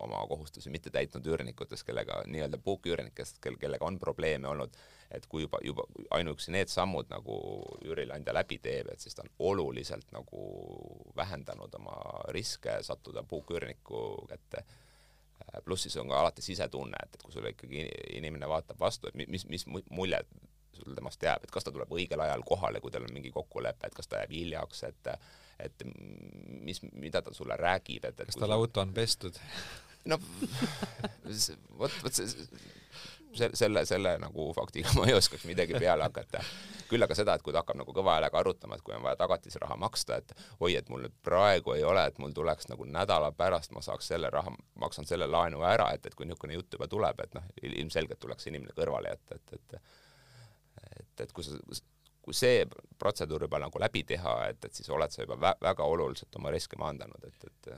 oma 0.00 0.26
kohustusi 0.28 0.70
mitte 0.70 0.90
täitnud 0.90 1.26
üürnikutest, 1.26 1.84
kellega 1.86 2.20
nii-öelda 2.30 2.58
puuküürnikest, 2.62 3.40
kel, 3.42 3.56
kellega 3.60 3.86
on 3.86 3.98
probleeme 3.98 4.48
olnud, 4.48 4.76
et 5.10 5.26
kui 5.26 5.42
juba, 5.44 5.58
juba 5.66 5.86
ainuüksi 6.16 6.54
need 6.54 6.70
sammud 6.70 7.10
nagu 7.10 7.38
üürileandja 7.84 8.34
läbi 8.34 8.60
teeb, 8.62 8.92
et 8.92 9.02
siis 9.02 9.16
ta 9.16 9.26
on 9.26 9.32
oluliselt 9.50 10.12
nagu 10.14 10.44
vähendanud 11.16 11.74
oma 11.80 11.96
riske 12.36 12.78
sattuda 12.86 13.24
puuküürniku 13.26 14.04
kätte 14.30 14.64
pluss 15.64 15.86
siis 15.86 15.96
on 16.00 16.08
ka 16.08 16.20
alati 16.20 16.42
sisetunne, 16.42 16.98
et, 17.02 17.14
et 17.14 17.22
kui 17.22 17.34
sulle 17.34 17.52
ikkagi 17.54 17.84
inimene 18.18 18.48
vaatab 18.48 18.80
vastu, 18.80 19.10
et 19.10 19.28
mis, 19.28 19.46
mis 19.48 19.66
mulje 19.90 20.22
sul 20.80 20.96
temast 20.96 21.22
jääb, 21.22 21.44
et 21.44 21.52
kas 21.52 21.66
ta 21.66 21.72
tuleb 21.74 21.92
õigel 21.92 22.22
ajal 22.24 22.42
kohale, 22.46 22.80
kui 22.80 22.92
teil 22.92 23.04
on 23.06 23.14
mingi 23.14 23.32
kokkulepe, 23.34 23.86
et 23.86 23.96
kas 23.96 24.08
ta 24.08 24.22
jääb 24.22 24.34
hiljaks, 24.38 24.84
et 24.88 25.14
et 25.60 25.82
mis, 26.64 26.78
mida 26.96 27.20
ta 27.20 27.34
sulle 27.36 27.56
räägib, 27.60 28.06
et, 28.08 28.20
et 28.20 28.30
kas 28.30 28.38
tal 28.40 28.54
auto 28.56 28.80
on 28.80 28.94
pestud? 28.96 29.36
no 30.08 30.16
vot, 31.80 31.92
vot 32.02 32.16
see 32.16 32.48
selle, 33.34 33.56
selle, 33.56 33.84
selle 33.86 34.16
nagu 34.18 34.50
faktiga 34.56 34.92
ma 34.98 35.06
ei 35.08 35.14
oskaks 35.14 35.44
midagi 35.48 35.78
peale 35.78 36.06
hakata. 36.08 36.42
küll 36.90 37.06
aga 37.06 37.14
seda, 37.14 37.36
et 37.38 37.44
kui 37.46 37.54
ta 37.54 37.62
hakkab 37.62 37.78
nagu 37.78 37.94
kõva 37.94 38.16
häälega 38.16 38.38
arutama, 38.40 38.74
et 38.74 38.82
kui 38.82 38.94
on 38.96 39.04
vaja 39.04 39.18
tagatisraha 39.20 39.76
maksta, 39.78 40.16
et 40.18 40.32
oi, 40.58 40.74
et 40.76 40.88
mul 40.90 41.04
nüüd 41.06 41.14
praegu 41.22 41.76
ei 41.76 41.84
ole, 41.86 42.02
et 42.10 42.18
mul 42.18 42.34
tuleks 42.34 42.66
nagu 42.72 42.86
nädala 42.88 43.30
pärast 43.32 43.70
ma 43.76 43.82
saaks 43.84 44.10
selle 44.10 44.30
raha, 44.30 44.52
maksan 44.82 45.06
selle 45.06 45.28
laenu 45.30 45.62
ära, 45.66 45.92
et, 45.94 46.06
et 46.06 46.18
kui 46.18 46.26
niisugune 46.26 46.58
jutt 46.58 46.74
juba 46.74 46.90
tuleb, 46.90 47.22
et 47.22 47.38
noh, 47.38 47.46
ilmselgelt 47.62 48.20
tuleks 48.20 48.50
inimene 48.50 48.74
kõrvale 48.76 49.14
jätta, 49.14 49.38
et, 49.38 49.58
et 49.58 49.80
et, 51.00 51.20
et 51.20 51.32
kui 51.32 51.44
sa 51.44 51.58
kui 52.20 52.36
see 52.36 52.66
protseduur 53.00 53.46
juba 53.46 53.58
nagu 53.62 53.80
läbi 53.80 54.02
teha, 54.06 54.34
et, 54.52 54.64
et 54.64 54.76
siis 54.76 54.90
oled 54.92 55.12
sa 55.12 55.24
juba 55.24 55.38
vä 55.40 55.54
väga 55.64 55.86
oluliselt 55.88 56.36
oma 56.36 56.52
riske 56.52 56.76
maandanud, 56.80 57.24
et, 57.26 57.46
et 57.48 57.70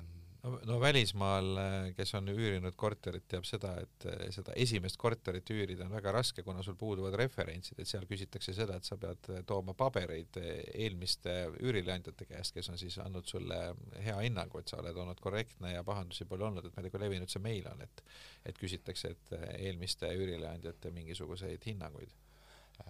no, 0.43 0.59
no 0.67 0.79
välismaal, 0.81 1.59
kes 1.97 2.15
on 2.19 2.31
üürinud 2.33 2.75
korterit, 2.79 3.25
teab 3.31 3.47
seda, 3.47 3.73
et 3.83 4.07
eh, 4.11 4.25
seda 4.35 4.55
esimest 4.59 4.99
korterit 5.01 5.51
üürida 5.55 5.87
on 5.87 5.95
väga 5.95 6.15
raske, 6.17 6.45
kuna 6.47 6.65
sul 6.67 6.77
puuduvad 6.79 7.17
referentsid, 7.19 7.81
et 7.83 7.91
seal 7.91 8.07
küsitakse 8.11 8.55
seda, 8.57 8.79
et 8.79 8.89
sa 8.89 8.99
pead 9.01 9.31
eh, 9.33 9.43
tooma 9.49 9.75
pabereid 9.79 10.41
eh, 10.43 10.65
eelmiste 10.87 11.37
üürileandjate 11.61 12.27
käest, 12.31 12.57
kes 12.57 12.73
on 12.73 12.81
siis 12.81 12.99
andnud 13.03 13.29
sulle 13.31 13.61
hea 14.03 14.19
hinnangu, 14.25 14.63
et 14.63 14.73
sa 14.73 14.81
oled 14.83 14.99
olnud 15.05 15.23
korrektne 15.23 15.77
ja 15.77 15.85
pahandusi 15.87 16.27
pole 16.29 16.49
olnud, 16.49 16.67
et 16.67 16.75
ma 16.75 16.83
ei 16.83 16.89
tea, 16.89 16.97
kui 16.97 17.05
levinud 17.05 17.33
see 17.33 17.45
meil 17.45 17.69
on, 17.73 17.87
et 17.87 18.05
et 18.43 18.57
küsitakse, 18.59 19.13
et 19.15 19.35
eelmiste 19.61 20.09
üürileandjate 20.19 20.91
mingisuguseid 20.91 21.63
hinnanguid. 21.69 22.11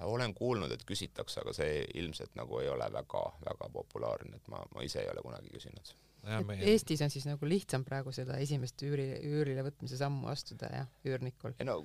Olen 0.09 0.33
kuulnud, 0.33 0.73
et 0.73 0.87
küsitakse, 0.88 1.43
aga 1.43 1.53
see 1.53 1.83
ilmselt 2.01 2.38
nagu 2.38 2.62
ei 2.62 2.71
ole 2.73 2.87
väga, 2.95 3.25
väga 3.45 3.69
populaarne, 3.75 4.41
et 4.41 4.49
ma, 4.49 4.62
ma 4.73 4.87
ise 4.87 5.03
ei 5.03 5.11
ole 5.12 5.21
kunagi 5.27 5.53
küsinud 5.53 5.93
et. 6.23 6.53
Eestis 6.73 7.03
on 7.05 7.11
siis 7.11 7.27
nagu 7.27 7.49
lihtsam 7.49 7.85
praegu 7.85 8.13
seda 8.15 8.39
esimest 8.43 8.83
üüri, 8.87 9.09
üürile 9.27 9.65
võtmise 9.67 9.99
sammu 10.01 10.31
astuda 10.33 10.71
jah, 10.73 10.93
üürnikul? 11.09 11.57
ei 11.59 11.69
no 11.69 11.81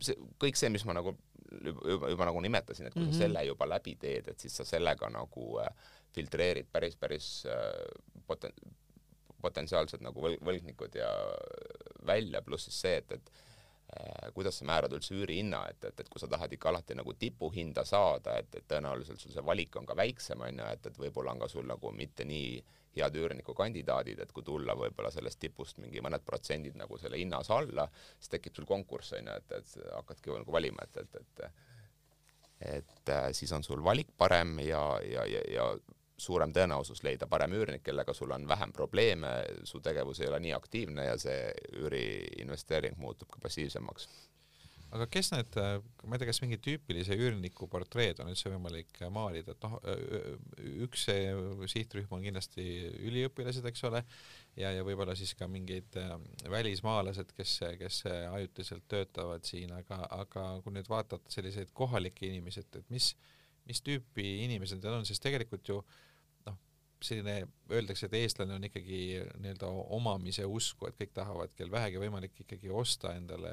see, 0.00 0.16
kõik 0.42 0.58
see, 0.60 0.70
mis 0.72 0.84
ma 0.88 0.96
nagu 0.96 1.14
juba, 1.50 1.80
juba, 1.94 2.12
juba 2.14 2.28
nagu 2.30 2.42
nimetasin, 2.46 2.86
et 2.86 2.94
kui 2.94 3.02
mm 3.02 3.08
-hmm. 3.08 3.18
sa 3.18 3.18
mhm. 3.18 3.26
selle 3.26 3.46
juba 3.46 3.68
läbi 3.68 3.96
teed, 4.00 4.28
et 4.28 4.40
siis 4.40 4.56
sa 4.56 4.64
sellega 4.64 5.10
nagu 5.10 5.58
äh, 5.60 5.72
filtreerid 6.14 6.70
päris, 6.72 6.96
päris 6.96 7.46
äh, 7.46 8.24
poten-, 8.26 8.74
potentsiaalsed 9.42 10.02
nagu 10.02 10.22
võl-, 10.22 10.40
võlgnikud 10.44 10.94
ja 10.94 11.10
välja, 12.06 12.42
pluss 12.42 12.64
siis 12.64 12.80
see, 12.80 12.96
et, 12.96 13.12
et 13.12 13.30
äh, 13.30 13.49
kuidas 14.34 14.58
sa 14.60 14.66
määrad 14.68 14.92
üldse 14.94 15.14
üürihinna, 15.16 15.62
et, 15.70 15.84
et, 15.84 16.02
et 16.02 16.08
kui 16.08 16.20
sa 16.22 16.28
tahad 16.30 16.52
ikka 16.54 16.70
alati 16.70 16.94
nagu 16.98 17.14
tipuhinda 17.18 17.84
saada, 17.88 18.36
et, 18.38 18.54
et 18.54 18.66
tõenäoliselt 18.70 19.22
sul 19.22 19.34
see 19.34 19.44
valik 19.46 19.76
on 19.80 19.88
ka 19.88 19.96
väiksem, 19.98 20.42
on 20.46 20.60
ju, 20.62 20.68
et, 20.74 20.86
et 20.86 21.00
võib-olla 21.04 21.34
on 21.34 21.42
ka 21.42 21.48
sul 21.50 21.66
nagu 21.68 21.92
mitte 21.96 22.26
nii 22.28 22.60
head 22.96 23.16
üürniku 23.18 23.54
kandidaadid, 23.54 24.18
et 24.22 24.32
kui 24.34 24.46
tulla 24.46 24.74
võib-olla 24.78 25.10
sellest 25.14 25.40
tipust 25.42 25.78
mingi 25.82 26.02
mõned 26.02 26.24
protsendid 26.26 26.78
nagu 26.78 26.98
selle 26.98 27.18
hinnas 27.20 27.50
alla, 27.54 27.86
siis 28.18 28.32
tekib 28.34 28.56
sul 28.56 28.68
konkurss 28.68 29.14
on 29.18 29.30
ju, 29.30 29.36
et, 29.42 29.58
et 29.58 29.92
hakkadki 29.94 30.34
nagu 30.42 30.58
valima, 30.58 30.86
et, 30.86 31.02
et, 31.04 31.20
et 31.20 31.50
et 32.60 33.08
äh, 33.08 33.30
siis 33.32 33.52
on 33.56 33.62
sul 33.64 33.80
valik 33.80 34.10
parem 34.20 34.58
ja, 34.60 34.82
ja, 35.00 35.22
ja, 35.24 35.40
ja 35.48 35.64
suurem 36.20 36.52
tõenäosus 36.56 37.04
leida 37.06 37.28
parem 37.30 37.54
üürnik, 37.56 37.84
kellega 37.86 38.14
sul 38.16 38.32
on 38.36 38.48
vähem 38.48 38.72
probleeme, 38.76 39.32
su 39.64 39.80
tegevus 39.84 40.20
ei 40.20 40.28
ole 40.30 40.40
nii 40.46 40.56
aktiivne 40.56 41.06
ja 41.08 41.16
see 41.20 41.52
üüriinvesteering 41.80 42.98
muutub 43.00 43.30
ka 43.32 43.42
passiivsemaks. 43.46 44.08
Aga 44.90 45.06
kes 45.06 45.28
need, 45.30 45.54
ma 45.54 46.16
ei 46.16 46.18
tea, 46.18 46.26
kas 46.32 46.40
mingi 46.42 46.56
tüüpilise 46.58 47.14
üürniku 47.14 47.68
portreed 47.70 48.18
on 48.22 48.32
üldse 48.32 48.50
võimalik 48.50 48.98
maalida, 49.14 49.54
et 49.54 49.62
noh, 49.62 49.76
üks 50.82 51.04
sihtrühm 51.70 52.16
on 52.16 52.24
kindlasti 52.24 52.64
üliõpilased, 53.06 53.68
eks 53.70 53.84
ole, 53.86 54.02
ja, 54.58 54.72
ja 54.74 54.82
võib-olla 54.86 55.14
siis 55.18 55.36
ka 55.38 55.46
mingid 55.50 55.94
välismaalased, 56.50 57.30
kes, 57.38 57.54
kes 57.78 58.02
ajutiselt 58.10 58.88
töötavad 58.90 59.46
siin, 59.46 59.70
aga, 59.78 60.02
aga 60.24 60.46
kui 60.64 60.74
nüüd 60.74 60.90
vaatad 60.90 61.22
selliseid 61.30 61.70
kohalikke 61.70 62.26
inimesi, 62.26 62.66
et, 62.66 62.82
et 62.82 62.90
mis, 62.90 63.12
mis 63.70 63.86
tüüpi 63.86 64.40
inimesed 64.48 64.82
need 64.82 64.98
on, 64.98 65.06
sest 65.06 65.22
tegelikult 65.22 65.70
ju 65.70 65.78
äh, 65.84 66.09
selline, 67.04 67.48
öeldakse, 67.72 68.06
et 68.06 68.16
eestlane 68.18 68.54
on 68.54 68.64
ikkagi 68.66 69.00
nii-öelda 69.40 69.68
omamise 69.96 70.44
usku, 70.46 70.88
et 70.88 70.98
kõik 70.98 71.14
tahavad, 71.16 71.52
kel 71.56 71.70
vähegi 71.72 72.00
võimalik 72.02 72.42
ikkagi 72.44 72.70
osta 72.70 73.14
endale 73.16 73.52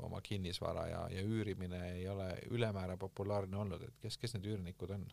oma 0.00 0.22
kinnisvara 0.24 0.86
ja, 0.88 1.02
ja 1.12 1.24
üürimine 1.24 1.80
ei 1.94 2.08
ole 2.08 2.30
ülemäära 2.50 2.96
populaarne 3.00 3.56
olnud, 3.56 3.84
et 3.84 4.00
kes, 4.02 4.16
kes 4.20 4.36
need 4.36 4.48
üürnikud 4.54 4.94
on? 4.96 5.04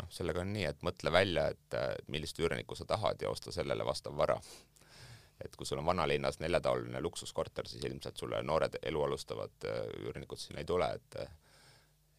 noh, 0.00 0.08
sellega 0.14 0.44
on 0.44 0.52
nii, 0.54 0.64
et 0.70 0.86
mõtle 0.86 1.12
välja, 1.12 1.48
et 1.52 2.06
millist 2.08 2.38
üürnikku 2.40 2.78
sa 2.78 2.86
tahad 2.88 3.20
ja 3.22 3.30
osta 3.30 3.52
sellele 3.52 3.84
vastav 3.84 4.16
vara. 4.16 4.38
et 5.44 5.56
kui 5.56 5.66
sul 5.66 5.80
on 5.80 5.86
vanalinnas 5.86 6.38
neljataoline 6.40 7.00
luksuskorter, 7.00 7.68
siis 7.68 7.84
ilmselt 7.88 8.16
sulle 8.16 8.42
noored 8.42 8.76
elu 8.82 9.02
alustavad 9.02 9.68
üürnikud 10.04 10.38
sinna 10.38 10.60
ei 10.60 10.68
tule, 10.68 10.92
et 10.94 11.20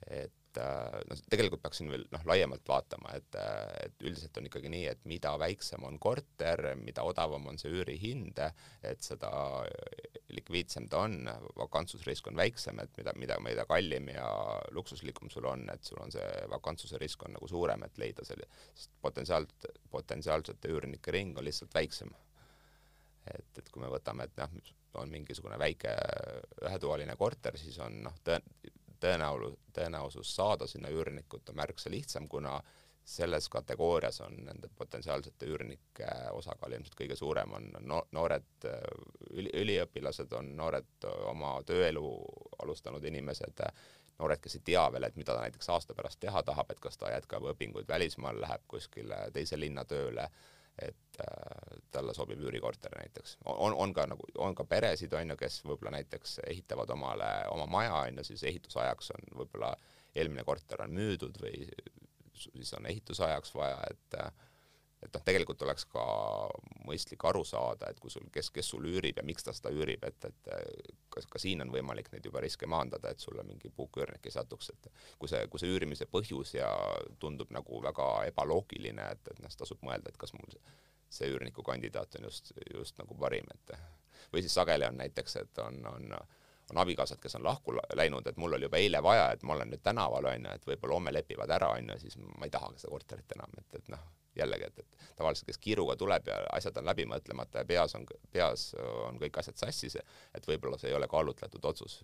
et 0.08 0.41
et 0.52 0.60
äh, 0.60 1.00
noh, 1.08 1.20
tegelikult 1.32 1.62
peaks 1.64 1.80
siin 1.80 1.92
veel 1.92 2.04
noh, 2.12 2.24
laiemalt 2.28 2.68
vaatama, 2.68 3.14
et, 3.16 3.38
äh, 3.40 3.86
et 3.86 4.04
üldiselt 4.04 4.38
on 4.40 4.48
ikkagi 4.50 4.72
nii, 4.72 4.86
et 4.92 5.06
mida 5.08 5.32
väiksem 5.40 5.86
on 5.88 6.00
korter, 6.02 6.74
mida 6.82 7.06
odavam 7.08 7.48
on 7.52 7.60
see 7.62 7.72
üürihind, 7.72 8.42
et 8.88 9.06
seda 9.06 9.32
likviidsem 10.32 10.90
ta 10.92 11.06
on, 11.08 11.30
vakantsusrisk 11.60 12.28
on 12.32 12.40
väiksem, 12.40 12.82
et 12.84 13.00
mida, 13.00 13.16
mida, 13.20 13.38
mida 13.44 13.66
kallim 13.70 14.12
ja 14.12 14.28
luksuslikum 14.76 15.32
sul 15.32 15.48
on, 15.52 15.68
et 15.72 15.88
sul 15.88 16.02
on 16.04 16.12
see 16.12 16.28
vakantsuse 16.52 17.00
risk 17.02 17.24
on 17.28 17.36
nagu 17.38 17.48
suurem, 17.52 17.88
et 17.88 18.02
leida 18.02 18.28
selle, 18.28 18.50
sest 18.76 18.92
potentsiaalt, 19.04 19.72
potentsiaalsete 19.92 20.74
üürnike 20.74 21.16
ring 21.16 21.38
on 21.38 21.48
lihtsalt 21.48 21.74
väiksem. 21.76 22.12
et, 23.32 23.58
et 23.58 23.68
kui 23.70 23.84
me 23.84 23.90
võtame, 23.92 24.26
et 24.26 24.40
noh, 24.42 24.62
on 25.00 25.12
mingisugune 25.12 25.56
väike 25.62 25.94
ühetoaline 26.66 27.16
korter, 27.16 27.56
siis 27.60 27.78
on 27.80 28.02
noh, 28.04 28.16
tõen-, 28.26 28.48
tõenäolu-, 29.04 29.56
tõenäosus 29.74 30.36
saada 30.36 30.68
sinna 30.68 30.92
üürnikut 30.94 31.50
on 31.50 31.60
märksa 31.60 31.92
lihtsam, 31.92 32.28
kuna 32.28 32.60
selles 33.06 33.50
kategoorias 33.50 34.22
on 34.22 34.36
nende 34.46 34.70
potentsiaalsete 34.78 35.48
üürnike 35.50 36.08
osakaal 36.38 36.76
ilmselt 36.78 36.96
kõige 37.00 37.18
suurem, 37.18 37.54
on 37.58 37.72
no, 37.80 38.04
noored 38.12 38.68
üli, 39.32 39.50
üliõpilased, 39.64 40.34
on 40.38 40.54
noored 40.58 41.10
oma 41.32 41.56
tööelu 41.66 42.06
alustanud 42.62 43.04
inimesed, 43.10 43.66
noored, 44.20 44.42
kes 44.44 44.60
ei 44.60 44.66
tea 44.72 44.86
veel, 44.94 45.10
et 45.10 45.18
mida 45.18 45.34
ta 45.34 45.42
näiteks 45.42 45.70
aasta 45.74 45.98
pärast 45.98 46.22
teha 46.22 46.44
tahab, 46.46 46.72
et 46.72 46.80
kas 46.80 46.98
ta 47.02 47.10
jätkab 47.12 47.50
õpinguid 47.56 47.90
välismaal, 47.90 48.42
läheb 48.42 48.68
kuskile 48.70 49.24
teise 49.34 49.60
linna 49.60 49.86
tööle, 49.86 50.30
et 50.80 51.22
äh, 51.22 51.80
talle 51.92 52.14
sobib 52.14 52.40
üürikorter 52.40 52.94
näiteks. 52.98 53.38
on, 53.46 53.74
on 53.74 53.94
ka 53.94 54.06
nagu, 54.10 54.28
on 54.38 54.56
ka 54.56 54.64
peresid, 54.64 55.14
on 55.14 55.34
ju, 55.34 55.38
kes 55.38 55.62
võib-olla 55.66 55.98
näiteks 55.98 56.40
ehitavad 56.48 56.90
omale 56.96 57.32
oma 57.52 57.68
maja, 57.68 57.96
on 58.08 58.22
ju, 58.22 58.30
siis 58.32 58.44
ehitusajaks 58.44 59.12
on 59.18 59.28
võib-olla 59.42 59.74
eelmine 60.16 60.44
korter 60.44 60.82
on 60.84 60.96
müüdud 60.96 61.38
või 61.42 61.68
siis 62.42 62.74
on 62.74 62.88
ehitusajaks 62.90 63.54
vaja, 63.56 63.78
et 63.92 64.18
äh, 64.20 64.32
et 65.02 65.14
noh, 65.14 65.24
tegelikult 65.26 65.62
oleks 65.66 65.86
ka 65.90 66.04
mõistlik 66.86 67.24
aru 67.26 67.42
saada, 67.48 67.90
et 67.90 68.00
kui 68.02 68.12
sul, 68.14 68.28
kes, 68.34 68.52
kes 68.54 68.68
sul 68.74 68.86
üürib 68.90 69.18
ja 69.18 69.26
miks 69.26 69.46
ta 69.46 69.54
seda 69.56 69.72
üürib, 69.74 70.04
et, 70.06 70.28
et 70.30 70.52
kas 71.14 71.26
ka 71.30 71.42
siin 71.42 71.64
on 71.66 71.74
võimalik 71.74 72.12
neid 72.14 72.26
juba 72.26 72.44
riske 72.44 72.70
maandada, 72.70 73.12
et 73.12 73.24
sulle 73.24 73.44
mingi 73.48 73.72
puuküürnik 73.76 74.26
ei 74.26 74.36
satuks, 74.36 74.72
et 74.76 74.92
kui 75.20 75.32
see, 75.32 75.42
kui 75.52 75.62
see 75.62 75.72
üürimise 75.74 76.08
põhjus 76.12 76.54
ja 76.58 76.70
tundub 77.20 77.54
nagu 77.56 77.82
väga 77.84 78.12
ebaloogiline, 78.30 79.10
et, 79.16 79.34
et 79.34 79.42
noh, 79.42 79.50
siis 79.50 79.64
tasub 79.64 79.82
mõelda, 79.88 80.14
et 80.14 80.22
kas 80.22 80.36
mul 80.38 80.54
see 81.12 81.32
üürniku 81.34 81.66
kandidaat 81.66 82.20
on 82.20 82.30
just, 82.30 82.54
just 82.74 83.02
nagu 83.02 83.18
parim, 83.20 83.50
et 83.58 83.76
või 84.32 84.46
siis 84.46 84.54
sageli 84.56 84.86
on 84.88 85.02
näiteks, 85.02 85.42
et 85.42 85.66
on, 85.66 85.82
on 85.96 86.14
on 86.72 86.78
abikaasad, 86.78 87.20
kes 87.20 87.36
on 87.36 87.44
lahku 87.44 87.74
läinud, 88.00 88.28
et 88.28 88.38
mul 88.40 88.54
oli 88.56 88.64
juba 88.64 88.80
eile 88.80 89.02
vaja, 89.04 89.26
et 89.36 89.44
ma 89.44 89.58
olen 89.58 89.74
nüüd 89.74 89.82
tänaval, 89.84 90.30
on 90.32 90.46
ju, 90.46 90.54
et 90.56 90.68
võib-olla 90.68 90.96
homme 90.96 91.12
lepivad 91.12 91.52
ära, 91.52 91.74
on 91.76 91.90
ju, 91.92 91.98
siis 92.00 92.16
ma 92.22 92.48
ei 92.48 92.54
tahagi 92.54 92.80
seda 92.80 92.94
korterit 92.94 93.36
enam, 93.36 93.58
et, 93.60 93.76
et 93.76 93.90
noh, 93.92 94.06
jällegi, 94.36 94.68
et, 94.68 94.80
et 94.80 95.16
tavaliselt, 95.20 95.50
kes 95.50 95.62
kiiruga 95.62 95.96
tuleb 96.00 96.28
ja 96.28 96.40
asjad 96.56 96.78
on 96.80 96.88
läbi 96.88 97.06
mõtlemata 97.10 97.64
ja 97.64 97.68
peas 97.68 97.96
on, 98.00 98.08
peas 98.32 98.72
on 98.80 99.20
kõik 99.22 99.40
asjad 99.42 99.60
sassis, 99.60 99.98
et 100.36 100.48
võib-olla 100.48 100.80
see 100.80 100.92
ei 100.92 100.98
ole 100.98 101.10
kaalutletud 101.12 101.66
otsus 101.66 102.02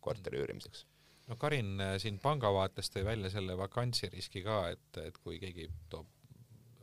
korteri 0.00 0.40
üürimiseks. 0.42 0.86
no 1.28 1.36
Karin 1.36 1.82
siin 1.98 2.18
panga 2.22 2.52
vaates 2.54 2.90
tõi 2.90 3.04
välja 3.04 3.30
selle 3.30 3.58
vakantsiriski 3.58 4.42
ka, 4.42 4.62
et, 4.74 5.02
et 5.04 5.18
kui 5.18 5.38
keegi 5.38 5.68
toob 5.90 6.06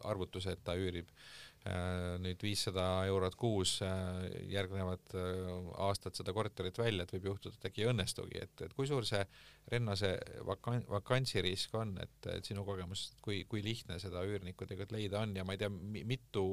arvutuse, 0.05 0.51
et 0.53 0.63
ta 0.63 0.75
üürib 0.77 1.09
Äh, 1.09 1.54
nüüd 2.21 2.43
viissada 2.45 2.83
eurot 3.09 3.33
kuus 3.41 3.79
äh, 3.81 4.27
järgnevad 4.51 5.15
äh, 5.17 5.47
aastad 5.81 6.13
seda 6.17 6.33
korterit 6.35 6.77
välja, 6.77 7.05
et 7.05 7.13
võib 7.15 7.31
juhtuda, 7.31 7.57
et 7.57 7.67
äkki 7.71 7.81
ei 7.81 7.89
õnnestugi, 7.89 8.41
et, 8.43 8.65
et 8.67 8.73
kui 8.77 8.85
suur 8.89 9.07
see 9.07 9.23
Renno 9.71 9.95
see 9.97 10.13
vakan-, 10.45 10.85
vakantsirisk 10.85 11.73
on, 11.79 11.95
et, 12.03 12.27
et 12.35 12.45
sinu 12.45 12.61
kogemusest, 12.67 13.17
kui, 13.25 13.39
kui 13.49 13.63
lihtne 13.65 13.97
seda 14.01 14.21
üürnikku 14.29 14.67
tegelikult 14.69 14.93
leida 14.93 15.23
on 15.25 15.33
ja 15.33 15.45
ma 15.47 15.55
ei 15.55 15.63
tea, 15.63 15.71
mitu 16.05 16.45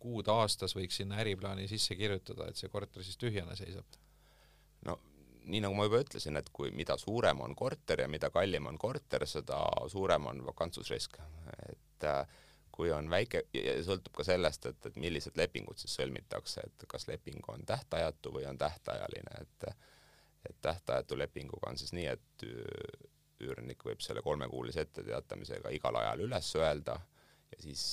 kuud 0.00 0.28
aastas 0.32 0.72
võiks 0.76 0.96
sinna 1.02 1.20
äriplaani 1.20 1.68
sisse 1.68 1.96
kirjutada, 1.98 2.48
et 2.48 2.60
see 2.60 2.72
korter 2.72 3.04
siis 3.04 3.20
tühjana 3.20 3.56
seisab? 3.58 4.00
no 4.88 4.96
nii 5.44 5.60
nagu 5.60 5.76
ma 5.76 5.84
juba 5.90 6.00
ütlesin, 6.00 6.40
et 6.40 6.48
kui, 6.56 6.70
mida 6.72 6.96
suurem 6.96 7.44
on 7.44 7.52
korter 7.52 8.00
ja 8.00 8.08
mida 8.08 8.32
kallim 8.32 8.70
on 8.72 8.80
korter, 8.80 9.26
seda 9.28 9.60
suurem 9.92 10.32
on 10.32 10.40
vakantsusrisk, 10.48 11.20
et 11.68 12.08
äh, 12.08 12.24
kui 12.74 12.90
on 12.90 13.10
väike, 13.10 13.44
sõltub 13.86 14.16
ka 14.18 14.26
sellest, 14.26 14.66
et, 14.66 14.86
et 14.90 14.96
millised 15.00 15.36
lepingud 15.38 15.78
siis 15.78 15.94
sõlmitakse, 16.00 16.64
et 16.66 16.86
kas 16.90 17.06
leping 17.06 17.44
on 17.52 17.62
tähtajatu 17.66 18.32
või 18.34 18.48
on 18.50 18.58
tähtajaline, 18.58 19.42
et 19.42 19.68
et 20.44 20.58
tähtajatu 20.60 21.16
lepinguga 21.16 21.70
on 21.70 21.78
siis 21.80 21.94
nii, 21.96 22.04
et 22.04 22.42
üürnik 23.40 23.80
võib 23.86 24.02
selle 24.04 24.20
kolmekuulise 24.20 24.82
etteteatamisega 24.84 25.70
igal 25.72 25.96
ajal 25.96 26.26
üles 26.26 26.50
öelda 26.58 26.98
ja 27.52 27.62
siis 27.62 27.84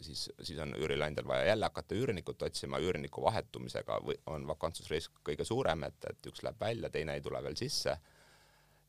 siis, 0.00 0.26
siis 0.42 0.58
on 0.58 0.74
üürileandjal 0.76 1.28
vaja 1.28 1.44
jälle 1.44 1.64
hakata 1.64 1.94
üürnikut 1.94 2.42
otsima, 2.42 2.78
üürniku 2.78 3.22
vahetumisega 3.22 4.00
või 4.04 4.16
on 4.32 4.46
vakantsusrisk 4.48 5.20
kõige 5.24 5.44
suurem, 5.44 5.84
et, 5.88 6.06
et 6.10 6.30
üks 6.30 6.44
läheb 6.44 6.60
välja, 6.60 6.90
teine 6.90 7.16
ei 7.16 7.24
tule 7.24 7.42
veel 7.44 7.56
sisse 7.56 7.96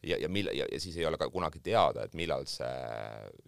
ja, 0.04 0.18
ja 0.18 0.30
mil- 0.30 0.52
ja, 0.54 0.66
ja 0.72 0.80
siis 0.80 0.98
ei 0.98 1.06
ole 1.06 1.18
ka 1.18 1.30
kunagi 1.30 1.60
teada, 1.64 2.06
et 2.06 2.14
millal 2.18 2.46
see 2.50 2.70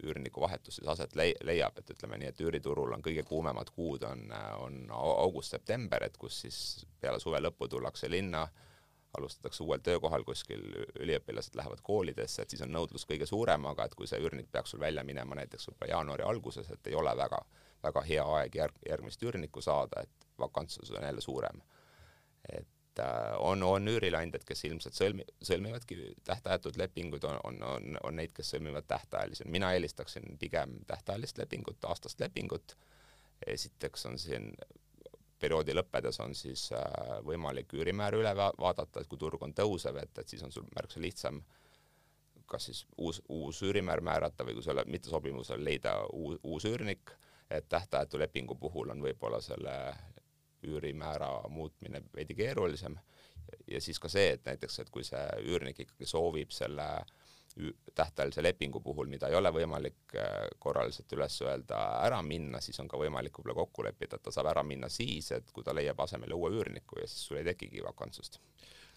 üürniku 0.04 0.40
vahetus 0.44 0.78
siis 0.78 0.88
aset 0.88 1.16
lei-, 1.18 1.36
leiab, 1.42 1.78
et 1.78 1.90
ütleme 1.90 2.18
nii, 2.20 2.30
et 2.30 2.40
üüriturul 2.40 2.94
on 2.94 3.02
kõige 3.02 3.24
kuumemad 3.26 3.70
kuud 3.74 4.06
on, 4.08 4.28
on 4.62 4.78
august-september, 4.94 6.04
et 6.06 6.16
kus 6.20 6.40
siis 6.44 6.60
peale 7.00 7.20
suve 7.20 7.40
lõppu 7.42 7.68
tullakse 7.68 8.10
linna, 8.10 8.46
alustatakse 9.18 9.62
uuel 9.62 9.82
töökohal 9.82 10.24
kuskil, 10.26 10.62
üliõpilased 10.98 11.54
lähevad 11.58 11.82
koolidesse, 11.86 12.42
et 12.42 12.50
siis 12.50 12.62
on 12.66 12.72
nõudlus 12.74 13.06
kõige 13.06 13.26
suurem, 13.30 13.66
aga 13.70 13.86
et 13.86 13.94
kui 13.94 14.08
see 14.10 14.18
üürnik 14.22 14.50
peaks 14.52 14.74
sul 14.74 14.82
välja 14.82 15.04
minema 15.06 15.38
näiteks 15.38 15.68
võib-olla 15.70 15.92
jaanuari 15.92 16.26
alguses, 16.26 16.70
et 16.70 16.90
ei 16.90 16.98
ole 16.98 17.14
väga, 17.16 17.38
väga 17.82 18.02
hea 18.08 18.24
aeg 18.38 18.58
järg, 18.58 18.80
järgmist 18.88 19.22
üürnikku 19.22 19.62
saada, 19.62 20.02
et 20.02 20.28
vakantsus 20.38 20.90
on 20.90 21.06
jälle 21.06 21.22
suurem. 21.22 21.62
et 22.48 22.68
et 22.94 23.02
äh, 23.02 23.34
on, 23.38 23.62
on 23.62 23.88
üürileandjad, 23.88 24.44
kes 24.46 24.64
ilmselt 24.64 24.94
sõlmi-, 24.94 25.26
sõlmivadki 25.42 26.14
tähtajatud 26.24 26.78
lepinguid, 26.78 27.24
on, 27.24 27.38
on, 27.44 27.62
on, 27.62 27.98
on 28.02 28.16
neid, 28.16 28.32
kes 28.36 28.54
sõlmivad 28.54 28.86
tähtajalisi. 28.86 29.48
mina 29.48 29.72
eelistaksin 29.74 30.38
pigem 30.38 30.78
tähtajalist 30.86 31.38
lepingut, 31.38 31.84
aastast 31.84 32.20
lepingut. 32.20 32.76
esiteks 33.46 34.06
on 34.06 34.18
siin 34.18 34.54
perioodi 35.38 35.74
lõppedes 35.74 36.20
on 36.22 36.34
siis 36.34 36.70
äh, 36.72 37.18
võimalik 37.24 37.74
üürimäär 37.74 38.14
üle 38.14 38.36
va 38.36 38.52
vaadata, 38.58 39.00
et 39.00 39.08
kui 39.08 39.18
turg 39.18 39.42
on 39.42 39.54
tõusev, 39.54 39.98
et, 40.02 40.18
et 40.18 40.28
siis 40.28 40.42
on 40.42 40.52
sul 40.52 40.64
märksa 40.76 41.00
lihtsam 41.00 41.42
kas 42.46 42.64
siis 42.68 42.86
uus, 42.96 43.22
uus 43.28 43.62
üürimäär 43.62 44.00
määrata 44.04 44.44
või 44.44 44.54
kui 44.54 44.62
sa 44.62 44.74
oled 44.74 44.88
mittesobimusel, 44.92 45.64
leida 45.64 45.96
uus, 46.12 46.38
uus 46.42 46.64
üürnik, 46.68 47.10
et 47.50 47.68
tähtajatu 47.68 48.18
lepingu 48.20 48.54
puhul 48.54 48.92
on 48.92 49.00
võib-olla 49.02 49.40
selle 49.40 49.72
üürimäära 50.68 51.48
muutmine 51.48 52.02
veidi 52.14 52.36
keerulisem. 52.38 52.96
Ja 53.70 53.80
siis 53.80 54.00
ka 54.00 54.08
see, 54.08 54.32
et 54.34 54.46
näiteks, 54.48 54.78
et 54.80 54.90
kui 54.90 55.04
see 55.06 55.22
üürnik 55.44 55.78
ikkagi 55.84 56.08
soovib 56.08 56.52
selle 56.52 56.88
tähtajalise 57.94 58.42
lepingu 58.42 58.80
puhul, 58.80 59.06
mida 59.06 59.28
ei 59.30 59.36
ole 59.38 59.52
võimalik 59.54 60.16
äh, 60.18 60.48
korraliselt 60.58 61.12
üles 61.14 61.36
öelda, 61.44 61.82
ära 62.02 62.18
minna, 62.26 62.60
siis 62.60 62.80
on 62.82 62.88
ka 62.90 62.98
võimalik 62.98 63.38
võib-olla 63.38 63.54
kokku 63.60 63.84
leppida, 63.86 64.18
et 64.18 64.24
ta 64.26 64.32
saab 64.34 64.50
ära 64.50 64.64
minna 64.66 64.90
siis, 64.90 65.30
et 65.36 65.52
kui 65.54 65.62
ta 65.64 65.74
leiab 65.76 66.00
asemele 66.02 66.34
uue 66.34 66.50
üürniku 66.56 66.98
ja 66.98 67.06
siis 67.06 67.28
sul 67.28 67.38
ei 67.38 67.46
tekigi 67.52 67.84
vakantsust 67.84 68.40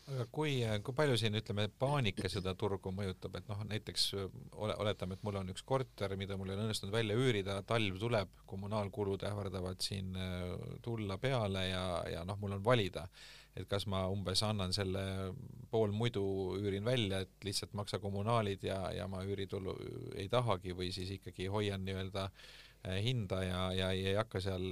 aga 0.08 0.26
kui, 0.32 0.60
kui 0.86 0.95
palju 0.95 1.18
siin 1.20 1.36
ütleme, 1.39 1.68
paanika 1.80 2.30
seda 2.32 2.53
turgu 2.60 2.93
mõjutab, 2.95 3.36
et 3.39 3.49
noh, 3.51 3.64
näiteks 3.68 4.05
ole, 4.16 4.76
oletame, 4.80 5.18
et 5.18 5.26
mul 5.28 5.39
on 5.41 5.51
üks 5.51 5.66
korter, 5.68 6.16
mida 6.20 6.38
mul 6.39 6.51
ei 6.51 6.55
ole 6.55 6.68
õnnestunud 6.68 6.95
välja 6.95 7.18
üürida, 7.20 7.58
talv 7.68 7.99
tuleb, 7.99 8.32
kommunaalkulud 8.47 9.26
ähvardavad 9.28 9.84
siin 9.84 10.16
tulla 10.86 11.20
peale 11.20 11.66
ja, 11.68 11.84
ja 12.14 12.24
noh, 12.28 12.39
mul 12.39 12.55
on 12.55 12.64
valida, 12.64 13.08
et 13.58 13.68
kas 13.68 13.88
ma 13.91 14.05
umbes 14.14 14.43
annan 14.47 14.72
selle 14.76 15.03
pool 15.72 15.91
muidu 15.91 16.24
üürin 16.62 16.88
välja, 16.88 17.26
et 17.26 17.43
lihtsalt 17.43 17.76
maksa 17.76 17.99
kommunaalid 17.99 18.64
ja, 18.64 18.80
ja 18.95 19.10
ma 19.12 19.26
üüritulu 19.28 19.76
ei 20.16 20.30
tahagi 20.32 20.78
või 20.78 20.93
siis 20.95 21.12
ikkagi 21.18 21.49
hoian 21.51 21.84
nii-öelda 21.84 22.30
hinda 23.03 23.41
ja, 23.43 23.62
ja 23.76 23.91
ei 23.91 24.16
hakka 24.16 24.39
seal 24.39 24.72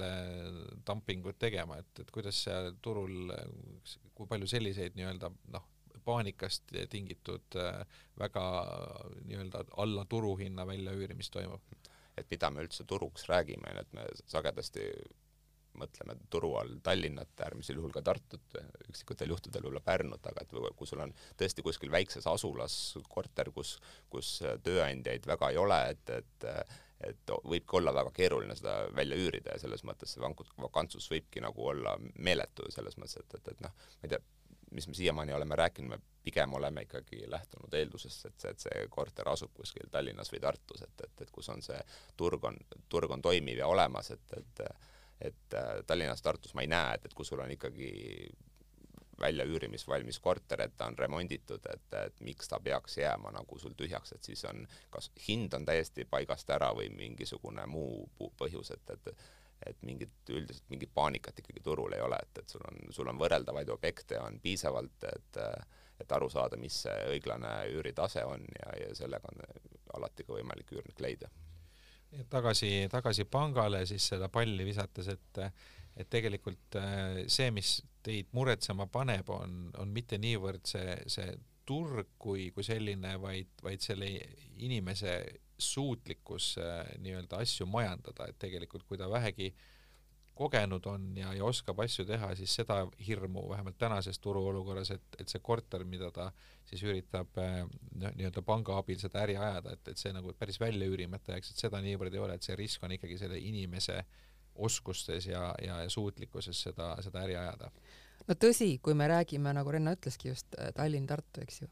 dumpingut 0.87 1.41
tegema, 1.41 1.81
et, 1.81 2.05
et 2.05 2.11
kuidas 2.13 2.45
see 2.45 2.59
turul 2.85 3.33
kui 4.15 4.29
palju 4.29 4.47
selliseid 4.49 4.95
nii-öelda 4.97 5.31
noh, 5.53 5.67
paanikast 6.05 6.71
tingitud 6.89 7.57
äh, 7.59 7.83
väga 8.19 8.45
nii-öelda 9.25 9.65
alla 9.83 10.05
turuhinna 10.09 10.67
väljaüürimist 10.67 11.33
toimub? 11.35 11.75
et 12.15 12.29
mida 12.31 12.47
me 12.47 12.63
üldse 12.63 12.85
turuks 12.87 13.25
räägime, 13.27 13.73
et 13.75 13.89
me 13.91 14.05
sagedasti 14.31 14.85
mõtleme 15.75 16.15
turu 16.31 16.53
all 16.55 16.77
Tallinnat, 16.83 17.33
äärmisel 17.43 17.79
juhul 17.79 17.91
ka 17.91 17.99
Tartut, 18.05 18.55
üksikutel 18.89 19.33
juhtudel 19.33 19.65
võib-olla 19.65 19.83
Pärnut, 19.83 20.27
aga 20.29 20.45
et 20.45 20.53
kui 20.79 20.87
sul 20.87 21.03
on 21.03 21.11
tõesti 21.35 21.65
kuskil 21.65 21.91
väikses 21.91 22.27
asulas 22.31 22.77
korter, 23.11 23.51
kus, 23.55 23.75
kus 24.11 24.37
tööandjaid 24.63 25.27
väga 25.27 25.51
ei 25.51 25.59
ole, 25.59 25.81
et, 25.91 26.13
et 26.21 26.47
et 27.03 27.31
võibki 27.43 27.77
olla 27.79 27.93
väga 27.93 28.11
keeruline 28.15 28.55
seda 28.55 28.77
välja 28.95 29.17
üürida 29.19 29.55
ja 29.55 29.61
selles 29.61 29.83
mõttes 29.83 30.15
see 30.15 30.23
vakantsus 30.61 31.09
võibki 31.11 31.43
nagu 31.43 31.67
olla 31.67 31.97
meeletu 32.15 32.69
selles 32.71 32.97
mõttes, 32.97 33.19
et, 33.19 33.37
et, 33.39 33.51
et 33.51 33.63
noh, 33.65 33.75
ma 33.75 34.07
ei 34.07 34.13
tea, 34.15 34.21
mis 34.75 34.87
me 34.87 34.95
siiamaani 34.97 35.33
oleme 35.33 35.55
rääkinud, 35.59 35.89
me 35.89 35.99
pigem 36.23 36.53
oleme 36.57 36.85
ikkagi 36.87 37.23
lähtunud 37.29 37.73
eeldusest, 37.73 38.25
et 38.25 38.39
see, 38.41 38.55
et 38.55 38.65
see 38.65 38.87
korter 38.89 39.29
asub 39.29 39.53
kuskil 39.53 39.91
Tallinnas 39.91 40.31
või 40.33 40.41
Tartus, 40.43 40.81
et, 40.87 41.05
et, 41.05 41.21
et 41.21 41.31
kus 41.31 41.49
on 41.53 41.61
see 41.65 41.77
turg 42.17 42.43
on, 42.49 42.57
turg 42.89 43.11
on 43.11 43.21
toimiv 43.21 43.61
ja 43.61 43.71
olemas, 43.71 44.11
et, 44.15 44.37
et 44.39 44.67
et 45.25 45.55
Tallinnas, 45.87 46.19
Tartus 46.21 46.51
ma 46.57 46.65
ei 46.65 46.67
näe, 46.67 46.97
et, 46.97 47.05
et 47.07 47.13
kui 47.15 47.25
sul 47.25 47.39
on 47.39 47.51
ikkagi 47.53 47.87
väljaüürimisvalmis 49.21 50.19
korter, 50.19 50.65
et 50.65 50.75
ta 50.77 50.89
on 50.91 50.97
remonditud, 50.97 51.63
et, 51.73 51.87
et 52.01 52.19
miks 52.25 52.51
ta 52.51 52.59
peaks 52.59 52.97
jääma 52.97 53.31
nagu 53.35 53.59
sul 53.59 53.75
tühjaks, 53.77 54.15
et 54.15 54.27
siis 54.27 54.43
on, 54.49 54.65
kas 54.91 55.11
hind 55.27 55.53
on 55.55 55.65
täiesti 55.65 56.05
paigast 56.09 56.49
ära 56.51 56.73
või 56.75 56.89
mingisugune 56.93 57.65
muu 57.71 58.29
põhjus, 58.37 58.75
et, 58.75 58.95
et 58.97 59.25
et 59.65 59.77
mingit, 59.87 60.11
üldiselt 60.29 60.65
mingit 60.69 60.91
paanikat 60.93 61.39
ikkagi 61.39 61.61
turul 61.63 61.93
ei 61.95 62.01
ole, 62.03 62.17
et, 62.21 62.41
et 62.41 62.51
sul 62.51 62.61
on, 62.67 62.75
sul 62.93 63.07
on 63.07 63.17
võrreldavaid 63.17 63.69
objekte 63.73 64.19
on 64.19 64.39
piisavalt, 64.43 65.07
et 65.09 65.39
et 65.95 66.11
aru 66.11 66.27
saada, 66.27 66.57
mis 66.59 66.75
see 66.83 66.95
õiglane 67.13 67.51
üüritase 67.71 68.25
on 68.27 68.41
ja, 68.51 68.73
ja 68.81 68.95
sellega 68.97 69.31
on 69.31 69.43
alati 69.95 70.25
ka 70.27 70.35
võimalik 70.35 70.73
üürnik 70.75 70.99
leida. 70.99 71.29
tagasi, 72.29 72.87
tagasi 72.91 73.25
pangale 73.31 73.85
siis 73.87 74.07
seda 74.11 74.27
palli 74.29 74.67
visates, 74.67 75.07
et 75.07 75.39
et 75.95 76.09
tegelikult 76.11 76.77
see, 77.31 77.51
mis 77.55 77.77
teid 78.05 78.29
muretsema 78.35 78.87
paneb, 78.91 79.29
on, 79.33 79.69
on 79.79 79.93
mitte 79.95 80.19
niivõrd 80.21 80.67
see, 80.67 80.97
see 81.09 81.29
turg 81.65 82.13
kui, 82.21 82.49
kui 82.53 82.65
selline, 82.65 83.15
vaid, 83.21 83.49
vaid 83.65 83.81
selle 83.83 84.09
inimese 84.61 85.15
suutlikkus 85.57 86.55
äh, 86.61 86.83
nii-öelda 87.01 87.39
asju 87.41 87.67
majandada, 87.69 88.27
et 88.29 88.37
tegelikult 88.39 88.83
kui 88.87 88.99
ta 88.99 89.07
vähegi 89.09 89.53
kogenud 90.35 90.83
on 90.91 91.05
ja, 91.15 91.29
ja 91.33 91.45
oskab 91.47 91.79
asju 91.79 92.03
teha, 92.05 92.33
siis 92.35 92.51
seda 92.59 92.81
hirmu 93.07 93.45
vähemalt 93.49 93.77
tänases 93.79 94.19
turuolukorras, 94.19 94.91
et, 94.91 95.05
et 95.19 95.31
see 95.31 95.39
korter, 95.39 95.85
mida 95.87 96.09
ta 96.11 96.27
siis 96.67 96.83
üritab 96.83 97.39
noh, 97.39 98.11
nii-öelda 98.19 98.43
panga 98.43 98.75
abil 98.81 98.99
seda 98.99 99.23
äri 99.23 99.37
ajada, 99.39 99.77
et, 99.77 99.93
et 99.93 100.01
see 100.01 100.11
nagu 100.15 100.35
päris 100.35 100.59
välja 100.59 100.89
üürimata 100.91 101.37
jääks, 101.37 101.53
et 101.53 101.63
seda 101.63 101.79
niivõrd 101.85 102.13
ei 102.17 102.23
ole, 102.25 102.35
et 102.35 102.43
see 102.43 102.59
risk 102.59 102.83
on 102.83 102.97
ikkagi 102.97 103.21
selle 103.21 103.39
inimese 103.39 104.01
oskustes 104.55 105.27
ja, 105.27 105.49
ja, 105.61 105.81
ja 105.83 105.89
suutlikkuses 105.89 106.61
seda, 106.67 106.93
seda 107.03 107.23
äri 107.25 107.35
ajada 107.39 107.71
no 108.27 108.37
tõsi, 108.39 108.69
kui 108.83 108.95
me 108.97 109.07
räägime, 109.09 109.53
nagu 109.55 109.73
Renno 109.73 109.93
ütleski 109.95 110.31
just 110.31 110.55
äh, 110.59 110.71
Tallinn-Tartu, 110.77 111.43
eks 111.45 111.61
ju, 111.61 111.69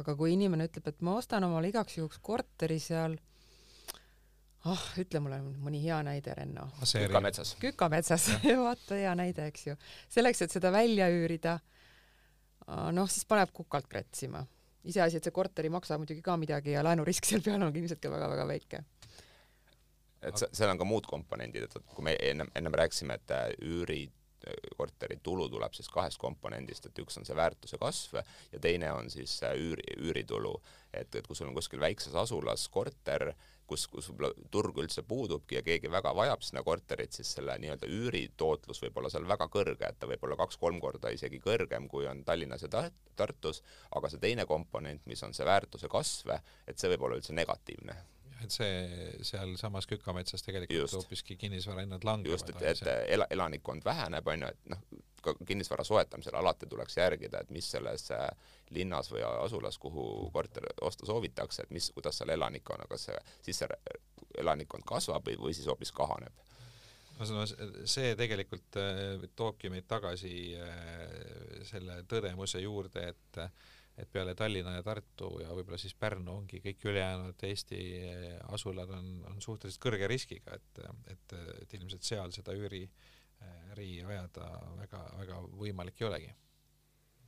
aga 0.00 0.16
kui 0.18 0.34
inimene 0.34 0.68
ütleb, 0.68 0.90
et 0.90 1.06
ma 1.06 1.16
ostan 1.20 1.46
omale 1.46 1.70
igaks 1.72 1.98
juhuks 1.98 2.20
korteri 2.24 2.78
seal 2.82 3.16
ah 4.66 4.74
oh,, 4.74 4.84
ütle 4.98 5.22
mulle 5.22 5.38
mõni 5.62 5.78
hea 5.84 6.00
näide, 6.02 6.34
Renno. 6.34 6.66
Kükametsas. 6.82 7.54
Kükametsas, 7.62 8.26
vaata 8.66 8.98
hea 8.98 9.14
näide, 9.18 9.46
eks 9.52 9.68
ju. 9.68 9.76
selleks, 10.10 10.42
et 10.42 10.56
seda 10.56 10.72
välja 10.74 11.06
üürida, 11.12 11.60
noh, 12.66 13.06
siis 13.06 13.28
paneb 13.30 13.52
kukalt 13.54 13.86
krätsima. 13.90 14.42
iseasi, 14.86 15.18
et 15.18 15.26
see 15.26 15.34
korter 15.34 15.66
ei 15.66 15.70
maksa 15.70 15.98
muidugi 15.98 16.22
ka 16.22 16.36
midagi 16.38 16.74
ja 16.74 16.82
laenurisk 16.86 17.26
seal 17.26 17.42
peal 17.42 17.62
on 17.62 17.74
ilmselt 17.74 18.02
ka 18.02 18.10
väga-väga 18.10 18.46
väike 18.46 18.82
et 20.26 20.46
seal 20.50 20.72
on 20.72 20.78
ka 20.80 20.88
muud 20.88 21.06
komponendid, 21.08 21.68
et 21.68 21.90
kui 21.94 22.04
me 22.04 22.16
ennem, 22.20 22.50
ennem 22.58 22.78
rääkisime, 22.82 23.18
et 23.20 23.36
üürid 23.62 24.14
korteri 24.76 25.18
tulu 25.22 25.48
tuleb 25.48 25.74
siis 25.74 25.88
kahest 25.92 26.20
komponendist, 26.22 26.86
et 26.86 26.98
üks 27.02 27.18
on 27.18 27.26
see 27.26 27.36
väärtuse 27.36 27.78
kasv 27.80 28.20
ja 28.20 28.60
teine 28.62 28.92
on 28.94 29.10
siis 29.10 29.40
üüri, 29.42 29.96
üüritulu. 29.96 30.54
et, 30.92 31.14
et 31.14 31.26
kui 31.26 31.36
sul 31.36 31.48
on 31.50 31.54
kuskil 31.56 31.80
väikses 31.80 32.14
asulas 32.14 32.68
korter, 32.72 33.32
kus, 33.66 33.86
kus 33.90 34.08
võib-olla 34.10 34.48
turg 34.50 34.78
üldse 34.80 35.02
puudubki 35.02 35.58
ja 35.58 35.62
keegi 35.66 35.90
väga 35.92 36.14
vajab 36.16 36.44
sinna 36.46 36.62
korterit, 36.64 37.12
siis 37.12 37.34
selle 37.36 37.58
nii-öelda 37.60 37.90
üüritootlus 37.90 38.80
võib 38.84 39.02
olla 39.02 39.10
seal 39.12 39.28
väga 39.28 39.48
kõrge, 39.52 39.90
et 39.90 39.98
ta 40.00 40.08
võib 40.08 40.24
olla 40.24 40.38
kaks-kolm 40.40 40.80
korda 40.80 41.12
isegi 41.12 41.42
kõrgem, 41.42 41.88
kui 41.90 42.06
on 42.08 42.24
Tallinnas 42.24 42.64
ja 42.64 42.88
Tartus, 43.16 43.62
aga 43.98 44.12
see 44.12 44.22
teine 44.22 44.46
komponent, 44.46 45.04
mis 45.06 45.22
on 45.26 45.34
see 45.34 45.46
väärtuse 45.48 45.90
kasv, 45.92 46.36
et 46.66 46.78
see 46.78 46.92
võib 46.94 47.08
olla 47.08 47.18
üldse 47.20 47.36
negatiivne 47.36 47.98
et 48.44 48.52
see 48.52 49.24
sealsamas 49.24 49.86
Kükametsas 49.90 50.44
tegelikult 50.44 50.92
hoopiski 50.92 51.36
kinnisvarahinnad 51.40 52.04
langevad. 52.04 52.32
just, 52.34 52.50
et, 52.50 52.62
et 52.62 53.12
ela-, 53.14 53.28
elanikkond 53.30 53.84
väheneb, 53.84 54.26
on 54.28 54.44
ju, 54.44 54.50
et 54.52 54.72
noh, 54.72 54.82
ka 55.22 55.34
kinnisvara 55.46 55.84
soetamisel 55.84 56.36
alati 56.38 56.68
tuleks 56.70 56.96
järgida, 56.96 57.40
et 57.42 57.50
mis 57.54 57.70
selles 57.70 58.10
äh, 58.14 58.26
linnas 58.76 59.10
või 59.12 59.24
asulas, 59.26 59.78
kuhu 59.82 60.30
korter 60.32 60.68
osta 60.80 61.06
soovitakse, 61.06 61.66
et 61.66 61.74
mis, 61.74 61.90
kuidas 61.94 62.20
seal 62.20 62.34
elanikkonnaga 62.36 62.98
see 63.00 63.16
sisse 63.48 63.68
elanikkond 64.38 64.86
kasvab 64.86 65.26
või, 65.26 65.38
või 65.46 65.56
siis 65.56 65.70
hoopis 65.70 65.92
kahaneb 65.96 66.44
no 67.16 67.46
see 67.48 68.10
tegelikult 68.18 68.76
äh, 68.76 69.24
toobki 69.36 69.70
meid 69.72 69.86
tagasi 69.88 70.36
selle 71.64 72.02
tõdemuse 72.10 72.60
juurde, 72.60 73.08
et 73.14 73.40
et 73.96 74.10
peale 74.12 74.34
Tallinna 74.36 74.74
ja 74.76 74.82
Tartu 74.84 75.30
ja 75.40 75.54
võib-olla 75.56 75.78
siis 75.80 75.94
Pärnu 75.96 76.34
ongi 76.42 76.60
kõik 76.64 76.84
ülejäänud 76.90 77.44
Eesti 77.48 77.78
asulad 78.52 78.90
on, 78.92 79.12
on 79.30 79.40
suhteliselt 79.40 79.82
kõrge 79.82 80.08
riskiga, 80.10 80.58
et, 80.58 80.82
et, 81.12 81.36
et 81.62 81.78
ilmselt 81.78 82.04
seal 82.04 82.34
seda 82.36 82.54
üüri 82.56 82.84
äri 83.72 84.02
ajada 84.04 84.50
väga-väga 84.80 85.40
võimalik 85.60 86.00
ei 86.00 86.08
olegi. 86.08 86.34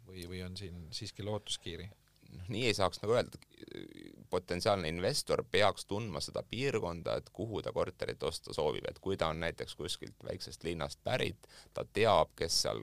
või, 0.08 0.22
või 0.28 0.42
on 0.44 0.56
siin 0.56 0.86
siiski 0.92 1.22
lootuskiiri? 1.22 1.88
noh, 2.36 2.48
nii 2.52 2.66
ei 2.68 2.76
saaks 2.76 3.00
nagu 3.02 3.14
öelda, 3.16 3.40
potentsiaalne 4.30 4.88
investor 4.92 5.44
peaks 5.50 5.86
tundma 5.88 6.20
seda 6.20 6.42
piirkonda, 6.42 7.16
et 7.16 7.30
kuhu 7.32 7.62
ta 7.64 7.72
korterit 7.72 8.22
osta 8.22 8.52
soovib, 8.56 8.84
et 8.88 8.98
kui 9.04 9.16
ta 9.16 9.30
on 9.32 9.40
näiteks 9.40 9.76
kuskilt 9.76 10.24
väiksest 10.24 10.64
linnast 10.64 11.00
pärit, 11.04 11.48
ta 11.74 11.84
teab, 11.84 12.34
kes 12.36 12.62
seal 12.66 12.82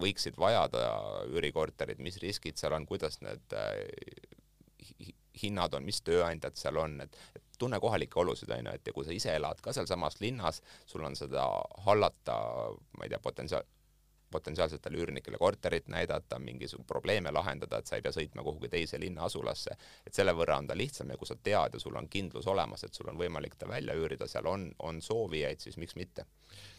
võiksid 0.00 0.38
vajada 0.40 0.84
üürikorterit, 1.30 2.00
mis 2.02 2.18
riskid 2.22 2.60
seal 2.60 2.76
on, 2.76 2.86
kuidas 2.88 3.20
need 3.24 3.56
äh, 3.58 3.78
hinnad 5.42 5.74
on, 5.74 5.84
mis 5.84 6.00
tööandjad 6.04 6.56
seal 6.58 6.78
on, 6.80 6.98
et, 7.04 7.16
et 7.36 7.58
tunne 7.58 7.80
kohalikke 7.82 8.20
olusid, 8.22 8.50
on 8.54 8.68
ju, 8.68 8.74
et 8.74 8.90
ja 8.90 8.94
kui 8.96 9.06
sa 9.06 9.14
ise 9.14 9.34
elad 9.34 9.60
ka 9.62 9.74
sealsamas 9.74 10.20
linnas, 10.22 10.60
sul 10.86 11.04
on 11.06 11.16
seda 11.18 11.46
hallata, 11.86 12.36
ma 12.98 13.06
ei 13.06 13.12
tea, 13.12 13.20
potentsiaal, 13.22 13.66
potentsiaalsetele 14.34 14.98
üürnikele 14.98 15.38
korterit 15.38 15.86
näidata, 15.92 16.40
mingisuguseid 16.42 16.88
probleeme 16.90 17.30
lahendada, 17.30 17.78
et 17.78 17.90
sa 17.90 17.98
ei 17.98 18.02
pea 18.02 18.10
sõitma 18.14 18.42
kuhugi 18.42 18.70
teise 18.72 18.98
linna 18.98 19.28
asulasse, 19.28 19.76
et 20.06 20.14
selle 20.14 20.34
võrra 20.34 20.58
on 20.58 20.70
ta 20.70 20.76
lihtsam 20.78 21.12
ja 21.12 21.18
kui 21.20 21.30
sa 21.30 21.38
tead 21.38 21.76
ja 21.76 21.82
sul 21.82 21.94
on 22.00 22.08
kindlus 22.10 22.48
olemas, 22.50 22.82
et 22.86 22.94
sul 22.94 23.10
on 23.12 23.20
võimalik 23.20 23.54
ta 23.58 23.70
välja 23.70 23.94
üürida, 23.98 24.26
seal 24.30 24.50
on, 24.50 24.66
on 24.82 25.02
soovijaid, 25.02 25.62
siis 25.62 25.78
miks 25.78 25.94
mitte 25.98 26.26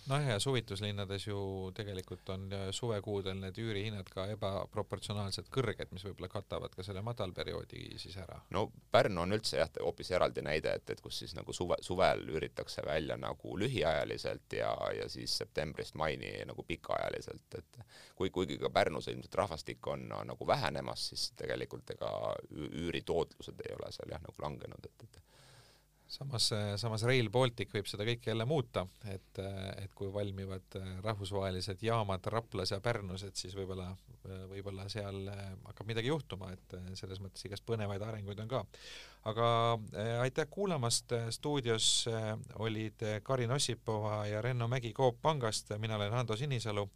nojah, 0.07 0.27
ja 0.29 0.39
suvituslinnades 0.39 1.27
ju 1.27 1.37
tegelikult 1.75 2.29
on 2.29 2.49
suvekuudel 2.75 3.37
need 3.39 3.57
üürihinnad 3.61 4.09
ka 4.13 4.27
ebaproportsionaalselt 4.33 5.49
kõrged, 5.53 5.91
mis 5.95 6.05
võib-olla 6.05 6.29
katavad 6.31 6.75
ka 6.75 6.85
selle 6.85 7.01
madalperioodi 7.05 7.97
siis 8.01 8.17
ära. 8.21 8.37
no 8.55 8.67
Pärnu 8.91 9.23
on 9.25 9.37
üldse 9.37 9.59
jah, 9.61 9.71
hoopis 9.81 10.11
eraldi 10.15 10.43
näide, 10.45 10.75
et, 10.79 10.89
et 10.89 11.01
kus 11.01 11.19
siis 11.23 11.35
nagu 11.37 11.53
suve, 11.53 11.79
suvel 11.85 12.25
üüritakse 12.29 12.85
välja 12.85 13.17
nagu 13.17 13.57
lühiajaliselt 13.59 14.57
ja, 14.59 14.71
ja 14.99 15.09
siis 15.09 15.37
septembrist 15.37 15.95
maini 15.95 16.31
nagu 16.45 16.63
pikaajaliselt, 16.63 17.59
et 17.59 17.79
kui, 18.15 18.29
kuigi 18.29 18.59
ka 18.61 18.69
Pärnus 18.69 19.09
ilmselt 19.11 19.41
rahvastik 19.41 19.87
on 19.87 20.07
no, 20.09 20.23
nagu 20.27 20.47
vähenemas, 20.47 21.09
siis 21.11 21.31
tegelikult 21.37 21.95
ega 21.97 22.11
üüritootlused 22.51 23.65
ei 23.67 23.77
ole 23.79 23.91
seal 23.95 24.13
jah, 24.13 24.21
nagu 24.23 24.45
langenud, 24.47 24.91
et, 24.91 25.07
et 25.09 25.23
samas, 26.07 26.49
samas 26.77 27.03
Rail 27.07 27.29
Baltic 27.33 27.71
võib 27.73 27.87
seda 27.89 28.05
kõike 28.07 28.31
jälle 28.31 28.45
muuta, 28.47 28.85
et, 29.11 29.39
et 29.81 29.93
kui 29.97 30.11
valmivad 30.13 30.77
rahvusvahelised 31.03 31.81
jaamad 31.85 32.25
Raplas 32.31 32.73
ja 32.75 32.79
Pärnus, 32.83 33.25
et 33.27 33.35
siis 33.39 33.55
võib-olla, 33.57 33.89
võib-olla 34.51 34.87
seal 34.91 35.25
hakkab 35.65 35.89
midagi 35.89 36.11
juhtuma, 36.11 36.51
et 36.53 36.77
selles 36.99 37.21
mõttes 37.23 37.45
igast 37.47 37.65
põnevaid 37.67 38.05
arenguid 38.05 38.39
on 38.45 38.51
ka. 38.51 38.63
aga 39.31 39.47
äh, 39.73 40.21
aitäh 40.21 40.47
kuulamast, 40.49 41.13
stuudios 41.29 42.07
olid 42.61 43.05
Karin 43.23 43.51
Ossipova 43.51 44.25
ja 44.27 44.41
Renno 44.41 44.67
Mägi 44.67 44.93
Coop 44.93 45.21
Pangast, 45.21 45.73
mina 45.77 45.95
olen 45.95 46.13
Ando 46.13 46.37
Sinisalu. 46.37 46.89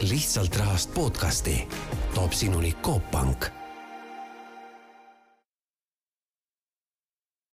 lihtsalt 0.00 0.56
rahast 0.56 0.94
podcasti 0.94 1.68
toob 2.14 2.32
sinuni 2.32 2.72
Coop 2.82 3.10
Pank 3.10 3.50